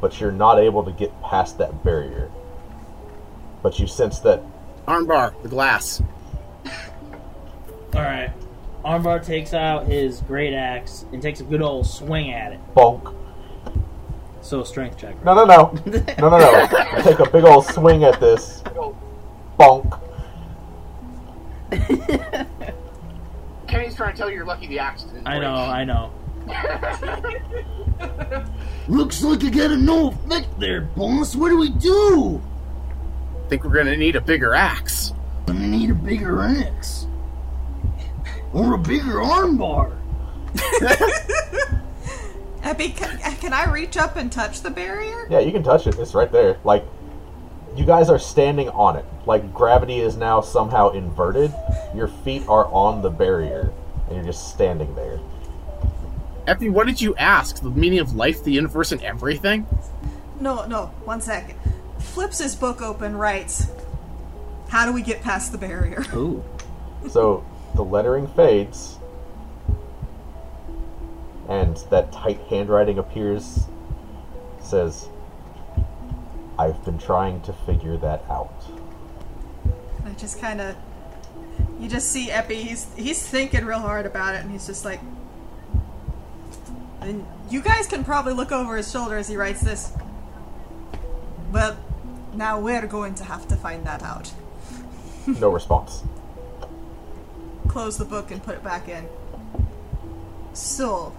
but 0.00 0.20
you're 0.20 0.32
not 0.32 0.58
able 0.58 0.82
to 0.82 0.90
get 0.90 1.12
past 1.22 1.58
that 1.58 1.84
barrier 1.84 2.28
but 3.62 3.78
you 3.78 3.86
sense 3.86 4.18
that 4.18 4.42
Armbar, 4.88 5.40
the 5.42 5.48
glass. 5.48 6.02
All 7.94 8.02
right. 8.02 8.32
Armbar 8.84 9.24
takes 9.24 9.54
out 9.54 9.86
his 9.86 10.22
great 10.22 10.54
axe 10.54 11.04
and 11.12 11.22
takes 11.22 11.40
a 11.40 11.44
good 11.44 11.62
old 11.62 11.86
swing 11.86 12.32
at 12.32 12.52
it. 12.52 12.60
bonk 12.74 13.14
So 14.40 14.64
strength 14.64 14.98
check. 14.98 15.24
no 15.24 15.34
no 15.34 15.44
no 15.44 15.72
no 16.18 16.28
no 16.30 16.38
no 16.38 16.96
you 16.96 17.02
take 17.04 17.20
a 17.20 17.30
big 17.30 17.44
old 17.44 17.64
swing 17.64 18.02
at 18.02 18.18
this 18.18 18.62
bonk 19.56 20.00
Kenny's 23.66 23.96
trying 23.96 24.12
to 24.12 24.16
tell 24.16 24.28
you 24.30 24.36
you're 24.36 24.46
lucky 24.46 24.66
the 24.66 24.78
axe 24.78 25.02
didn't 25.04 25.26
I 25.26 25.38
know, 25.38 25.54
I 25.54 25.84
know. 25.84 26.12
Looks 28.88 29.22
like 29.22 29.42
I 29.42 29.50
got 29.50 29.72
a 29.72 29.76
no 29.76 30.08
effect 30.10 30.60
there, 30.60 30.82
boss. 30.82 31.34
What 31.34 31.48
do 31.48 31.56
we 31.58 31.70
do? 31.70 32.40
think 33.48 33.64
we're 33.64 33.74
gonna 33.74 33.96
need 33.96 34.16
a 34.16 34.20
bigger 34.20 34.54
axe. 34.54 35.12
I'm 35.48 35.54
gonna 35.56 35.68
need 35.68 35.90
a 35.90 35.94
bigger 35.94 36.42
axe. 36.42 37.06
Or 38.52 38.74
a 38.74 38.78
bigger 38.78 39.20
armbar. 39.20 39.96
Epi, 42.62 42.88
can, 42.96 43.18
can 43.36 43.52
I 43.52 43.70
reach 43.70 43.96
up 43.96 44.16
and 44.16 44.32
touch 44.32 44.62
the 44.62 44.70
barrier? 44.70 45.26
yeah 45.28 45.40
you 45.40 45.52
can 45.52 45.62
touch 45.62 45.86
it 45.86 45.98
it's 45.98 46.14
right 46.14 46.30
there 46.30 46.56
like 46.64 46.84
you 47.78 47.84
guys 47.84 48.08
are 48.08 48.18
standing 48.18 48.68
on 48.70 48.96
it 48.96 49.04
like 49.26 49.52
gravity 49.52 50.00
is 50.00 50.16
now 50.16 50.40
somehow 50.40 50.90
inverted 50.90 51.52
your 51.94 52.08
feet 52.08 52.42
are 52.48 52.66
on 52.66 53.02
the 53.02 53.10
barrier 53.10 53.72
and 54.06 54.16
you're 54.16 54.24
just 54.24 54.48
standing 54.52 54.94
there 54.94 55.20
Epi, 56.46 56.68
what 56.68 56.86
did 56.86 57.00
you 57.00 57.14
ask? 57.16 57.60
The 57.60 57.70
meaning 57.70 57.98
of 57.98 58.14
life, 58.14 58.44
the 58.44 58.52
universe, 58.52 58.92
and 58.92 59.02
everything? 59.02 59.66
No, 60.40 60.64
no, 60.66 60.86
one 61.04 61.20
second. 61.20 61.58
Flips 61.98 62.38
his 62.38 62.54
book 62.54 62.80
open, 62.80 63.16
writes, 63.16 63.66
How 64.68 64.86
do 64.86 64.92
we 64.92 65.02
get 65.02 65.22
past 65.22 65.50
the 65.50 65.58
barrier? 65.58 66.04
Ooh. 66.14 66.44
So 67.08 67.44
the 67.74 67.82
lettering 67.82 68.28
fades, 68.28 68.98
and 71.48 71.76
that 71.90 72.12
tight 72.12 72.40
handwriting 72.48 72.98
appears. 72.98 73.66
Says, 74.62 75.08
"I've 76.58 76.84
been 76.84 76.98
trying 76.98 77.40
to 77.42 77.52
figure 77.52 77.96
that 77.98 78.24
out." 78.30 78.64
I 80.04 80.10
just 80.10 80.40
kind 80.40 80.60
of, 80.60 80.76
you 81.80 81.88
just 81.88 82.10
see 82.10 82.30
Epi. 82.30 82.62
He's 82.62 82.86
he's 82.96 83.26
thinking 83.26 83.64
real 83.64 83.80
hard 83.80 84.06
about 84.06 84.34
it, 84.34 84.42
and 84.42 84.50
he's 84.50 84.66
just 84.66 84.84
like, 84.84 85.00
and 87.00 87.26
you 87.50 87.60
guys 87.62 87.86
can 87.86 88.04
probably 88.04 88.32
look 88.32 88.52
over 88.52 88.76
his 88.76 88.90
shoulder 88.90 89.16
as 89.16 89.28
he 89.28 89.36
writes 89.36 89.60
this. 89.60 89.92
Well, 91.52 91.76
now 92.34 92.60
we're 92.60 92.86
going 92.86 93.14
to 93.16 93.24
have 93.24 93.46
to 93.48 93.56
find 93.56 93.84
that 93.86 94.02
out. 94.02 94.32
No 95.26 95.50
response. 95.50 96.04
Close 97.66 97.98
the 97.98 98.04
book 98.04 98.30
and 98.30 98.40
put 98.40 98.54
it 98.54 98.62
back 98.62 98.88
in. 98.88 99.08
So, 100.52 101.12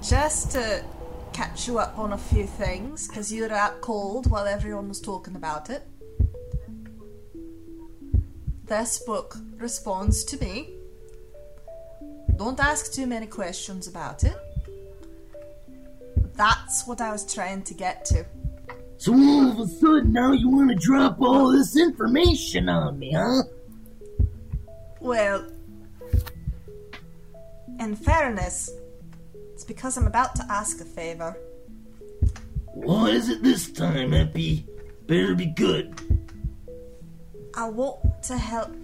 just 0.00 0.52
to 0.52 0.84
catch 1.32 1.66
you 1.66 1.78
up 1.78 1.98
on 1.98 2.12
a 2.12 2.18
few 2.18 2.46
things, 2.46 3.08
because 3.08 3.32
you 3.32 3.42
were 3.42 3.52
out 3.52 3.80
cold 3.80 4.30
while 4.30 4.46
everyone 4.46 4.88
was 4.88 5.00
talking 5.00 5.36
about 5.36 5.70
it. 5.70 5.82
This 8.64 9.00
book 9.00 9.36
responds 9.56 10.24
to 10.24 10.38
me. 10.38 10.74
Don't 12.36 12.60
ask 12.60 12.92
too 12.92 13.06
many 13.06 13.26
questions 13.26 13.88
about 13.88 14.24
it. 14.24 14.36
That's 16.34 16.86
what 16.86 17.00
I 17.00 17.10
was 17.12 17.30
trying 17.32 17.62
to 17.64 17.74
get 17.74 18.04
to. 18.06 18.24
So 18.96 19.12
all 19.12 19.50
of 19.50 19.58
a 19.58 19.66
sudden 19.66 20.12
now 20.12 20.32
you 20.32 20.48
want 20.48 20.70
to 20.70 20.76
drop 20.76 21.20
all 21.20 21.50
this 21.50 21.76
information 21.76 22.68
on 22.68 22.98
me, 22.98 23.12
huh? 23.12 23.42
Well, 25.00 25.46
in 27.78 27.96
fairness, 27.96 28.70
because 29.70 29.96
I'm 29.96 30.08
about 30.08 30.34
to 30.34 30.44
ask 30.50 30.80
a 30.80 30.84
favor. 30.84 31.38
What 32.74 33.14
is 33.14 33.28
it 33.28 33.40
this 33.40 33.70
time, 33.70 34.12
Epi? 34.12 34.66
Better 35.06 35.36
be 35.36 35.46
good. 35.46 35.94
I 37.56 37.68
want 37.68 38.20
to 38.24 38.36
help 38.36 38.74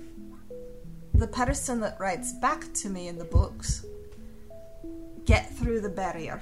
the 1.12 1.26
person 1.26 1.80
that 1.80 1.98
writes 1.98 2.34
back 2.34 2.72
to 2.74 2.88
me 2.88 3.08
in 3.08 3.18
the 3.18 3.24
books 3.24 3.84
get 5.24 5.52
through 5.56 5.80
the 5.80 5.88
barrier. 5.88 6.40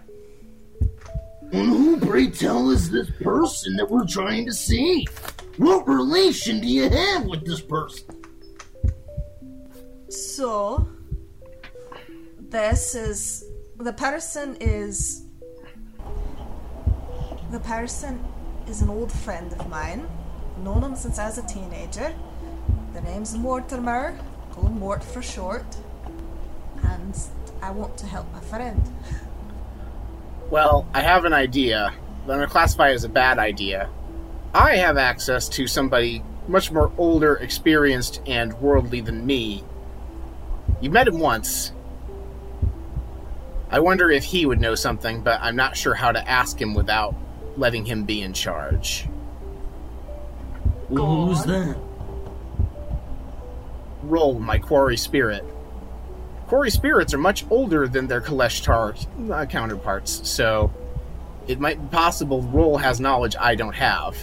And 1.50 1.70
who, 1.70 1.98
pray 1.98 2.28
tell, 2.28 2.68
is 2.68 2.90
this 2.90 3.08
person 3.22 3.76
that 3.76 3.90
we're 3.90 4.06
trying 4.06 4.44
to 4.44 4.52
save? 4.52 5.08
What 5.56 5.88
relation 5.88 6.60
do 6.60 6.66
you 6.66 6.90
have 6.90 7.24
with 7.24 7.46
this 7.46 7.62
person? 7.62 8.22
So, 10.10 10.86
this 12.50 12.94
is 12.94 13.46
the 13.78 13.92
person 13.92 14.56
is 14.60 15.24
the 17.50 17.60
person 17.60 18.22
is 18.66 18.82
an 18.82 18.88
old 18.88 19.12
friend 19.12 19.52
of 19.52 19.68
mine. 19.68 20.08
Known 20.62 20.82
him 20.82 20.96
since 20.96 21.18
I 21.18 21.26
was 21.26 21.38
a 21.38 21.46
teenager. 21.46 22.14
The 22.92 23.00
name's 23.00 23.36
Mortimer. 23.36 24.18
Call 24.52 24.66
him 24.66 24.78
Mort 24.78 25.02
for 25.02 25.20
short. 25.20 25.66
And 26.82 27.16
I 27.60 27.70
want 27.70 27.98
to 27.98 28.06
help 28.06 28.32
my 28.32 28.40
friend. 28.40 28.82
Well, 30.50 30.86
I 30.94 31.00
have 31.00 31.24
an 31.24 31.32
idea, 31.32 31.92
but 32.24 32.32
I'm 32.32 32.38
going 32.38 32.48
to 32.48 32.52
classify 32.52 32.90
as 32.90 33.04
a 33.04 33.08
bad 33.08 33.38
idea. 33.38 33.90
I 34.54 34.76
have 34.76 34.96
access 34.96 35.48
to 35.50 35.66
somebody 35.66 36.22
much 36.46 36.70
more 36.70 36.92
older, 36.96 37.34
experienced, 37.36 38.20
and 38.26 38.52
worldly 38.60 39.00
than 39.00 39.26
me. 39.26 39.64
You 40.80 40.90
met 40.90 41.08
him 41.08 41.18
once. 41.18 41.72
I 43.74 43.80
wonder 43.80 44.08
if 44.08 44.22
he 44.22 44.46
would 44.46 44.60
know 44.60 44.76
something, 44.76 45.20
but 45.20 45.40
I'm 45.42 45.56
not 45.56 45.76
sure 45.76 45.94
how 45.94 46.12
to 46.12 46.30
ask 46.30 46.60
him 46.60 46.74
without 46.74 47.12
letting 47.56 47.84
him 47.84 48.04
be 48.04 48.22
in 48.22 48.32
charge. 48.32 49.08
Well, 50.88 51.26
who's 51.26 51.42
that? 51.42 51.76
Roll 54.04 54.38
my 54.38 54.58
quori 54.58 54.96
spirit. 54.96 55.44
Quori 56.46 56.70
spirits 56.70 57.12
are 57.14 57.18
much 57.18 57.44
older 57.50 57.88
than 57.88 58.06
their 58.06 58.20
Kalashtar 58.20 58.94
uh, 59.28 59.44
counterparts, 59.46 60.30
so 60.30 60.72
it 61.48 61.58
might 61.58 61.82
be 61.82 61.88
possible 61.88 62.42
Roll 62.42 62.78
has 62.78 63.00
knowledge 63.00 63.34
I 63.40 63.56
don't 63.56 63.74
have. 63.74 64.16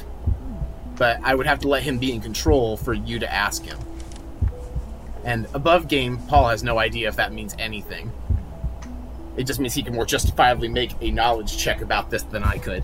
But 0.95 1.19
I 1.23 1.35
would 1.35 1.45
have 1.45 1.59
to 1.59 1.67
let 1.67 1.83
him 1.83 1.97
be 1.97 2.13
in 2.13 2.21
control 2.21 2.77
for 2.77 2.93
you 2.93 3.19
to 3.19 3.29
ask 3.29 3.65
him. 3.65 3.79
And 5.25 5.45
above 5.53 5.89
game, 5.89 6.19
Paul 6.19 6.47
has 6.47 6.63
no 6.63 6.79
idea 6.79 7.09
if 7.09 7.17
that 7.17 7.33
means 7.33 7.53
anything. 7.59 8.13
It 9.37 9.45
just 9.45 9.59
means 9.59 9.73
he 9.73 9.83
can 9.83 9.95
more 9.95 10.05
justifiably 10.05 10.67
make 10.67 10.93
a 11.01 11.11
knowledge 11.11 11.57
check 11.57 11.81
about 11.81 12.09
this 12.09 12.23
than 12.23 12.43
I 12.43 12.57
could. 12.57 12.83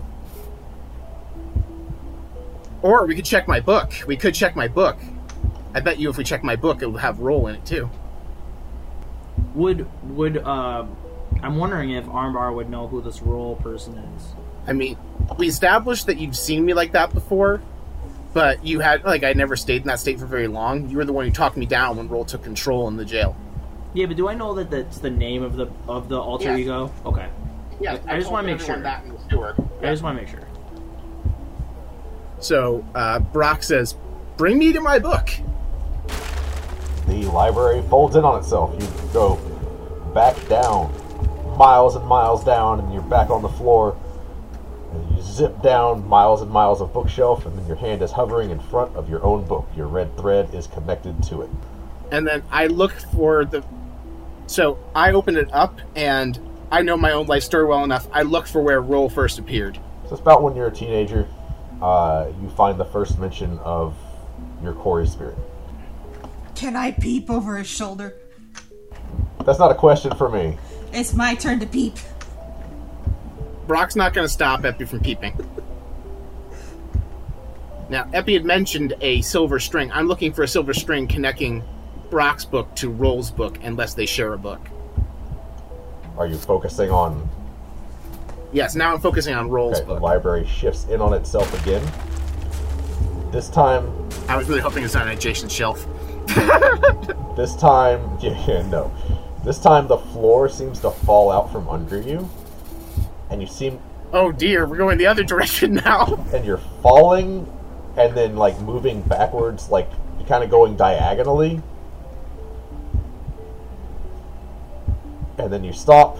Or 2.82 3.06
we 3.06 3.14
could 3.14 3.24
check 3.24 3.48
my 3.48 3.60
book. 3.60 3.92
We 4.06 4.16
could 4.16 4.34
check 4.34 4.56
my 4.56 4.68
book. 4.68 4.98
I 5.74 5.80
bet 5.80 5.98
you 5.98 6.08
if 6.08 6.16
we 6.16 6.24
check 6.24 6.42
my 6.42 6.56
book, 6.56 6.82
it 6.82 6.86
will 6.86 6.98
have 6.98 7.20
roll 7.20 7.48
in 7.48 7.56
it 7.56 7.66
too. 7.66 7.90
Would 9.54 9.86
would 10.10 10.38
uh, 10.38 10.86
I'm 11.42 11.56
wondering 11.56 11.90
if 11.90 12.04
Armbar 12.06 12.54
would 12.54 12.70
know 12.70 12.86
who 12.86 13.00
this 13.00 13.22
roll 13.22 13.56
person 13.56 13.96
is. 13.98 14.34
I 14.66 14.72
mean, 14.72 14.96
we 15.38 15.48
established 15.48 16.06
that 16.06 16.18
you've 16.18 16.36
seen 16.36 16.64
me 16.64 16.74
like 16.74 16.92
that 16.92 17.12
before, 17.12 17.60
but 18.32 18.64
you 18.64 18.80
had 18.80 19.04
like 19.04 19.24
I 19.24 19.32
never 19.32 19.56
stayed 19.56 19.82
in 19.82 19.88
that 19.88 20.00
state 20.00 20.18
for 20.18 20.26
very 20.26 20.48
long. 20.48 20.88
You 20.88 20.96
were 20.96 21.04
the 21.04 21.12
one 21.12 21.24
who 21.24 21.32
talked 21.32 21.56
me 21.56 21.66
down 21.66 21.96
when 21.96 22.08
Roll 22.08 22.24
took 22.24 22.42
control 22.42 22.88
in 22.88 22.96
the 22.96 23.04
jail. 23.04 23.36
Yeah, 23.94 24.06
but 24.06 24.16
do 24.16 24.28
I 24.28 24.34
know 24.34 24.54
that 24.54 24.70
that's 24.70 24.98
the 24.98 25.10
name 25.10 25.42
of 25.42 25.56
the 25.56 25.68
of 25.88 26.08
the 26.08 26.18
alter 26.20 26.44
Yes. 26.50 26.58
ego? 26.58 26.92
Okay, 27.06 27.28
Yeah, 27.80 27.98
I 28.06 28.18
just 28.18 28.30
wanna 28.30 28.46
make 28.46 28.60
sure. 28.60 28.78
That 28.80 29.04
in 29.04 29.12
the 29.12 29.18
sewer. 29.30 29.54
I 29.82 29.86
just 29.86 30.02
want 30.02 30.16
to 30.18 30.22
make 30.22 30.30
sure. 30.30 30.46
So 32.40 32.84
uh, 32.94 33.18
Brock 33.20 33.62
says, 33.62 33.94
"Bring 34.36 34.58
me 34.58 34.72
to 34.72 34.80
my 34.80 34.98
book." 34.98 35.30
The 37.06 37.24
library 37.26 37.82
folds 37.88 38.16
in 38.16 38.24
on 38.24 38.38
itself. 38.38 38.74
You 38.80 38.86
go 39.12 39.36
back 40.14 40.36
down, 40.48 40.92
miles 41.56 41.96
and 41.96 42.06
miles 42.06 42.44
down, 42.44 42.80
and 42.80 42.92
you're 42.92 43.02
back 43.02 43.30
on 43.30 43.42
the 43.42 43.48
floor. 43.48 43.96
And 44.92 45.16
you 45.16 45.22
zip 45.22 45.60
down 45.62 46.06
miles 46.08 46.42
and 46.42 46.50
miles 46.50 46.80
of 46.80 46.92
bookshelf, 46.92 47.44
and 47.46 47.56
then 47.58 47.66
your 47.66 47.76
hand 47.76 48.02
is 48.02 48.12
hovering 48.12 48.50
in 48.50 48.58
front 48.60 48.94
of 48.96 49.08
your 49.08 49.24
own 49.24 49.44
book. 49.44 49.66
Your 49.76 49.86
red 49.86 50.16
thread 50.16 50.54
is 50.54 50.66
connected 50.66 51.22
to 51.24 51.42
it. 51.42 51.50
and 52.10 52.26
then 52.26 52.42
I 52.50 52.66
look 52.68 52.92
for 52.92 53.44
the. 53.44 53.62
So 54.48 54.78
I 54.94 55.12
open 55.12 55.36
it 55.36 55.52
up, 55.52 55.78
and 55.94 56.40
I 56.72 56.80
know 56.80 56.96
my 56.96 57.12
own 57.12 57.26
life 57.26 57.42
story 57.42 57.66
well 57.66 57.84
enough. 57.84 58.08
I 58.12 58.22
look 58.22 58.46
for 58.46 58.62
where 58.62 58.80
Roll 58.80 59.10
first 59.10 59.38
appeared. 59.38 59.78
So 60.06 60.12
it's 60.12 60.22
about 60.22 60.42
when 60.42 60.56
you're 60.56 60.68
a 60.68 60.74
teenager. 60.74 61.28
Uh, 61.82 62.32
you 62.40 62.48
find 62.50 62.80
the 62.80 62.84
first 62.86 63.18
mention 63.18 63.58
of 63.58 63.94
your 64.62 64.72
quori 64.72 65.06
spirit. 65.06 65.36
Can 66.54 66.76
I 66.76 66.92
peep 66.92 67.30
over 67.30 67.58
his 67.58 67.68
shoulder? 67.68 68.16
That's 69.44 69.58
not 69.58 69.70
a 69.70 69.74
question 69.74 70.16
for 70.16 70.30
me. 70.30 70.58
It's 70.92 71.12
my 71.12 71.34
turn 71.34 71.60
to 71.60 71.66
peep. 71.66 71.96
Brock's 73.66 73.96
not 73.96 74.14
going 74.14 74.26
to 74.26 74.32
stop 74.32 74.64
Epi 74.64 74.86
from 74.86 75.00
peeping. 75.00 75.38
Now, 77.90 78.08
Epi 78.14 78.32
had 78.32 78.46
mentioned 78.46 78.94
a 79.02 79.20
silver 79.20 79.60
string. 79.60 79.92
I'm 79.92 80.08
looking 80.08 80.32
for 80.32 80.42
a 80.42 80.48
silver 80.48 80.72
string 80.72 81.06
connecting 81.06 81.62
Brock's 82.10 82.44
book 82.44 82.74
to 82.76 82.90
Roll's 82.90 83.30
book, 83.30 83.58
unless 83.62 83.94
they 83.94 84.06
share 84.06 84.32
a 84.32 84.38
book. 84.38 84.60
Are 86.16 86.26
you 86.26 86.36
focusing 86.36 86.90
on 86.90 87.28
Yes, 88.50 88.74
now 88.74 88.94
I'm 88.94 89.00
focusing 89.00 89.34
on 89.34 89.50
Roll's 89.50 89.76
okay, 89.78 89.86
the 89.86 90.00
library 90.00 90.46
shifts 90.46 90.86
in 90.86 91.00
on 91.00 91.12
itself 91.12 91.52
again? 91.62 91.82
This 93.30 93.50
time 93.50 93.86
I 94.28 94.36
was 94.36 94.48
really 94.48 94.60
hoping 94.60 94.84
it's 94.84 94.96
on 94.96 95.08
an 95.08 95.16
adjacent 95.16 95.52
shelf. 95.52 95.86
This 97.38 97.54
time, 97.54 98.18
yeah, 98.20 98.36
yeah, 98.48 98.62
no. 98.62 98.92
This 99.44 99.60
time 99.60 99.86
the 99.86 99.96
floor 99.96 100.48
seems 100.48 100.80
to 100.80 100.90
fall 100.90 101.30
out 101.30 101.52
from 101.52 101.68
under 101.68 102.00
you, 102.00 102.28
and 103.30 103.40
you 103.40 103.46
seem, 103.46 103.78
Oh 104.12 104.32
dear, 104.32 104.66
we're 104.66 104.76
going 104.76 104.98
the 104.98 105.06
other 105.06 105.22
direction 105.22 105.74
now. 105.74 106.26
and 106.34 106.44
you're 106.44 106.60
falling, 106.82 107.46
and 107.96 108.16
then 108.16 108.34
like 108.34 108.60
moving 108.60 109.02
backwards, 109.02 109.68
like 109.68 109.88
kind 110.26 110.42
of 110.42 110.50
going 110.50 110.76
diagonally, 110.76 111.62
and 115.38 115.52
then 115.52 115.64
you 115.64 115.72
stop. 115.72 116.18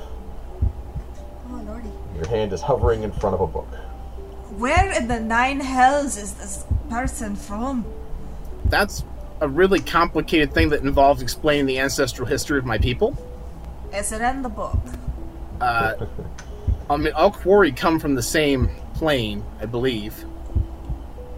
Oh 1.50 1.62
lordy. 1.66 1.90
Your 2.16 2.26
hand 2.28 2.52
is 2.52 2.60
hovering 2.60 3.02
in 3.02 3.12
front 3.12 3.34
of 3.34 3.40
a 3.40 3.46
book. 3.46 3.68
Where 4.56 4.90
in 4.92 5.08
the 5.08 5.20
nine 5.20 5.60
hells 5.60 6.16
is 6.16 6.34
this 6.34 6.64
person 6.88 7.36
from? 7.36 7.84
That's 8.66 9.04
a 9.40 9.48
really 9.48 9.80
complicated 9.80 10.52
thing 10.52 10.70
that 10.70 10.82
involves 10.82 11.22
explaining 11.22 11.66
the 11.66 11.78
ancestral 11.78 12.26
history 12.26 12.58
of 12.58 12.64
my 12.64 12.78
people. 12.78 13.16
Is 13.94 14.12
it 14.12 14.20
in 14.20 14.42
the 14.42 14.48
book? 14.48 14.78
Uh, 15.60 15.94
I 16.90 16.96
mean, 16.96 17.12
all 17.12 17.30
quori 17.30 17.72
come 17.72 18.00
from 18.00 18.14
the 18.14 18.22
same 18.22 18.70
plane, 18.94 19.44
I 19.60 19.66
believe. 19.66 20.24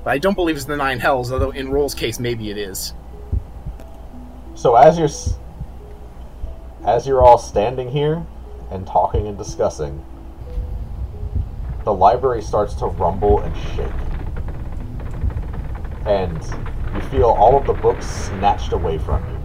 But 0.04 0.10
I 0.10 0.18
don't 0.18 0.34
believe 0.34 0.56
it's 0.56 0.64
the 0.64 0.76
Nine 0.76 0.98
Hells, 0.98 1.30
although 1.30 1.50
in 1.50 1.70
Roll's 1.70 1.94
case, 1.94 2.18
maybe 2.18 2.50
it 2.50 2.56
is. 2.56 2.94
So 4.54 4.76
as 4.76 4.96
you're 4.96 5.08
s- 5.08 5.34
as 6.84 7.06
you're 7.06 7.22
all 7.22 7.38
standing 7.38 7.90
here 7.90 8.24
and 8.70 8.86
talking 8.86 9.26
and 9.26 9.36
discussing, 9.36 10.04
the 11.84 11.92
library 11.92 12.42
starts 12.42 12.74
to 12.74 12.86
rumble 12.86 13.40
and 13.40 13.56
shake. 13.56 13.92
And 16.06 16.42
you 16.94 17.00
feel 17.10 17.26
all 17.26 17.56
of 17.56 17.66
the 17.66 17.72
books 17.74 18.06
snatched 18.06 18.72
away 18.72 18.98
from 18.98 19.22
you. 19.30 19.36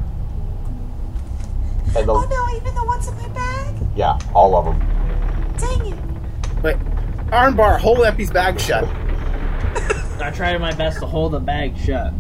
And 1.98 2.08
the 2.08 2.14
Oh 2.14 2.28
no, 2.30 2.58
even 2.58 2.76
the 2.76 2.84
ones 2.84 3.08
in 3.08 3.16
my 3.16 3.28
bag? 3.30 3.76
yeah, 3.96 4.18
all 4.34 4.56
of 4.56 4.66
them. 4.66 4.80
Dang 5.58 5.94
it. 5.94 6.62
But 6.62 6.80
Armbar, 7.28 7.80
hold 7.80 8.06
Epi's 8.06 8.32
bag 8.32 8.60
shut. 8.60 8.84
I 10.22 10.32
tried 10.34 10.60
my 10.60 10.74
best 10.74 11.00
to 11.00 11.06
hold 11.06 11.34
the 11.34 11.40
bag 11.40 11.78
shut. 11.78 12.14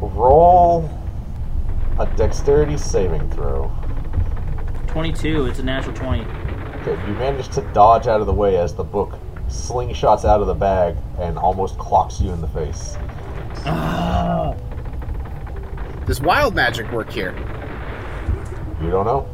Roll 0.00 0.88
a 1.98 2.06
dexterity 2.16 2.76
saving 2.76 3.30
throw. 3.30 3.70
22. 4.88 5.46
It's 5.46 5.58
a 5.58 5.62
natural 5.62 5.94
20. 5.94 6.22
Okay, 6.22 6.90
you 7.06 7.14
manage 7.14 7.48
to 7.48 7.62
dodge 7.72 8.06
out 8.06 8.20
of 8.20 8.26
the 8.26 8.32
way 8.32 8.56
as 8.58 8.74
the 8.74 8.84
book 8.84 9.18
slingshots 9.48 10.24
out 10.24 10.40
of 10.40 10.46
the 10.46 10.54
bag 10.54 10.96
and 11.18 11.38
almost 11.38 11.78
clocks 11.78 12.20
you 12.20 12.30
in 12.30 12.40
the 12.40 12.48
face. 12.48 12.96
Ah. 13.64 14.54
Does 16.06 16.20
wild 16.20 16.54
magic 16.54 16.90
work 16.92 17.10
here? 17.10 17.34
You 18.80 18.90
don't 18.90 19.06
know? 19.06 19.28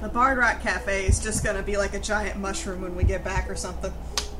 The 0.00 0.08
Bard 0.08 0.38
Rock 0.38 0.60
Cafe 0.62 1.06
is 1.06 1.20
just 1.20 1.44
gonna 1.44 1.62
be 1.62 1.76
like 1.76 1.94
a 1.94 2.00
giant 2.00 2.38
mushroom 2.38 2.82
when 2.82 2.94
we 2.94 3.04
get 3.04 3.24
back 3.24 3.50
or 3.50 3.56
something. 3.56 3.92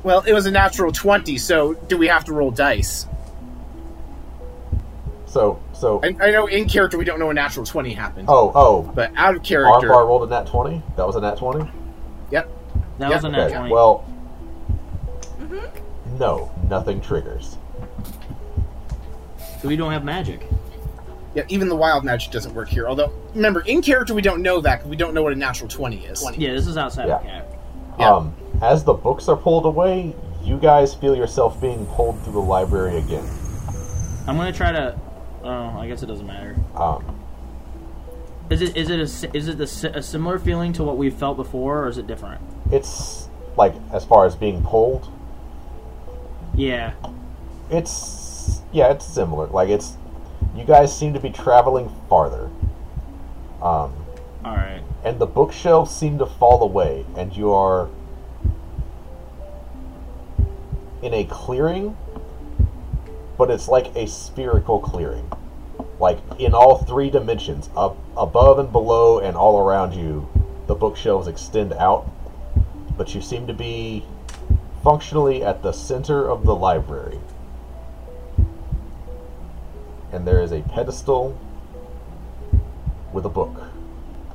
Well, 0.03 0.21
it 0.21 0.33
was 0.33 0.45
a 0.45 0.51
natural 0.51 0.91
20, 0.91 1.37
so 1.37 1.73
do 1.73 1.97
we 1.97 2.07
have 2.07 2.23
to 2.25 2.33
roll 2.33 2.51
dice? 2.51 3.05
So, 5.29 5.59
so, 5.73 6.01
I, 6.03 6.07
I 6.21 6.31
know 6.31 6.47
in 6.47 6.67
character 6.67 6.97
we 6.97 7.05
don't 7.05 7.19
know 7.19 7.29
a 7.29 7.33
natural 7.35 7.63
20 7.63 7.93
happened. 7.93 8.27
oh, 8.31 8.51
oh, 8.55 8.81
But 8.95 9.11
out 9.15 9.35
of 9.35 9.43
character. 9.43 9.87
Armbar 9.89 10.07
rolled 10.07 10.23
a 10.23 10.27
nat 10.27 10.47
20? 10.47 10.81
That 10.97 11.05
was 11.05 11.15
a 11.15 11.21
nat 11.21 11.37
20? 11.37 11.69
Yep. 12.31 12.49
That 12.97 13.09
Yeah, 13.09 13.15
was 13.15 13.23
a 13.25 13.29
nat 13.29 13.45
Okay, 13.45 13.55
20. 13.55 13.71
well, 13.71 14.05
No, 16.17 16.51
nothing 16.67 16.99
triggers. 16.99 17.57
So 19.61 19.67
we 19.67 19.75
don't 19.75 19.91
have 19.91 20.03
magic. 20.03 20.47
Yeah, 21.35 21.43
even 21.47 21.69
the 21.69 21.75
wild 21.75 22.03
magic 22.03 22.31
doesn't 22.31 22.55
work 22.55 22.67
here. 22.69 22.87
Although, 22.87 23.11
remember, 23.35 23.61
in 23.61 23.81
character 23.83 24.15
we 24.15 24.21
don't 24.23 24.41
know 24.41 24.59
that 24.61 24.79
'cause 24.81 24.89
we 24.89 24.95
don't 24.95 25.13
know 25.13 25.21
what 25.21 25.31
a 25.31 25.35
natural 25.35 25.69
twenty 25.69 25.97
is. 26.05 26.23
Yeah, 26.37 26.53
this 26.53 26.65
is 26.65 26.75
outside 26.77 27.07
Yeah. 27.07 27.15
of 27.17 27.23
cap. 27.23 27.47
Yeah. 27.99 28.09
Um, 28.15 28.33
as 28.63 28.83
the 28.83 28.93
books 28.93 29.29
are 29.29 29.35
pulled 29.37 29.65
away, 29.65 30.15
you 30.43 30.57
guys 30.57 30.95
feel 30.95 31.15
yourself 31.15 31.61
being 31.61 31.85
pulled 31.85 32.19
through 32.23 32.33
the 32.33 32.39
library 32.39 32.97
again. 32.97 33.23
I'm 34.27 34.37
gonna 34.37 34.51
try 34.51 34.71
to. 34.71 34.95
Oh, 35.43 35.49
I 35.79 35.87
guess 35.87 36.03
it 36.03 36.07
doesn't 36.07 36.27
matter. 36.27 36.55
Um, 36.75 37.19
Is 38.49 38.61
it 38.61 38.75
is 38.75 38.89
it 38.89 38.99
a, 38.99 39.37
is 39.37 39.47
it 39.47 39.59
a, 39.59 39.97
a 39.97 40.03
similar 40.03 40.37
feeling 40.39 40.73
to 40.73 40.83
what 40.83 40.97
we 40.97 41.09
felt 41.09 41.37
before, 41.37 41.83
or 41.85 41.87
is 41.89 41.97
it 41.97 42.07
different? 42.07 42.41
it's 42.71 43.27
like 43.57 43.73
as 43.91 44.05
far 44.05 44.25
as 44.25 44.35
being 44.35 44.61
pulled, 44.63 45.07
Yeah. 46.55 46.93
it's 47.71 48.61
yeah, 48.71 48.91
it's 48.91 49.05
similar. 49.05 49.47
Like 49.47 49.69
it's 49.69 49.95
you 50.55 50.63
guys 50.65 50.95
seem 50.95 51.13
to 51.13 51.19
be 51.19 51.29
traveling 51.29 51.89
farther. 52.09 52.49
Um, 53.61 53.93
All 54.45 54.55
right. 54.55 54.81
and 55.03 55.19
the 55.19 55.25
bookshelves 55.25 55.91
seem 55.91 56.17
to 56.19 56.25
fall 56.25 56.61
away, 56.63 57.05
and 57.17 57.35
you 57.35 57.51
are 57.51 57.89
in 61.01 61.13
a 61.13 61.23
clearing, 61.25 61.95
but 63.39 63.49
it's 63.49 63.69
like 63.69 63.95
a 63.95 64.05
spherical 64.05 64.81
clearing. 64.81 65.31
Like 65.97 66.19
in 66.39 66.53
all 66.53 66.79
three 66.79 67.09
dimensions, 67.09 67.69
up 67.75 67.97
above 68.17 68.59
and 68.59 68.69
below 68.69 69.19
and 69.19 69.37
all 69.37 69.59
around 69.59 69.93
you, 69.93 70.29
the 70.67 70.75
bookshelves 70.75 71.25
extend 71.25 71.71
out, 71.73 72.11
but 72.97 73.15
you 73.15 73.21
seem 73.21 73.47
to 73.47 73.53
be 73.53 74.03
functionally 74.83 75.41
at 75.41 75.63
the 75.63 75.71
center 75.71 76.29
of 76.29 76.45
the 76.45 76.53
library. 76.53 77.17
And 80.11 80.27
there 80.27 80.41
is 80.41 80.51
a 80.51 80.59
pedestal 80.59 81.39
with 83.13 83.25
a 83.25 83.29
book. 83.29 83.55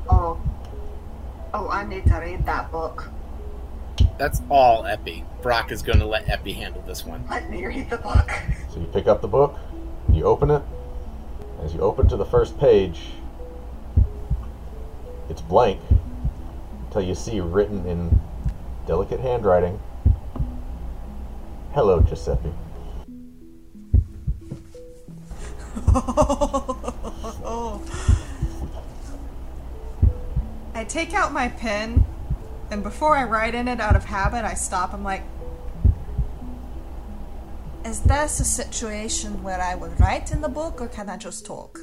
Oh. 0.09 0.41
Oh, 1.53 1.69
I 1.69 1.85
need 1.85 2.07
to 2.07 2.17
read 2.17 2.47
that 2.47 2.73
book. 2.73 3.11
That's 4.19 4.41
all 4.49 4.87
Epi. 4.87 5.25
Brock 5.43 5.73
is 5.73 5.83
going 5.83 5.99
to 5.99 6.07
let 6.07 6.29
Epi 6.29 6.53
handle 6.53 6.83
this 6.83 7.05
one. 7.05 7.27
Let 7.29 7.51
me 7.51 7.67
read 7.67 7.91
the 7.91 7.99
book. 7.99 8.31
So 8.73 8.81
you 8.81 8.87
pick 8.87 9.07
up 9.07 9.21
the 9.21 9.29
book, 9.29 9.59
you 10.12 10.25
open 10.25 10.51
it. 10.51 10.62
And 11.59 11.67
as 11.67 11.75
you 11.75 11.81
open 11.81 12.09
to 12.09 12.17
the 12.17 12.25
first 12.25 12.59
page, 12.59 13.01
it's 15.29 15.41
blank 15.41 15.81
until 16.87 17.03
you 17.03 17.15
see 17.15 17.41
written 17.41 17.87
in 17.87 18.21
delicate 18.87 19.21
handwriting 19.21 19.81
Hello, 21.75 22.01
Giuseppe. 22.01 22.53
I 30.73 30.85
take 30.85 31.15
out 31.15 31.33
my 31.33 31.49
pen, 31.49 32.05
and 32.71 32.83
before 32.83 33.17
I 33.17 33.25
write 33.25 33.55
in 33.55 33.69
it 33.69 33.81
out 33.81 33.97
of 33.97 34.05
habit, 34.05 34.45
I 34.45 34.55
stop. 34.55 34.93
I'm 34.93 35.05
like, 35.05 35.23
Is 37.85 38.01
this 38.01 38.41
a 38.41 38.45
situation 38.45 39.43
where 39.43 39.61
I 39.61 39.75
would 39.75 39.99
write 40.01 40.33
in 40.33 40.41
the 40.41 40.49
book, 40.49 40.81
or 40.81 40.89
can 40.89 41.11
I 41.11 41.17
just 41.17 41.45
talk? 41.45 41.79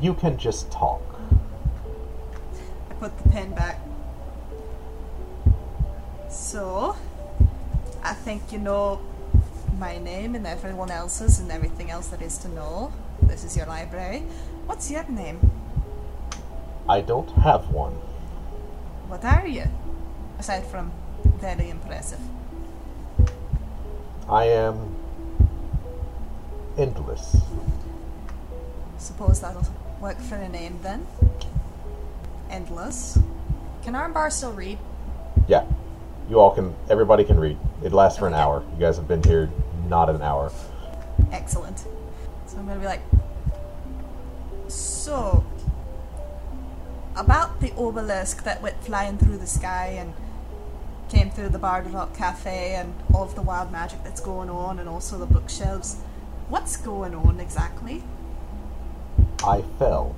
You 0.00 0.14
can 0.14 0.38
just 0.38 0.70
talk. 0.72 1.02
I 2.90 2.94
put 2.94 3.16
the 3.22 3.28
pen 3.28 3.54
back. 3.54 3.78
So, 6.30 6.96
I 8.02 8.14
think 8.14 8.52
you 8.52 8.58
know 8.58 9.00
my 9.78 9.98
name 9.98 10.34
and 10.34 10.46
everyone 10.46 10.90
else's 10.90 11.38
and 11.40 11.52
everything 11.52 11.90
else 11.90 12.08
that 12.08 12.22
is 12.22 12.38
to 12.38 12.48
know. 12.48 12.92
This 13.22 13.44
is 13.44 13.56
your 13.56 13.66
library. 13.66 14.20
What's 14.66 14.90
your 14.90 15.04
name? 15.08 15.38
I 16.88 17.00
don't 17.02 17.30
have 17.32 17.68
one. 17.70 17.92
What 19.08 19.24
are 19.24 19.46
you? 19.46 19.64
Aside 20.38 20.64
from 20.66 20.92
very 21.40 21.70
impressive. 21.70 22.20
I 24.28 24.44
am 24.44 24.94
endless. 26.76 27.36
Suppose 28.98 29.40
that'll 29.40 29.66
work 30.00 30.18
for 30.20 30.36
a 30.36 30.48
name 30.48 30.78
then. 30.82 31.06
Endless. 32.50 33.18
Can 33.82 33.94
Armbar 33.94 34.30
still 34.30 34.52
read? 34.52 34.78
Yeah. 35.46 35.64
You 36.28 36.40
all 36.40 36.50
can, 36.50 36.74
everybody 36.90 37.24
can 37.24 37.40
read. 37.40 37.58
It 37.82 37.92
lasts 37.92 38.18
for 38.18 38.26
an 38.26 38.34
hour. 38.34 38.62
You 38.74 38.80
guys 38.80 38.96
have 38.96 39.08
been 39.08 39.22
here 39.22 39.50
not 39.88 40.10
an 40.10 40.20
hour. 40.20 40.52
Excellent. 41.32 41.78
So 42.46 42.58
I'm 42.58 42.66
gonna 42.66 42.80
be 42.80 42.86
like, 42.86 43.02
so 44.68 45.44
about 47.16 47.60
the 47.60 47.72
obelisk 47.76 48.44
that 48.44 48.62
went 48.62 48.82
flying 48.84 49.18
through 49.18 49.38
the 49.38 49.46
sky 49.46 49.96
and 49.98 50.12
came 51.08 51.30
through 51.30 51.48
the 51.48 51.58
Bard 51.58 51.90
Rock 51.92 52.14
Cafe 52.14 52.74
and 52.74 52.94
all 53.14 53.24
of 53.24 53.34
the 53.34 53.42
wild 53.42 53.72
magic 53.72 54.02
that's 54.04 54.20
going 54.20 54.50
on 54.50 54.78
and 54.78 54.88
also 54.88 55.18
the 55.18 55.26
bookshelves. 55.26 55.96
What's 56.48 56.76
going 56.76 57.14
on 57.14 57.40
exactly? 57.40 58.02
I 59.44 59.62
fell. 59.78 60.14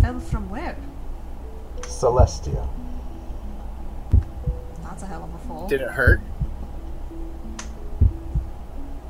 Fell 0.00 0.20
from 0.20 0.48
where? 0.48 0.76
Celestia. 1.82 2.68
That's 4.82 5.02
a 5.02 5.06
hell 5.06 5.24
of 5.24 5.34
a 5.34 5.46
fall. 5.46 5.68
Did 5.68 5.82
it 5.82 5.90
hurt? 5.90 6.20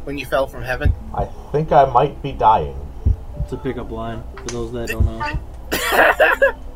When 0.05 0.19
you 0.19 0.27
fell 0.27 0.47
from 0.47 0.63
heaven? 0.63 0.93
I 1.15 1.27
think 1.53 1.73
I 1.73 1.85
might 1.85 2.21
be 2.23 2.33
dying. 2.33 2.77
It's 3.39 3.53
a 3.53 3.57
pickup 3.57 3.91
line 3.91 4.23
for 4.37 4.47
those 4.47 4.73
that 4.73 4.89
don't 4.89 5.05
know. 5.05 6.55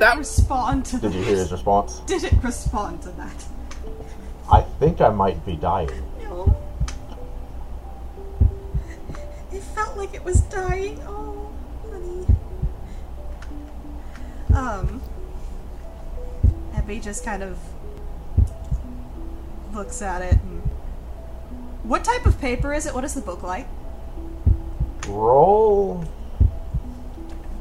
Did 0.00 0.06
That- 0.06 0.16
respond 0.16 0.86
to 0.86 0.92
did 0.96 1.12
that? 1.12 1.18
you 1.18 1.24
hear 1.24 1.36
his 1.36 1.52
response? 1.52 1.98
Did 2.06 2.24
it 2.24 2.32
respond 2.42 3.02
to 3.02 3.10
that? 3.10 3.44
I 4.50 4.62
think 4.62 5.02
I 5.02 5.10
might 5.10 5.44
be 5.44 5.56
dying. 5.56 5.90
No. 6.22 6.56
It 9.52 9.62
felt 9.62 9.98
like 9.98 10.14
it 10.14 10.24
was 10.24 10.40
dying. 10.40 10.98
Oh, 11.06 11.50
honey. 11.90 12.26
Um, 14.54 15.02
Abby 16.74 16.98
just 16.98 17.22
kind 17.22 17.42
of 17.42 17.58
looks 19.74 20.00
at 20.00 20.22
it 20.22 20.32
and. 20.32 20.62
What 21.82 22.04
type 22.04 22.24
of 22.24 22.40
paper 22.40 22.72
is 22.72 22.86
it? 22.86 22.94
What 22.94 23.04
is 23.04 23.12
the 23.12 23.20
book 23.20 23.42
like? 23.42 23.66
Roll. 25.08 26.02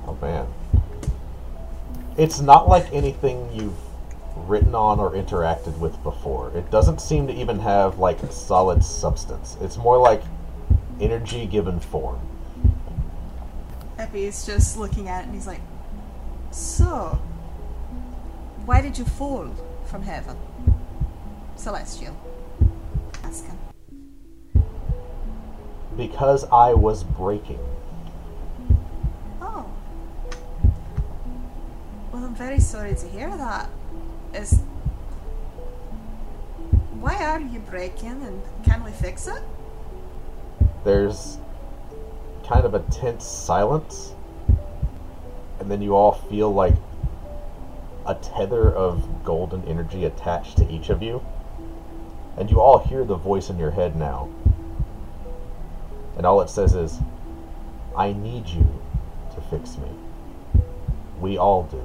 Oh 0.07 0.17
man. 0.21 0.47
It's 2.19 2.41
not 2.41 2.67
like 2.67 2.91
anything 2.91 3.49
you've 3.53 3.77
written 4.35 4.75
on 4.75 4.99
or 4.99 5.11
interacted 5.11 5.79
with 5.79 6.03
before. 6.03 6.51
It 6.53 6.69
doesn't 6.69 6.99
seem 6.99 7.27
to 7.27 7.33
even 7.33 7.59
have 7.59 7.97
like 7.97 8.19
solid 8.29 8.83
substance. 8.83 9.55
It's 9.61 9.77
more 9.77 9.97
like 9.97 10.21
energy 10.99 11.45
given 11.45 11.79
form. 11.79 12.19
Epi's 13.97 14.45
just 14.45 14.77
looking 14.77 15.07
at 15.07 15.21
it 15.21 15.27
and 15.27 15.33
he's 15.33 15.47
like, 15.47 15.61
So, 16.51 17.21
why 18.65 18.81
did 18.81 18.97
you 18.97 19.05
fall 19.05 19.55
from 19.85 20.01
heaven? 20.01 20.35
Celestial. 21.55 22.19
Asking. 23.23 23.57
Because 25.95 26.43
I 26.51 26.73
was 26.73 27.05
breaking. 27.05 27.59
Oh. 29.41 29.71
Well, 32.11 32.25
I'm 32.25 32.35
very 32.35 32.59
sorry 32.59 32.95
to 32.95 33.07
hear 33.07 33.29
that. 33.37 33.69
Is. 34.33 34.61
Why 36.99 37.15
are 37.23 37.39
you 37.39 37.59
breaking 37.59 38.23
and 38.23 38.41
can 38.63 38.83
we 38.83 38.91
fix 38.91 39.27
it? 39.27 39.41
There's 40.83 41.37
kind 42.45 42.65
of 42.65 42.73
a 42.73 42.79
tense 42.91 43.25
silence. 43.25 44.13
And 45.59 45.69
then 45.69 45.81
you 45.81 45.95
all 45.95 46.13
feel 46.13 46.53
like 46.53 46.73
a 48.05 48.15
tether 48.15 48.73
of 48.73 49.23
golden 49.23 49.63
energy 49.65 50.05
attached 50.05 50.57
to 50.57 50.69
each 50.69 50.89
of 50.89 51.03
you. 51.03 51.23
And 52.37 52.49
you 52.49 52.59
all 52.59 52.79
hear 52.79 53.05
the 53.05 53.15
voice 53.15 53.49
in 53.49 53.59
your 53.59 53.71
head 53.71 53.95
now. 53.95 54.29
And 56.17 56.25
all 56.25 56.41
it 56.41 56.49
says 56.49 56.73
is, 56.73 56.99
I 57.95 58.13
need 58.13 58.47
you 58.47 58.81
to 59.35 59.41
fix 59.41 59.77
me. 59.77 59.89
We 61.19 61.37
all 61.37 61.63
do. 61.63 61.83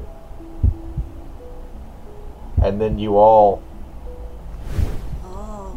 And 2.65 2.81
then 2.81 2.99
you 2.99 3.19
all 3.19 3.63
Oh. 5.25 5.77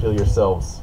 feel 0.00 0.12
yourselves 0.12 0.82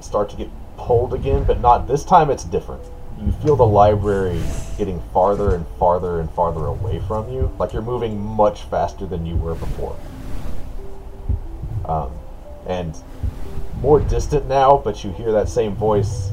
start 0.00 0.30
to 0.30 0.36
get 0.36 0.48
pulled 0.78 1.12
again, 1.12 1.44
but 1.44 1.60
not 1.60 1.86
this 1.86 2.02
time 2.02 2.30
it's 2.30 2.44
different. 2.44 2.82
you 3.18 3.32
feel 3.32 3.56
the 3.56 3.66
library 3.66 4.38
getting 4.76 5.00
farther 5.14 5.54
and 5.54 5.66
farther 5.78 6.20
and 6.20 6.30
farther 6.32 6.66
away 6.66 6.98
from 7.00 7.30
you. 7.30 7.50
Like 7.58 7.72
you're 7.72 7.80
moving 7.80 8.20
much 8.20 8.64
faster 8.64 9.06
than 9.06 9.24
you 9.24 9.36
were 9.36 9.54
before. 9.54 9.96
Um, 11.86 12.10
and 12.66 12.94
more 13.80 14.00
distant 14.00 14.46
now, 14.48 14.76
but 14.76 15.02
you 15.02 15.12
hear 15.12 15.32
that 15.32 15.48
same 15.48 15.74
voice. 15.74 16.30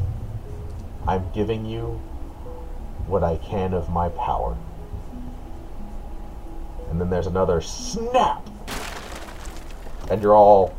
I'm 1.07 1.25
giving 1.33 1.65
you 1.65 2.01
what 3.07 3.23
I 3.23 3.37
can 3.37 3.73
of 3.73 3.89
my 3.89 4.09
power. 4.09 4.57
And 6.93 7.01
then 7.01 7.09
there's 7.09 7.25
another 7.25 7.59
snap! 7.59 8.47
And 10.11 10.21
you're 10.21 10.35
all 10.35 10.77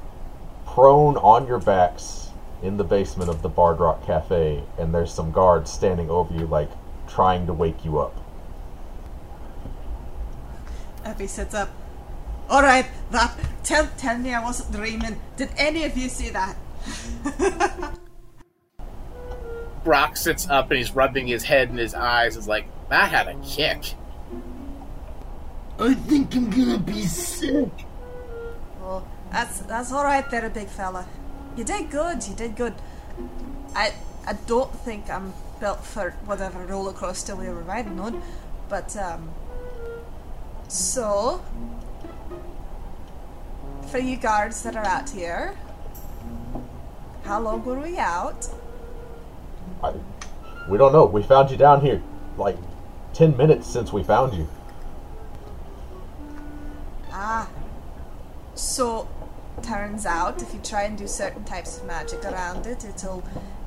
prone 0.64 1.16
on 1.16 1.44
your 1.48 1.58
backs 1.58 2.28
in 2.62 2.76
the 2.76 2.84
basement 2.84 3.28
of 3.28 3.42
the 3.42 3.48
Bard 3.48 3.80
Rock 3.80 4.06
Cafe, 4.06 4.62
and 4.78 4.94
there's 4.94 5.12
some 5.12 5.32
guards 5.32 5.72
standing 5.72 6.10
over 6.10 6.32
you, 6.32 6.46
like 6.46 6.70
trying 7.08 7.48
to 7.48 7.52
wake 7.52 7.84
you 7.84 7.98
up. 7.98 8.16
Effie 11.04 11.26
sits 11.26 11.52
up. 11.52 11.70
Alright, 12.48 12.86
that. 13.10 13.36
Tell, 13.64 13.90
tell 13.96 14.16
me 14.16 14.32
I 14.32 14.44
wasn't 14.44 14.70
dreaming. 14.70 15.18
Did 15.36 15.50
any 15.56 15.82
of 15.82 15.98
you 15.98 16.08
see 16.08 16.28
that? 16.28 16.56
Brock 19.82 20.16
sits 20.16 20.48
up 20.48 20.70
and 20.70 20.78
he's 20.78 20.94
rubbing 20.94 21.26
his 21.26 21.42
head 21.42 21.70
and 21.70 21.78
his 21.80 21.92
eyes. 21.92 22.36
Is 22.36 22.46
like 22.46 22.66
that 22.88 23.10
had 23.10 23.26
a 23.26 23.34
kick. 23.40 23.96
I 25.78 25.94
think 25.94 26.34
I'm 26.36 26.50
gonna 26.50 26.78
be 26.78 27.02
sick. 27.02 27.68
Oh, 28.82 29.02
that's 29.32 29.60
that's 29.60 29.92
all 29.92 30.04
right 30.04 30.28
there, 30.30 30.48
big 30.50 30.68
fella. 30.68 31.06
You 31.56 31.64
did 31.64 31.90
good. 31.90 32.26
You 32.26 32.34
did 32.34 32.56
good. 32.56 32.74
I 33.74 33.92
I 34.26 34.34
don't 34.46 34.72
think 34.80 35.10
I'm 35.10 35.32
built 35.58 35.84
for 35.84 36.10
whatever 36.26 36.64
roller 36.64 36.92
coaster 36.92 37.34
we 37.34 37.48
were 37.48 37.62
riding 37.62 37.98
on, 37.98 38.22
but 38.68 38.96
um. 38.96 39.30
So, 40.68 41.44
for 43.88 43.98
you 43.98 44.16
guards 44.16 44.62
that 44.62 44.76
are 44.76 44.84
out 44.84 45.10
here, 45.10 45.56
how 47.24 47.40
long 47.40 47.64
were 47.64 47.78
we 47.78 47.98
out? 47.98 48.48
I, 49.82 49.92
we 50.68 50.78
don't 50.78 50.92
know. 50.92 51.04
We 51.04 51.22
found 51.22 51.50
you 51.50 51.56
down 51.56 51.80
here 51.80 52.02
like 52.38 52.56
10 53.12 53.36
minutes 53.36 53.70
since 53.70 53.92
we 53.92 54.02
found 54.02 54.34
you. 54.34 54.48
Ah. 57.16 57.48
So, 58.56 59.08
turns 59.62 60.04
out 60.04 60.42
if 60.42 60.52
you 60.52 60.58
try 60.60 60.82
and 60.82 60.98
do 60.98 61.06
certain 61.06 61.44
types 61.44 61.78
of 61.78 61.86
magic 61.86 62.24
around 62.24 62.66
it, 62.66 62.84
it'll 62.84 63.22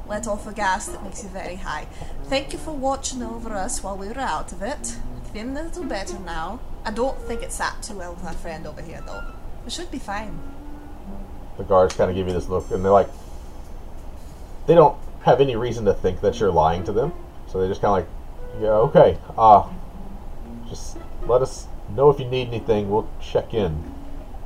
let 0.05 0.27
off 0.27 0.45
a 0.47 0.53
gas 0.53 0.87
that 0.87 1.01
makes 1.01 1.23
you 1.23 1.29
very 1.29 1.55
high. 1.55 1.87
Thank 2.25 2.51
you 2.51 2.59
for 2.59 2.71
watching 2.71 3.23
over 3.23 3.53
us 3.53 3.81
while 3.81 3.97
we 3.97 4.09
were 4.09 4.19
out 4.19 4.51
of 4.51 4.61
it. 4.61 4.97
Feeling 5.31 5.55
a 5.55 5.63
little 5.63 5.85
better 5.85 6.19
now. 6.19 6.59
I 6.83 6.91
don't 6.91 7.17
think 7.19 7.41
it 7.41 7.53
sat 7.53 7.81
too 7.81 7.97
well 7.97 8.13
with 8.15 8.25
our 8.25 8.33
friend 8.33 8.67
over 8.67 8.81
here, 8.81 9.01
though. 9.05 9.23
We 9.63 9.71
should 9.71 9.91
be 9.91 9.99
fine. 9.99 10.37
The 11.57 11.63
guards 11.63 11.95
kind 11.95 12.09
of 12.09 12.15
give 12.17 12.27
you 12.27 12.33
this 12.33 12.49
look, 12.49 12.69
and 12.71 12.83
they're 12.83 12.91
like, 12.91 13.09
they 14.65 14.75
don't 14.75 14.97
have 15.23 15.39
any 15.39 15.55
reason 15.55 15.85
to 15.85 15.93
think 15.93 16.19
that 16.19 16.37
you're 16.39 16.51
lying 16.51 16.83
to 16.83 16.91
them. 16.91 17.13
So 17.47 17.61
they 17.61 17.69
just 17.69 17.81
kind 17.81 18.03
of 18.03 18.07
like, 18.09 18.61
yeah, 18.61 18.69
okay, 18.89 19.17
uh, 19.37 19.69
just 20.67 20.97
let 21.27 21.41
us 21.41 21.67
know 21.95 22.09
if 22.09 22.19
you 22.19 22.25
need 22.25 22.47
anything. 22.49 22.89
We'll 22.89 23.09
check 23.21 23.53
in. 23.53 23.83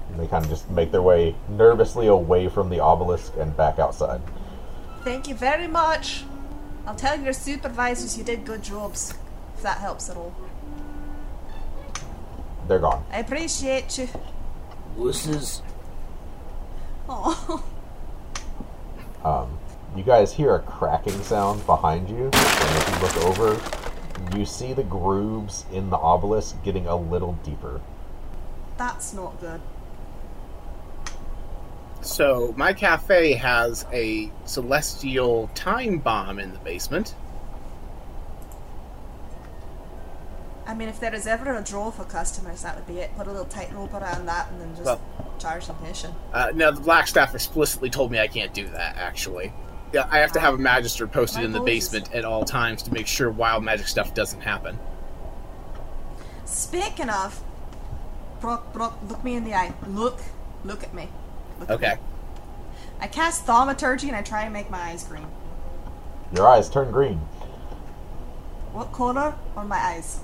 And 0.10 0.20
they 0.20 0.28
kind 0.28 0.44
of 0.44 0.50
just 0.50 0.70
make 0.70 0.92
their 0.92 1.02
way 1.02 1.36
nervously 1.50 2.08
away 2.08 2.50
from 2.50 2.70
the 2.70 2.80
obelisk 2.80 3.34
and 3.38 3.56
back 3.56 3.80
outside. 3.80 4.22
Thank 5.04 5.28
you 5.28 5.36
very 5.36 5.68
much. 5.68 6.24
I'll 6.86 6.96
tell 6.96 7.20
your 7.20 7.34
supervisors 7.34 8.18
you 8.18 8.24
did 8.24 8.44
good 8.46 8.64
jobs, 8.64 9.14
if 9.56 9.62
that 9.64 9.78
helps 9.78 10.10
at 10.10 10.18
all. 10.18 10.36
They're 12.68 12.80
gone. 12.80 13.04
I 13.12 13.20
appreciate 13.20 13.98
you. 13.98 14.10
Wusses. 14.98 15.62
Oh, 17.08 17.64
Um, 19.24 19.58
you 19.96 20.04
guys 20.04 20.34
hear 20.34 20.56
a 20.56 20.60
cracking 20.60 21.22
sound 21.22 21.66
behind 21.66 22.10
you, 22.10 22.26
and 22.26 22.34
if 22.34 22.90
you 22.90 23.02
look 23.02 23.18
over, 23.26 23.81
you 24.36 24.46
see 24.46 24.74
the 24.74 24.84
grooves 24.84 25.66
in 25.72 25.90
the 25.90 25.98
obelisk 25.98 26.62
getting 26.64 26.88
a 26.88 26.96
little 26.96 27.34
deeper. 27.44 27.82
that's 28.78 29.14
not 29.14 29.40
good. 29.40 29.62
So 32.02 32.52
my 32.58 32.74
cafe 32.74 33.34
has 33.34 33.86
a 33.94 34.32
celestial 34.46 35.50
time 35.54 36.00
bomb 36.00 36.40
in 36.40 36.52
the 36.52 36.58
basement. 36.60 37.14
I 40.66 40.74
mean, 40.74 40.90
if 40.90 41.00
there 41.00 41.14
is 41.14 41.28
ever 41.28 41.54
a 41.56 41.62
draw 41.64 41.92
for 41.92 42.06
customers, 42.06 42.64
that 42.64 42.76
would 42.76 42.88
be 42.88 43.00
it. 43.00 43.16
Put 43.18 43.28
a 43.28 43.32
little 43.32 43.46
tightrope 43.46 43.94
around 43.94 44.26
that 44.28 44.50
and 44.52 44.62
then 44.62 44.74
just 44.74 44.86
Well- 44.86 45.02
charge 45.38 45.70
admission. 45.70 46.14
Uh, 46.34 46.52
now 46.56 46.72
the 46.72 46.82
Blackstaff 46.82 47.36
explicitly 47.36 47.90
told 47.90 48.10
me 48.12 48.20
I 48.20 48.28
can't 48.28 48.54
do 48.54 48.68
that. 48.70 48.96
Actually, 48.98 49.46
yeah, 49.48 49.52
I 49.94 50.20
have 50.20 50.32
to 50.34 50.40
have 50.40 50.54
a 50.54 50.58
magister 50.58 51.06
posted 51.08 51.44
in 51.44 51.52
the 51.52 51.60
basement 51.60 52.14
at 52.14 52.24
all 52.26 52.46
times 52.46 52.82
to 52.84 52.94
make 52.94 53.08
sure 53.08 53.30
wild 53.30 53.64
magic 53.64 53.88
stuff 53.88 54.14
doesn't 54.14 54.42
happen. 54.42 54.78
Speaking 56.46 57.10
of, 57.10 57.42
Brock, 58.40 58.74
Brock, 58.74 58.98
look 59.08 59.24
me 59.24 59.36
in 59.36 59.44
the 59.44 59.54
eye. 59.54 59.74
Look, 59.88 60.20
look 60.64 60.84
at 60.84 60.94
me. 60.94 61.08
Look 61.60 61.70
at 61.70 61.76
Okay. 61.76 61.94
me. 61.96 62.00
I 63.02 63.08
cast 63.08 63.46
thaumaturgy 63.46 64.08
and 64.08 64.16
I 64.16 64.22
try 64.22 64.44
and 64.44 64.54
make 64.54 64.70
my 64.70 64.80
eyes 64.80 65.04
green. 65.04 65.28
Your 66.34 66.48
eyes 66.48 66.70
turn 66.70 66.92
green. 66.92 67.18
What 68.74 68.92
color 68.94 69.36
are 69.58 69.66
my 69.66 69.78
eyes? 69.78 70.20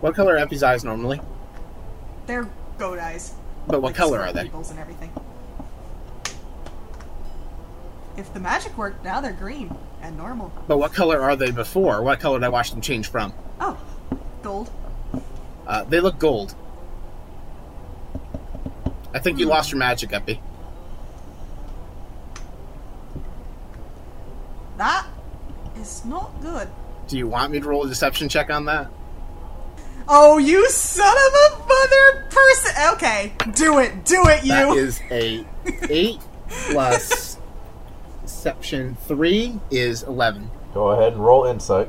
What 0.00 0.14
color 0.14 0.34
are 0.34 0.38
Epi's 0.38 0.62
eyes 0.62 0.84
normally? 0.84 1.20
They're 2.26 2.48
goat 2.78 2.98
eyes. 2.98 3.34
But 3.66 3.80
what 3.80 3.88
Like 3.90 3.94
color 3.96 4.20
are 4.20 4.32
they? 4.32 4.48
and 4.52 4.78
everything. 4.78 5.10
If 8.16 8.32
the 8.32 8.40
magic 8.40 8.76
worked, 8.78 9.04
now 9.04 9.20
they're 9.20 9.32
green 9.32 9.74
and 10.00 10.16
normal. 10.16 10.52
But 10.68 10.78
what 10.78 10.92
color 10.92 11.20
are 11.20 11.34
they 11.36 11.50
before? 11.50 12.02
What 12.02 12.20
color 12.20 12.38
did 12.38 12.44
I 12.44 12.48
watch 12.48 12.70
them 12.70 12.80
change 12.80 13.08
from? 13.08 13.32
Oh, 13.60 13.76
gold. 14.42 14.70
Uh, 15.66 15.84
they 15.84 16.00
look 16.00 16.18
gold. 16.18 16.54
I 19.12 19.18
think 19.18 19.36
Hmm. 19.36 19.40
you 19.40 19.46
lost 19.46 19.70
your 19.72 19.78
magic, 19.78 20.12
Epi. 20.12 20.40
That 24.76 25.06
is 25.76 26.04
not 26.04 26.30
good. 26.42 26.68
Do 27.08 27.16
you 27.18 27.28
want 27.28 27.52
me 27.52 27.60
to 27.60 27.66
roll 27.68 27.84
a 27.84 27.88
deception 27.88 28.28
check 28.28 28.50
on 28.50 28.64
that? 28.66 28.88
Oh, 30.08 30.38
you 30.38 30.68
son 30.68 31.16
of 31.16 31.52
a 31.54 31.58
mother 31.66 32.28
person! 32.30 32.72
Okay, 32.94 33.32
do 33.54 33.78
it, 33.78 34.04
do 34.04 34.22
it, 34.26 34.42
you. 34.44 34.50
That 34.50 34.76
is 34.76 35.00
a 35.10 35.46
eight 35.88 36.20
plus 36.70 37.23
deception 38.44 38.94
three 39.06 39.58
is 39.70 40.02
eleven. 40.02 40.50
Go 40.74 40.90
ahead 40.90 41.14
and 41.14 41.24
roll 41.24 41.46
insight. 41.46 41.88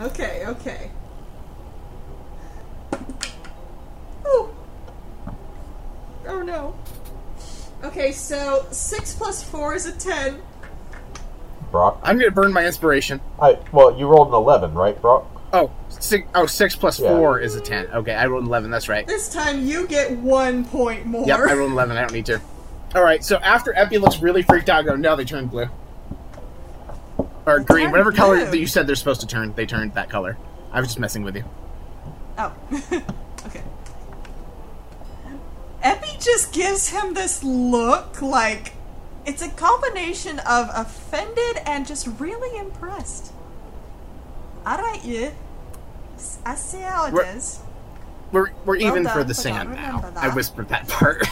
Okay, 0.00 0.44
okay. 0.46 0.90
Ooh. 4.24 4.48
Oh 6.28 6.42
no. 6.44 6.76
Okay, 7.82 8.12
so 8.12 8.64
six 8.70 9.16
plus 9.16 9.42
four 9.42 9.74
is 9.74 9.86
a 9.86 9.92
ten. 9.92 10.40
Brock. 11.72 11.98
I'm 12.04 12.16
gonna 12.16 12.30
burn 12.30 12.52
my 12.52 12.64
inspiration. 12.64 13.20
I 13.42 13.58
well, 13.72 13.98
you 13.98 14.06
rolled 14.06 14.28
an 14.28 14.34
eleven, 14.34 14.74
right, 14.74 15.00
Brock? 15.02 15.26
Oh, 15.52 15.72
six, 15.88 16.28
oh, 16.36 16.46
six 16.46 16.76
plus 16.76 17.00
Yeah. 17.00 17.16
four 17.16 17.40
is 17.40 17.56
a 17.56 17.60
ten. 17.60 17.88
Okay, 17.88 18.14
I 18.14 18.26
rolled 18.26 18.44
an 18.44 18.48
eleven. 18.48 18.70
That's 18.70 18.88
right. 18.88 19.08
This 19.08 19.28
time 19.28 19.66
you 19.66 19.88
get 19.88 20.12
one 20.12 20.64
point 20.64 21.04
more. 21.04 21.26
Yep, 21.26 21.36
I 21.40 21.54
rolled 21.54 21.70
an 21.70 21.72
eleven. 21.72 21.96
I 21.96 22.02
don't 22.02 22.12
need 22.12 22.26
to. 22.26 22.40
All 22.96 23.04
right. 23.04 23.22
So 23.22 23.36
after 23.36 23.72
Epi 23.76 23.98
looks 23.98 24.20
really 24.20 24.42
freaked 24.42 24.70
out, 24.70 24.80
I 24.80 24.82
go, 24.82 24.96
no, 24.96 25.14
they 25.14 25.24
turned 25.24 25.50
blue 25.50 25.68
or 27.46 27.60
green, 27.60 27.90
whatever 27.90 28.10
color 28.10 28.44
that 28.44 28.58
you 28.58 28.66
said 28.66 28.86
they're 28.86 28.96
supposed 28.96 29.20
to 29.20 29.26
turn. 29.26 29.54
They 29.54 29.66
turned 29.66 29.94
that 29.94 30.10
color. 30.10 30.36
I 30.72 30.80
was 30.80 30.88
just 30.88 30.98
messing 30.98 31.22
with 31.22 31.36
you. 31.36 31.44
Oh. 32.36 32.52
okay. 33.46 33.62
Epi 35.82 36.18
just 36.18 36.52
gives 36.52 36.88
him 36.88 37.14
this 37.14 37.42
look 37.44 38.20
like 38.20 38.72
it's 39.24 39.42
a 39.42 39.48
combination 39.50 40.40
of 40.40 40.68
offended 40.74 41.62
and 41.64 41.86
just 41.86 42.08
really 42.18 42.58
impressed. 42.58 43.32
Alright, 44.66 45.04
you. 45.04 45.32
I 46.44 46.54
see 46.56 46.80
how 46.80 47.06
it 47.06 47.36
is. 47.36 47.60
We're 48.32 48.50
we're 48.64 48.78
Well 48.78 48.88
even 48.88 49.04
for 49.04 49.18
done, 49.18 49.28
the 49.28 49.34
sand 49.34 49.70
now. 49.72 49.98
remember 49.98 50.18
I 50.18 50.34
whispered 50.34 50.68
that 50.70 50.88
part. 50.88 51.22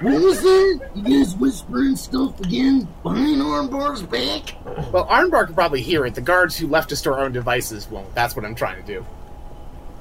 What 0.00 0.20
was 0.20 0.42
that? 0.42 0.90
You 0.94 1.24
guys 1.24 1.34
whispering 1.36 1.96
stuff 1.96 2.38
again 2.40 2.88
behind 3.02 3.40
Armbar's 3.40 4.02
back? 4.02 4.54
well, 4.92 5.06
Armbar 5.06 5.46
can 5.46 5.54
probably 5.54 5.82
hear 5.82 6.04
it. 6.06 6.14
The 6.14 6.20
guards 6.20 6.56
who 6.56 6.66
left 6.66 6.92
us 6.92 7.02
to 7.02 7.12
our 7.12 7.20
own 7.20 7.32
devices 7.32 7.88
won't. 7.88 8.14
That's 8.14 8.36
what 8.36 8.44
I'm 8.44 8.54
trying 8.54 8.82
to 8.84 8.86
do. 8.86 9.06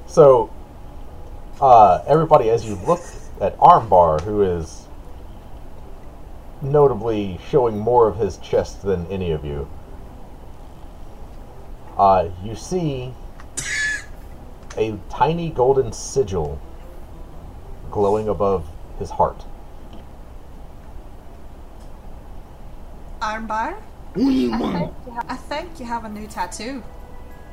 So, 0.08 0.52
uh, 1.62 2.04
everybody, 2.08 2.50
as 2.50 2.66
you 2.66 2.76
look 2.88 3.02
at 3.42 3.58
Armbar, 3.58 4.22
who 4.22 4.42
is 4.42 4.86
notably 6.62 7.40
showing 7.50 7.78
more 7.78 8.08
of 8.08 8.18
his 8.18 8.38
chest 8.38 8.82
than 8.82 9.06
any 9.08 9.32
of 9.32 9.46
you. 9.46 9.68
Uh, 11.98 12.30
you 12.44 12.56
see 12.56 13.14
a 14.78 14.98
tiny 15.10 15.50
golden 15.50 15.94
sigil 15.94 16.60
glowing 17.92 18.28
above 18.28 18.68
his 19.00 19.10
heart. 19.10 19.46
Armbar, 23.22 23.76
What 24.14 24.16
do 24.16 24.32
you 24.32 24.52
want? 24.52 24.94
I 25.28 25.36
think 25.36 25.80
you 25.80 25.86
have 25.86 26.06
a 26.06 26.10
new 26.10 26.28
tattoo. 26.28 26.84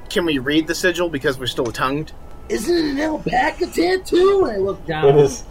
Can 0.08 0.24
we 0.24 0.38
read 0.38 0.66
the 0.66 0.74
sigil 0.74 1.08
because 1.08 1.38
we're 1.38 1.46
still 1.46 1.66
tongued? 1.66 2.12
Isn't 2.48 2.76
it 2.76 2.84
an 2.92 3.00
alpaca 3.00 3.66
tattoo? 3.66 4.48
I 4.50 4.56
look 4.56 4.84
down. 4.86 5.06
It 5.08 5.16
is 5.16 5.44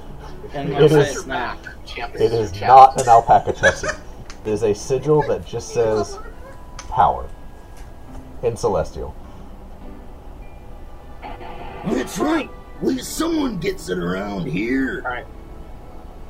And 0.54 0.70
it 0.70 0.92
my 0.92 1.00
is- 1.00 1.18
it's 1.18 1.26
not. 1.26 1.58
it 1.98 2.32
is 2.32 2.60
not 2.62 3.02
an 3.02 3.08
alpaca 3.08 3.54
chest. 3.54 3.86
It 3.86 4.50
is 4.50 4.64
a 4.64 4.74
sigil 4.74 5.22
that 5.28 5.46
just 5.46 5.74
says 5.74 6.20
power 6.90 7.28
in 8.44 8.56
celestial. 8.58 9.16
That's 11.86 12.20
right. 12.20 12.50
At 12.80 12.86
least 12.88 13.14
someone 13.18 13.58
gets 13.60 13.90
it 13.90 13.98
around 13.98 14.46
here. 14.48 15.02
All 15.06 15.12
right. 15.12 15.26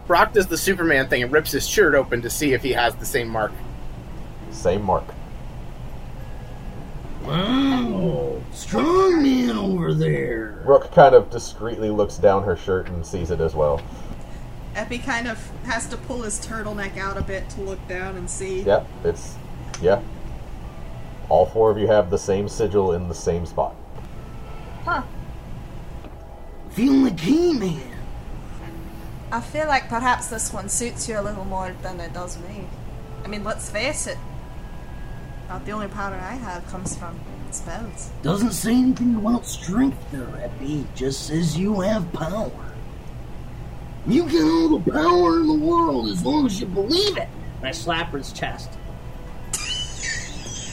Brock 0.07 0.33
does 0.33 0.47
the 0.47 0.57
Superman 0.57 1.07
thing 1.07 1.23
and 1.23 1.31
rips 1.31 1.51
his 1.51 1.67
shirt 1.67 1.95
open 1.95 2.21
to 2.21 2.29
see 2.29 2.53
if 2.53 2.61
he 2.61 2.71
has 2.73 2.95
the 2.95 3.05
same 3.05 3.27
mark. 3.29 3.51
Same 4.51 4.83
mark. 4.83 5.05
Wow, 7.23 8.41
strong 8.51 9.21
man 9.21 9.57
over 9.57 9.93
there. 9.93 10.61
Rook 10.65 10.91
kind 10.91 11.13
of 11.13 11.29
discreetly 11.29 11.89
looks 11.89 12.17
down 12.17 12.43
her 12.43 12.55
shirt 12.55 12.89
and 12.89 13.05
sees 13.05 13.31
it 13.31 13.39
as 13.39 13.55
well. 13.55 13.81
Epi 14.75 14.97
kind 14.99 15.27
of 15.27 15.51
has 15.65 15.87
to 15.87 15.97
pull 15.97 16.21
his 16.21 16.39
turtleneck 16.45 16.97
out 16.97 17.17
a 17.17 17.21
bit 17.21 17.49
to 17.51 17.61
look 17.61 17.85
down 17.87 18.15
and 18.15 18.29
see. 18.29 18.61
Yep, 18.61 18.87
it's 19.03 19.35
yeah. 19.81 20.01
All 21.29 21.45
four 21.45 21.71
of 21.71 21.77
you 21.77 21.87
have 21.87 22.09
the 22.09 22.17
same 22.17 22.49
sigil 22.49 22.93
in 22.93 23.07
the 23.07 23.15
same 23.15 23.45
spot. 23.45 23.75
Huh. 24.83 25.03
Feeling 26.71 27.03
like 27.03 27.19
He-Man. 27.19 27.97
I 29.31 29.41
feel 29.41 29.67
like 29.67 29.87
perhaps 29.87 30.27
this 30.27 30.51
one 30.51 30.67
suits 30.69 31.07
you 31.07 31.19
a 31.19 31.21
little 31.21 31.45
more 31.45 31.73
than 31.83 31.99
it 31.99 32.13
does 32.13 32.37
me. 32.39 32.67
I 33.23 33.27
mean, 33.27 33.43
let's 33.43 33.69
face 33.69 34.07
it. 34.07 34.17
Not 35.51 35.65
the 35.65 35.73
only 35.73 35.89
power 35.89 36.15
I 36.15 36.35
have 36.35 36.65
comes 36.67 36.95
from 36.95 37.19
spells. 37.51 38.09
Doesn't 38.23 38.53
say 38.53 38.73
anything 38.73 39.15
about 39.15 39.45
strength 39.45 39.97
there, 40.09 40.29
Epi. 40.41 40.87
Just 40.95 41.27
says 41.27 41.57
you 41.57 41.81
have 41.81 42.09
power. 42.13 42.49
You 44.07 44.29
get 44.29 44.43
all 44.43 44.79
the 44.79 44.91
power 44.93 45.41
in 45.41 45.47
the 45.47 45.53
world 45.53 46.07
as 46.07 46.23
long 46.23 46.45
as 46.45 46.61
you 46.61 46.67
believe 46.67 47.17
it. 47.17 47.27
And 47.57 47.67
I 47.67 47.71
slap 47.71 48.13
his 48.13 48.31
chest. 48.31 48.69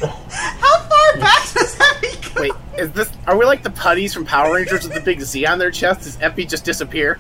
How 0.01 0.79
far 0.89 1.19
back 1.19 1.53
does 1.53 1.77
that 1.79 2.31
go? 2.33 2.43
Wait, 2.43 2.53
is 2.79 2.93
this? 2.93 3.11
Are 3.27 3.37
we 3.37 3.47
like 3.47 3.65
the 3.65 3.71
putties 3.71 4.15
from 4.15 4.27
Power 4.27 4.55
Rangers 4.55 4.85
with 4.85 4.95
the 4.95 5.01
big 5.01 5.21
Z 5.23 5.45
on 5.45 5.59
their 5.59 5.73
chest? 5.73 6.03
Does 6.03 6.17
Epi 6.21 6.45
just 6.45 6.65
disappear? 6.65 7.19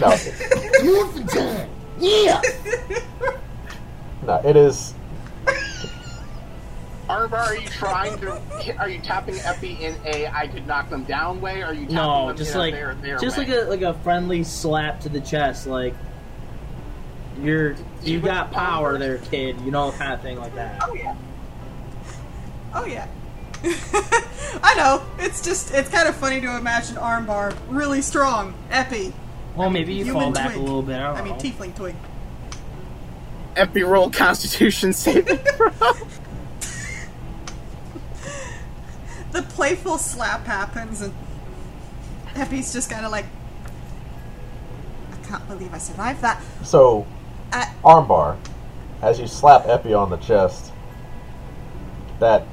No, 0.00 0.16
Morphin 0.82 1.28
time. 1.28 1.70
Yeah. 2.00 2.42
no, 4.26 4.42
it 4.44 4.56
is. 4.56 4.94
Armbar, 7.10 7.32
are 7.32 7.56
you 7.56 7.68
trying 7.68 8.18
to? 8.20 8.76
Are 8.78 8.88
you 8.88 9.00
tapping 9.00 9.38
Epi 9.40 9.84
in 9.84 9.96
a 10.06 10.26
I 10.28 10.46
could 10.46 10.66
knock 10.66 10.88
them 10.90 11.04
down 11.04 11.40
way? 11.40 11.60
Or 11.62 11.66
are 11.66 11.74
you 11.74 11.80
tapping 11.82 11.96
No, 11.96 12.28
them 12.28 12.36
just 12.36 12.52
in 12.52 12.58
like 12.58 12.72
a 12.74 12.76
there, 12.76 12.94
there 13.02 13.18
just 13.18 13.36
way? 13.36 13.46
like 13.46 13.56
a 13.56 13.68
like 13.68 13.82
a 13.82 13.94
friendly 14.00 14.44
slap 14.44 15.00
to 15.00 15.08
the 15.08 15.20
chest, 15.20 15.66
like 15.66 15.94
you're 17.42 17.74
you 18.02 18.20
have 18.20 18.24
got 18.24 18.52
power 18.52 18.96
there, 18.98 19.18
kid. 19.18 19.60
You 19.62 19.70
know, 19.70 19.90
kind 19.92 20.12
of 20.12 20.20
thing 20.22 20.38
like 20.38 20.54
that. 20.54 20.80
Oh 20.86 20.94
yeah. 20.94 21.14
Oh 22.74 22.84
yeah. 22.84 23.06
I 24.62 24.74
know. 24.76 25.02
It's 25.18 25.42
just 25.42 25.74
it's 25.74 25.90
kind 25.90 26.08
of 26.08 26.14
funny 26.16 26.40
to 26.40 26.56
imagine 26.56 26.96
armbar 26.96 27.56
really 27.68 28.02
strong, 28.02 28.54
epi. 28.70 29.12
Well, 29.56 29.68
maybe 29.68 29.94
you 29.94 30.12
fall 30.12 30.30
back 30.30 30.52
twig. 30.52 30.58
a 30.58 30.60
little 30.62 30.82
bit. 30.82 30.96
I, 30.96 31.08
don't 31.08 31.16
I 31.16 31.22
mean 31.22 31.32
know. 31.32 31.38
tiefling 31.38 31.74
twig. 31.74 31.96
Epi 33.56 33.82
roll 33.82 34.10
Constitution 34.10 34.92
saving 34.92 35.36
throw. 35.56 35.92
The 39.32 39.42
playful 39.42 39.98
slap 39.98 40.44
happens 40.46 41.00
and 41.00 41.14
Epi's 42.34 42.72
just 42.72 42.90
kind 42.90 43.04
of 43.04 43.12
like 43.12 43.26
I 45.12 45.26
can't 45.26 45.46
believe 45.48 45.72
I 45.72 45.78
survived 45.78 46.20
that. 46.22 46.42
So, 46.62 47.06
Uh, 47.52 47.64
armbar, 47.84 48.36
as 49.02 49.18
you 49.18 49.26
slap 49.26 49.66
Epi 49.66 49.92
on 49.92 50.10
the 50.10 50.16
chest, 50.18 50.72
that 52.20 52.44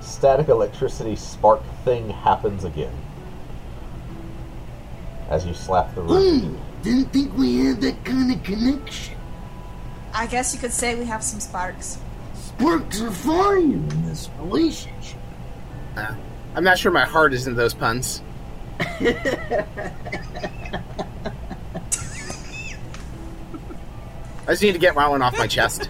static 0.00 0.48
electricity 0.48 1.16
spark 1.16 1.62
thing 1.84 2.10
happens 2.10 2.64
again. 2.64 2.92
As 5.30 5.46
you 5.46 5.54
slap 5.54 5.94
the 5.94 6.02
room. 6.02 6.40
Hmm. 6.40 6.82
Didn't 6.82 7.12
think 7.12 7.36
we 7.36 7.64
had 7.64 7.80
that 7.80 8.04
kind 8.04 8.30
of 8.30 8.42
connection. 8.42 9.16
I 10.12 10.26
guess 10.26 10.54
you 10.54 10.60
could 10.60 10.72
say 10.72 10.94
we 10.94 11.06
have 11.06 11.22
some 11.24 11.40
sparks. 11.40 11.98
Sparks 12.34 13.00
are 13.00 13.10
fine 13.10 13.72
in 13.90 14.06
this 14.06 14.28
relationship. 14.38 15.18
I'm 15.96 16.64
not 16.64 16.78
sure 16.78 16.92
my 16.92 17.04
heart 17.04 17.34
is 17.34 17.46
in 17.46 17.54
those 17.56 17.74
puns. 17.74 18.22
I 24.46 24.48
just 24.48 24.62
need 24.62 24.72
to 24.72 24.78
get 24.78 24.94
that 24.94 25.10
one 25.10 25.22
off 25.22 25.38
my 25.38 25.46
chest. 25.46 25.88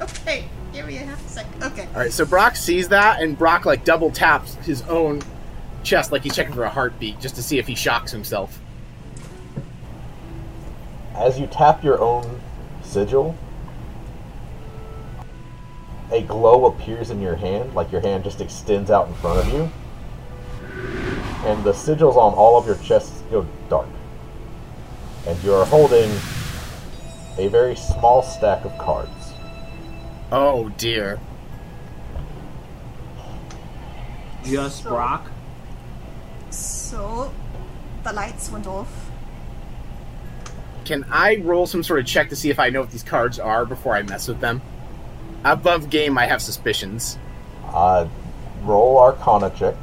Okay, 0.00 0.48
give 0.72 0.86
me 0.86 0.96
a 0.96 1.00
half 1.00 1.24
a 1.24 1.28
second. 1.28 1.62
Okay. 1.62 1.86
All 1.94 2.00
right, 2.00 2.12
so 2.12 2.24
Brock 2.24 2.56
sees 2.56 2.88
that, 2.88 3.22
and 3.22 3.38
Brock 3.38 3.64
like 3.64 3.84
double 3.84 4.10
taps 4.10 4.54
his 4.56 4.82
own 4.82 5.22
chest, 5.82 6.12
like 6.12 6.22
he's 6.22 6.34
checking 6.34 6.54
for 6.54 6.64
a 6.64 6.68
heartbeat, 6.68 7.20
just 7.20 7.34
to 7.36 7.42
see 7.42 7.58
if 7.58 7.66
he 7.66 7.74
shocks 7.74 8.12
himself. 8.12 8.60
As 11.14 11.38
you 11.38 11.46
tap 11.46 11.84
your 11.84 12.00
own 12.00 12.40
sigil, 12.82 13.36
a 16.10 16.22
glow 16.22 16.66
appears 16.66 17.10
in 17.10 17.20
your 17.20 17.36
hand, 17.36 17.74
like 17.74 17.90
your 17.90 18.02
hand 18.02 18.24
just 18.24 18.40
extends 18.40 18.90
out 18.90 19.08
in 19.08 19.14
front 19.14 19.38
of 19.40 19.52
you. 19.52 19.70
And 21.44 21.64
the 21.64 21.72
sigils 21.72 22.16
on 22.16 22.34
all 22.34 22.58
of 22.58 22.66
your 22.66 22.76
chests 22.76 23.22
go 23.30 23.46
dark. 23.68 23.88
And 25.26 25.42
you 25.42 25.54
are 25.54 25.64
holding 25.64 26.10
a 27.38 27.48
very 27.48 27.74
small 27.74 28.22
stack 28.22 28.64
of 28.64 28.76
cards. 28.78 29.32
Oh 30.30 30.68
dear. 30.76 31.18
Just 34.44 34.84
Brock. 34.84 35.31
So 36.92 37.32
the 38.04 38.12
lights 38.12 38.50
went 38.50 38.66
off. 38.66 39.10
Can 40.84 41.06
I 41.10 41.36
roll 41.36 41.66
some 41.66 41.82
sort 41.82 42.00
of 42.00 42.06
check 42.06 42.28
to 42.28 42.36
see 42.36 42.50
if 42.50 42.58
I 42.58 42.68
know 42.68 42.80
what 42.80 42.90
these 42.90 43.02
cards 43.02 43.38
are 43.38 43.64
before 43.64 43.96
I 43.96 44.02
mess 44.02 44.28
with 44.28 44.40
them? 44.40 44.60
Above 45.42 45.88
game, 45.88 46.18
I 46.18 46.26
have 46.26 46.42
suspicions. 46.42 47.16
Uh, 47.64 48.06
roll 48.60 48.98
Arcana 48.98 49.48
check. 49.56 49.74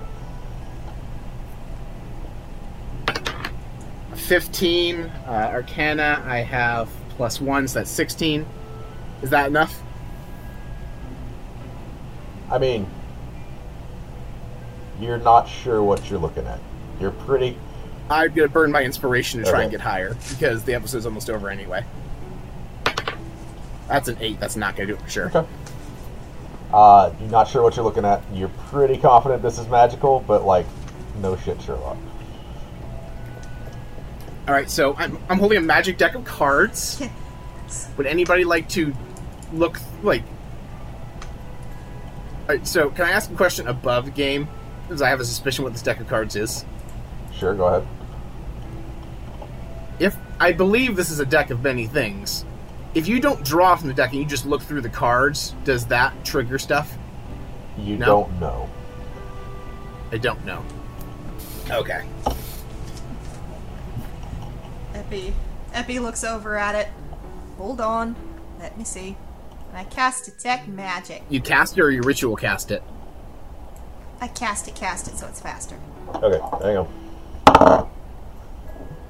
15 4.14 4.99
uh, 4.99 5.32
Arcana, 5.51 6.24
I 6.28 6.41
have 6.41 6.89
plus 7.18 7.41
one, 7.41 7.68
so 7.68 7.80
that's 7.80 7.89
16. 7.89 8.45
Is 9.24 9.32
that 9.32 9.47
enough? 9.47 9.82
I 12.51 12.60
mean, 12.60 12.88
you're 15.01 15.18
not 15.18 15.49
sure 15.49 15.82
what 15.82 16.07
you're 16.07 16.20
looking 16.20 16.45
at. 16.45 16.60
You're 16.99 17.11
pretty. 17.11 17.57
I'm 18.09 18.33
gonna 18.33 18.47
burn 18.47 18.71
my 18.71 18.83
inspiration 18.83 19.43
to 19.43 19.49
try 19.49 19.61
and 19.61 19.71
get 19.71 19.81
higher 19.81 20.15
because 20.29 20.63
the 20.63 20.73
episode's 20.73 21.05
almost 21.05 21.29
over 21.29 21.49
anyway. 21.49 21.85
That's 23.87 24.07
an 24.07 24.17
eight. 24.19 24.39
That's 24.39 24.55
not 24.55 24.75
gonna 24.75 24.87
do 24.87 24.93
it 24.93 25.01
for 25.01 25.09
sure. 25.09 25.27
Okay. 25.27 25.47
Uh, 26.73 27.11
you're 27.19 27.29
not 27.29 27.47
sure 27.47 27.63
what 27.63 27.75
you're 27.75 27.85
looking 27.85 28.05
at. 28.05 28.21
You're 28.33 28.51
pretty 28.67 28.97
confident 28.97 29.41
this 29.41 29.57
is 29.57 29.67
magical, 29.67 30.23
but 30.27 30.45
like, 30.45 30.65
no 31.21 31.35
shit, 31.37 31.61
Sherlock. 31.61 31.97
All 34.47 34.53
right, 34.53 34.69
so 34.69 34.95
I'm, 34.95 35.17
I'm 35.29 35.39
holding 35.39 35.57
a 35.59 35.61
magic 35.61 35.97
deck 35.97 36.15
of 36.15 36.25
cards. 36.25 37.01
Would 37.97 38.07
anybody 38.07 38.43
like 38.43 38.67
to 38.69 38.93
look 39.53 39.79
like? 40.03 40.23
All 42.41 42.55
right, 42.55 42.65
so 42.65 42.89
can 42.89 43.05
I 43.05 43.11
ask 43.11 43.29
a 43.31 43.35
question 43.35 43.67
above 43.67 44.13
game? 44.15 44.47
Because 44.87 45.03
I 45.03 45.09
have 45.09 45.19
a 45.19 45.25
suspicion 45.25 45.63
what 45.63 45.73
this 45.73 45.83
deck 45.83 45.99
of 45.99 46.07
cards 46.07 46.35
is. 46.35 46.65
Sure, 47.34 47.53
go 47.53 47.65
ahead. 47.67 47.88
If 49.99 50.15
I 50.39 50.51
believe 50.51 50.95
this 50.95 51.09
is 51.11 51.19
a 51.19 51.25
deck 51.25 51.49
of 51.49 51.61
many 51.63 51.88
things, 51.88 52.45
If 52.95 53.07
you 53.07 53.19
don't 53.19 53.45
draw 53.45 53.75
from 53.75 53.88
the 53.88 53.93
deck 53.93 54.13
and 54.13 54.19
you 54.19 54.25
just 54.25 54.47
look 54.47 54.63
through 54.63 54.82
the 54.82 54.89
cards, 54.89 55.53
does 55.63 55.86
that 55.88 56.25
trigger 56.25 56.57
stuff? 56.57 56.97
You 57.77 57.97
No. 57.97 58.05
don't 58.05 58.39
know. 58.39 58.69
I 60.11 60.17
don't 60.17 60.43
know. 60.43 60.63
Okay. 61.69 62.01
Epi. 64.95 65.34
Epi 65.73 65.99
looks 65.99 66.23
over 66.23 66.57
at 66.57 66.73
it. 66.73 66.88
Hold 67.57 67.80
on. 67.80 68.15
Let 68.59 68.75
me 68.75 68.84
see. 68.84 69.15
And 69.69 69.77
I 69.77 69.84
cast 69.84 70.25
Detect 70.25 70.67
Magic. 70.67 71.21
You 71.30 71.41
cast 71.41 71.77
it 71.77 71.82
or 71.82 71.91
you 71.91 72.01
ritual 72.01 72.36
cast 72.36 72.71
it? 72.71 72.82
I 74.19 74.27
cast 74.30 74.67
it, 74.67 74.73
cast 74.73 75.07
it, 75.07 75.15
so 75.15 75.27
it's 75.27 75.39
faster. 75.39 75.75
Okay, 76.15 76.39
hang 76.65 76.77
on. 76.77 76.88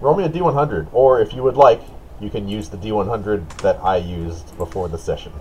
Roll 0.01 0.15
me 0.15 0.23
a 0.23 0.29
D100, 0.29 0.89
or 0.93 1.21
if 1.21 1.33
you 1.33 1.43
would 1.43 1.57
like, 1.57 1.81
you 2.19 2.29
can 2.29 2.47
use 2.47 2.69
the 2.69 2.77
D100 2.77 3.61
that 3.61 3.77
I 3.83 3.97
used 3.97 4.57
before 4.57 4.87
the 4.87 4.97
session. 4.97 5.31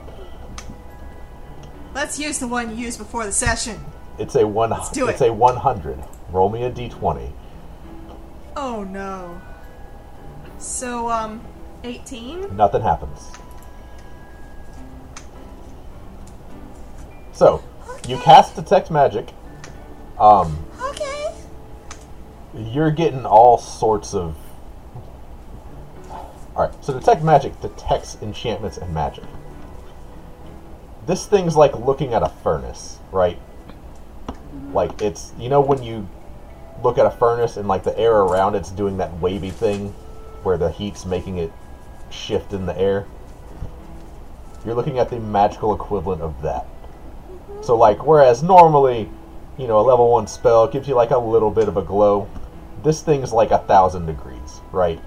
Let's 1.95 2.19
use 2.19 2.39
the 2.39 2.49
one 2.49 2.71
you 2.71 2.85
used 2.85 2.99
before 2.99 3.25
the 3.25 3.33
session. 3.33 3.85
It's 4.19 4.35
a 4.35 4.47
one. 4.47 4.71
Let's 4.71 4.91
do 4.91 5.09
it. 5.09 5.13
it's 5.13 5.21
a 5.21 5.33
100. 5.33 5.99
Roll 6.31 6.49
me 6.49 6.65
a 6.65 6.71
D20. 6.71 7.31
Oh 8.57 8.85
no. 8.85 9.41
So, 10.59 11.09
um, 11.09 11.41
18? 11.85 12.57
Nothing 12.57 12.83
happens. 12.83 13.31
So, 17.33 17.63
you 18.09 18.19
cast 18.19 18.57
detect 18.57 18.91
magic. 18.91 19.29
Um, 20.19 20.59
Okay. 20.81 21.08
You're 22.59 22.91
getting 22.91 23.25
all 23.25 23.59
sorts 23.59 24.15
of. 24.15 24.37
Alright, 26.57 26.85
so 26.85 26.93
detect 26.93 27.23
magic 27.23 27.61
detects 27.61 28.17
enchantments 28.21 28.79
and 28.79 28.93
magic. 28.93 29.25
This 31.07 31.25
thing's 31.25 31.57
like 31.57 31.75
looking 31.79 32.15
at 32.15 32.23
a 32.23 32.29
furnace, 32.43 32.99
right? 33.13 33.39
Like 34.73 35.01
it's 35.01 35.33
you 35.39 35.49
know 35.49 35.61
when 35.61 35.83
you 35.83 36.09
look 36.83 36.99
at 36.99 37.07
a 37.07 37.11
furnace 37.11 37.57
and 37.57 37.69
like 37.69 37.85
the 37.85 37.97
air 37.99 38.13
around 38.13 38.55
it's 38.55 38.71
doing 38.71 38.97
that 38.99 39.13
wavy 39.21 39.51
thing 39.51 39.89
where 40.43 40.57
the 40.57 40.71
heat's 40.71 41.05
making 41.05 41.39
it 41.39 41.53
shift 42.11 42.53
in 42.53 42.67
the 42.67 42.79
air. 42.79 43.07
You're 44.65 44.75
looking 44.75 44.99
at 44.99 45.11
the 45.11 45.21
magical 45.21 45.75
equivalent 45.75 46.23
of 46.23 46.43
that. 46.43 46.67
So 47.63 47.77
like 47.77 48.05
whereas 48.05 48.43
normally, 48.43 49.09
you 49.57 49.67
know, 49.67 49.79
a 49.79 49.83
level 49.83 50.11
one 50.11 50.27
spell 50.27 50.67
gives 50.67 50.89
you 50.89 50.95
like 50.95 51.11
a 51.11 51.19
little 51.19 51.51
bit 51.51 51.69
of 51.69 51.77
a 51.77 51.83
glow, 51.83 52.29
this 52.83 53.03
thing's 53.03 53.33
like 53.33 53.51
a 53.51 53.59
thousand 53.59 54.07
degrees, 54.07 54.61
right? 54.73 55.01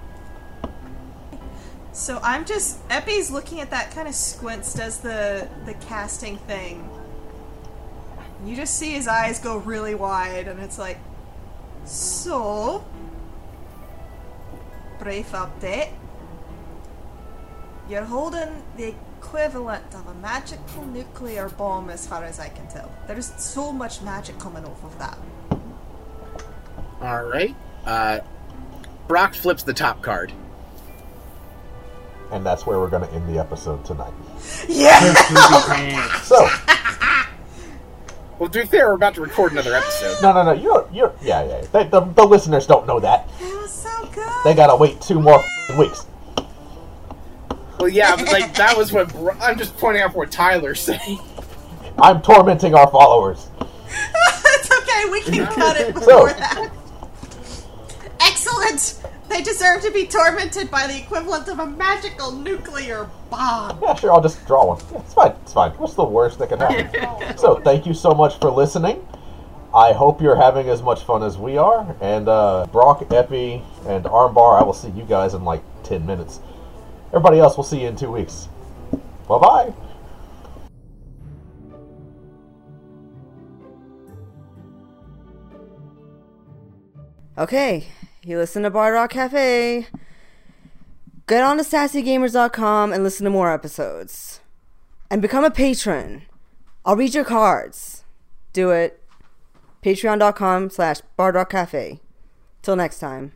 So 1.94 2.20
I'm 2.24 2.46
just 2.46 2.80
Epi's 2.90 3.32
looking 3.32 3.60
at 3.60 3.70
that 3.72 3.92
kind 3.92 4.08
of 4.08 4.16
squints, 4.16 4.74
does 4.74 5.00
the 5.00 5.48
the 5.66 5.74
casting 5.76 6.38
thing. 6.38 6.90
You 8.46 8.56
just 8.56 8.78
see 8.78 8.92
his 8.92 9.08
eyes 9.08 9.40
go 9.40 9.58
really 9.58 9.94
wide, 9.94 10.48
and 10.48 10.60
it's 10.60 10.80
like, 10.80 10.98
so 11.86 12.84
brief 15.00 15.32
update. 15.32 15.92
You're 17.88 18.06
holding 18.06 18.64
the 18.78 18.96
equivalent 19.20 19.94
of 19.94 20.08
a 20.08 20.14
magical 20.16 20.86
nuclear 20.88 21.50
bomb, 21.50 21.90
as 21.90 22.08
far 22.08 22.24
as 22.24 22.40
I 22.40 22.50
can 22.50 22.68
tell. 22.68 22.92
There's 23.08 23.32
so 23.38 23.72
much 23.72 24.02
magic 24.02 24.40
coming 24.40 24.66
off 24.66 24.84
of 24.84 24.98
that. 24.98 25.18
All 27.02 27.24
right. 27.26 27.56
Uh, 27.86 28.20
Brock 29.08 29.34
flips 29.34 29.64
the 29.64 29.74
top 29.74 30.02
card. 30.02 30.32
And 32.32 32.46
that's 32.46 32.66
where 32.66 32.80
we're 32.80 32.90
going 32.90 33.06
to 33.08 33.14
end 33.14 33.28
the 33.28 33.40
episode 33.40 33.84
tonight. 33.84 34.14
Yeah. 34.70 35.14
So, 36.22 36.48
Well, 38.40 38.50
to 38.50 38.62
be 38.62 38.66
fair, 38.66 38.88
we're 38.88 38.94
about 38.96 39.16
to 39.16 39.22
record 39.22 39.52
another 39.52 39.76
episode. 39.76 40.22
no, 40.22 40.32
no, 40.34 40.44
no, 40.44 40.52
you 40.54 40.70
don't, 40.70 40.94
you 40.94 41.02
don't, 41.02 41.22
yeah, 41.22 41.44
yeah, 41.46 41.62
they, 41.72 41.84
the, 41.88 42.00
the 42.02 42.24
listeners 42.24 42.66
don't 42.66 42.88
know 42.88 43.00
that. 43.00 43.28
It 43.40 43.54
was 43.62 43.72
so 43.72 43.90
good. 44.14 44.28
They 44.44 44.54
gotta 44.56 44.76
wait 44.76 45.00
two 45.02 45.20
more 45.20 45.44
weeks. 45.78 46.06
Well, 47.80 47.90
yeah, 47.90 48.16
but 48.16 48.32
like 48.32 48.54
that 48.56 48.76
was 48.78 48.92
what 48.94 49.12
Bro- 49.14 49.38
I'm 49.42 49.58
just 49.58 49.76
pointing 49.78 50.02
out 50.02 50.16
what 50.16 50.32
Tyler 50.32 50.74
saying. 50.74 51.20
I'm 52.00 52.22
tormenting 52.22 52.74
our 52.74 52.88
followers. 52.90 53.50
it's 53.92 54.72
okay, 54.72 55.10
we 55.12 55.22
can 55.22 55.46
cut 55.54 55.78
it 55.78 55.94
So- 55.96 56.00
before 56.00 56.30
that. 56.34 56.72
Excellent! 58.60 59.14
They 59.30 59.42
deserve 59.42 59.82
to 59.84 59.92
be 59.92 60.08
tormented 60.08 60.70
by 60.70 60.88
the 60.88 60.98
equivalent 60.98 61.48
of 61.48 61.60
a 61.60 61.66
magical 61.66 62.32
nuclear 62.32 63.10
bomb. 63.30 63.80
Yeah, 63.82 63.96
sure, 63.96 64.12
I'll 64.12 64.22
just 64.22 64.46
draw 64.46 64.66
one. 64.66 64.82
Yeah, 64.92 65.00
it's 65.00 65.14
fine, 65.14 65.32
it's 65.42 65.54
fine. 65.54 65.72
What's 65.72 65.94
the 65.94 66.04
worst 66.04 66.40
that 66.40 66.50
can 66.50 66.60
happen? 66.60 67.38
so, 67.38 67.56
thank 67.62 67.86
you 67.86 67.94
so 67.94 68.14
much 68.14 68.40
for 68.40 68.52
listening. 68.52 69.06
I 69.74 69.94
hope 69.94 70.22
you're 70.22 70.36
having 70.36 70.68
as 70.68 70.82
much 70.82 71.04
fun 71.04 71.24
as 71.24 71.38
we 71.38 71.58
are. 71.58 71.96
And 72.02 72.28
uh, 72.28 72.68
Brock, 72.74 73.08
Epi, 73.10 73.64
and 73.88 74.04
Armbar, 74.04 74.60
I 74.60 74.64
will 74.64 74.74
see 74.74 74.90
you 74.90 75.04
guys 75.04 75.34
in 75.34 75.46
like 75.46 75.64
10 75.84 76.06
minutes. 76.06 76.42
Everybody 77.08 77.40
else, 77.40 77.56
we'll 77.56 77.64
see 77.64 77.82
you 77.82 77.88
in 77.88 77.96
two 77.96 78.12
weeks. 78.12 78.50
Bye 79.30 79.40
bye. 79.40 79.74
Okay, 87.38 87.88
you 88.24 88.38
listen 88.38 88.64
to 88.64 88.70
Bard 88.70 88.94
Rock 88.94 89.12
Cafe. 89.12 89.88
Get 91.28 91.44
on 91.44 91.58
to 91.58 91.64
sassygamers.com 91.64 92.94
and 92.94 93.04
listen 93.04 93.24
to 93.24 93.30
more 93.30 93.52
episodes. 93.52 94.42
And 95.10 95.22
become 95.22 95.44
a 95.44 95.52
patron. 95.52 96.24
I'll 96.86 96.96
read 96.96 97.14
your 97.14 97.26
cards. 97.26 98.04
Do 98.54 98.72
it. 98.72 99.02
Patreon.com 99.84 100.70
slash 100.70 101.02
Bard 101.18 101.36
Rock 101.36 101.50
Cafe. 101.50 102.00
Till 102.62 102.76
next 102.76 103.00
time. 103.00 103.34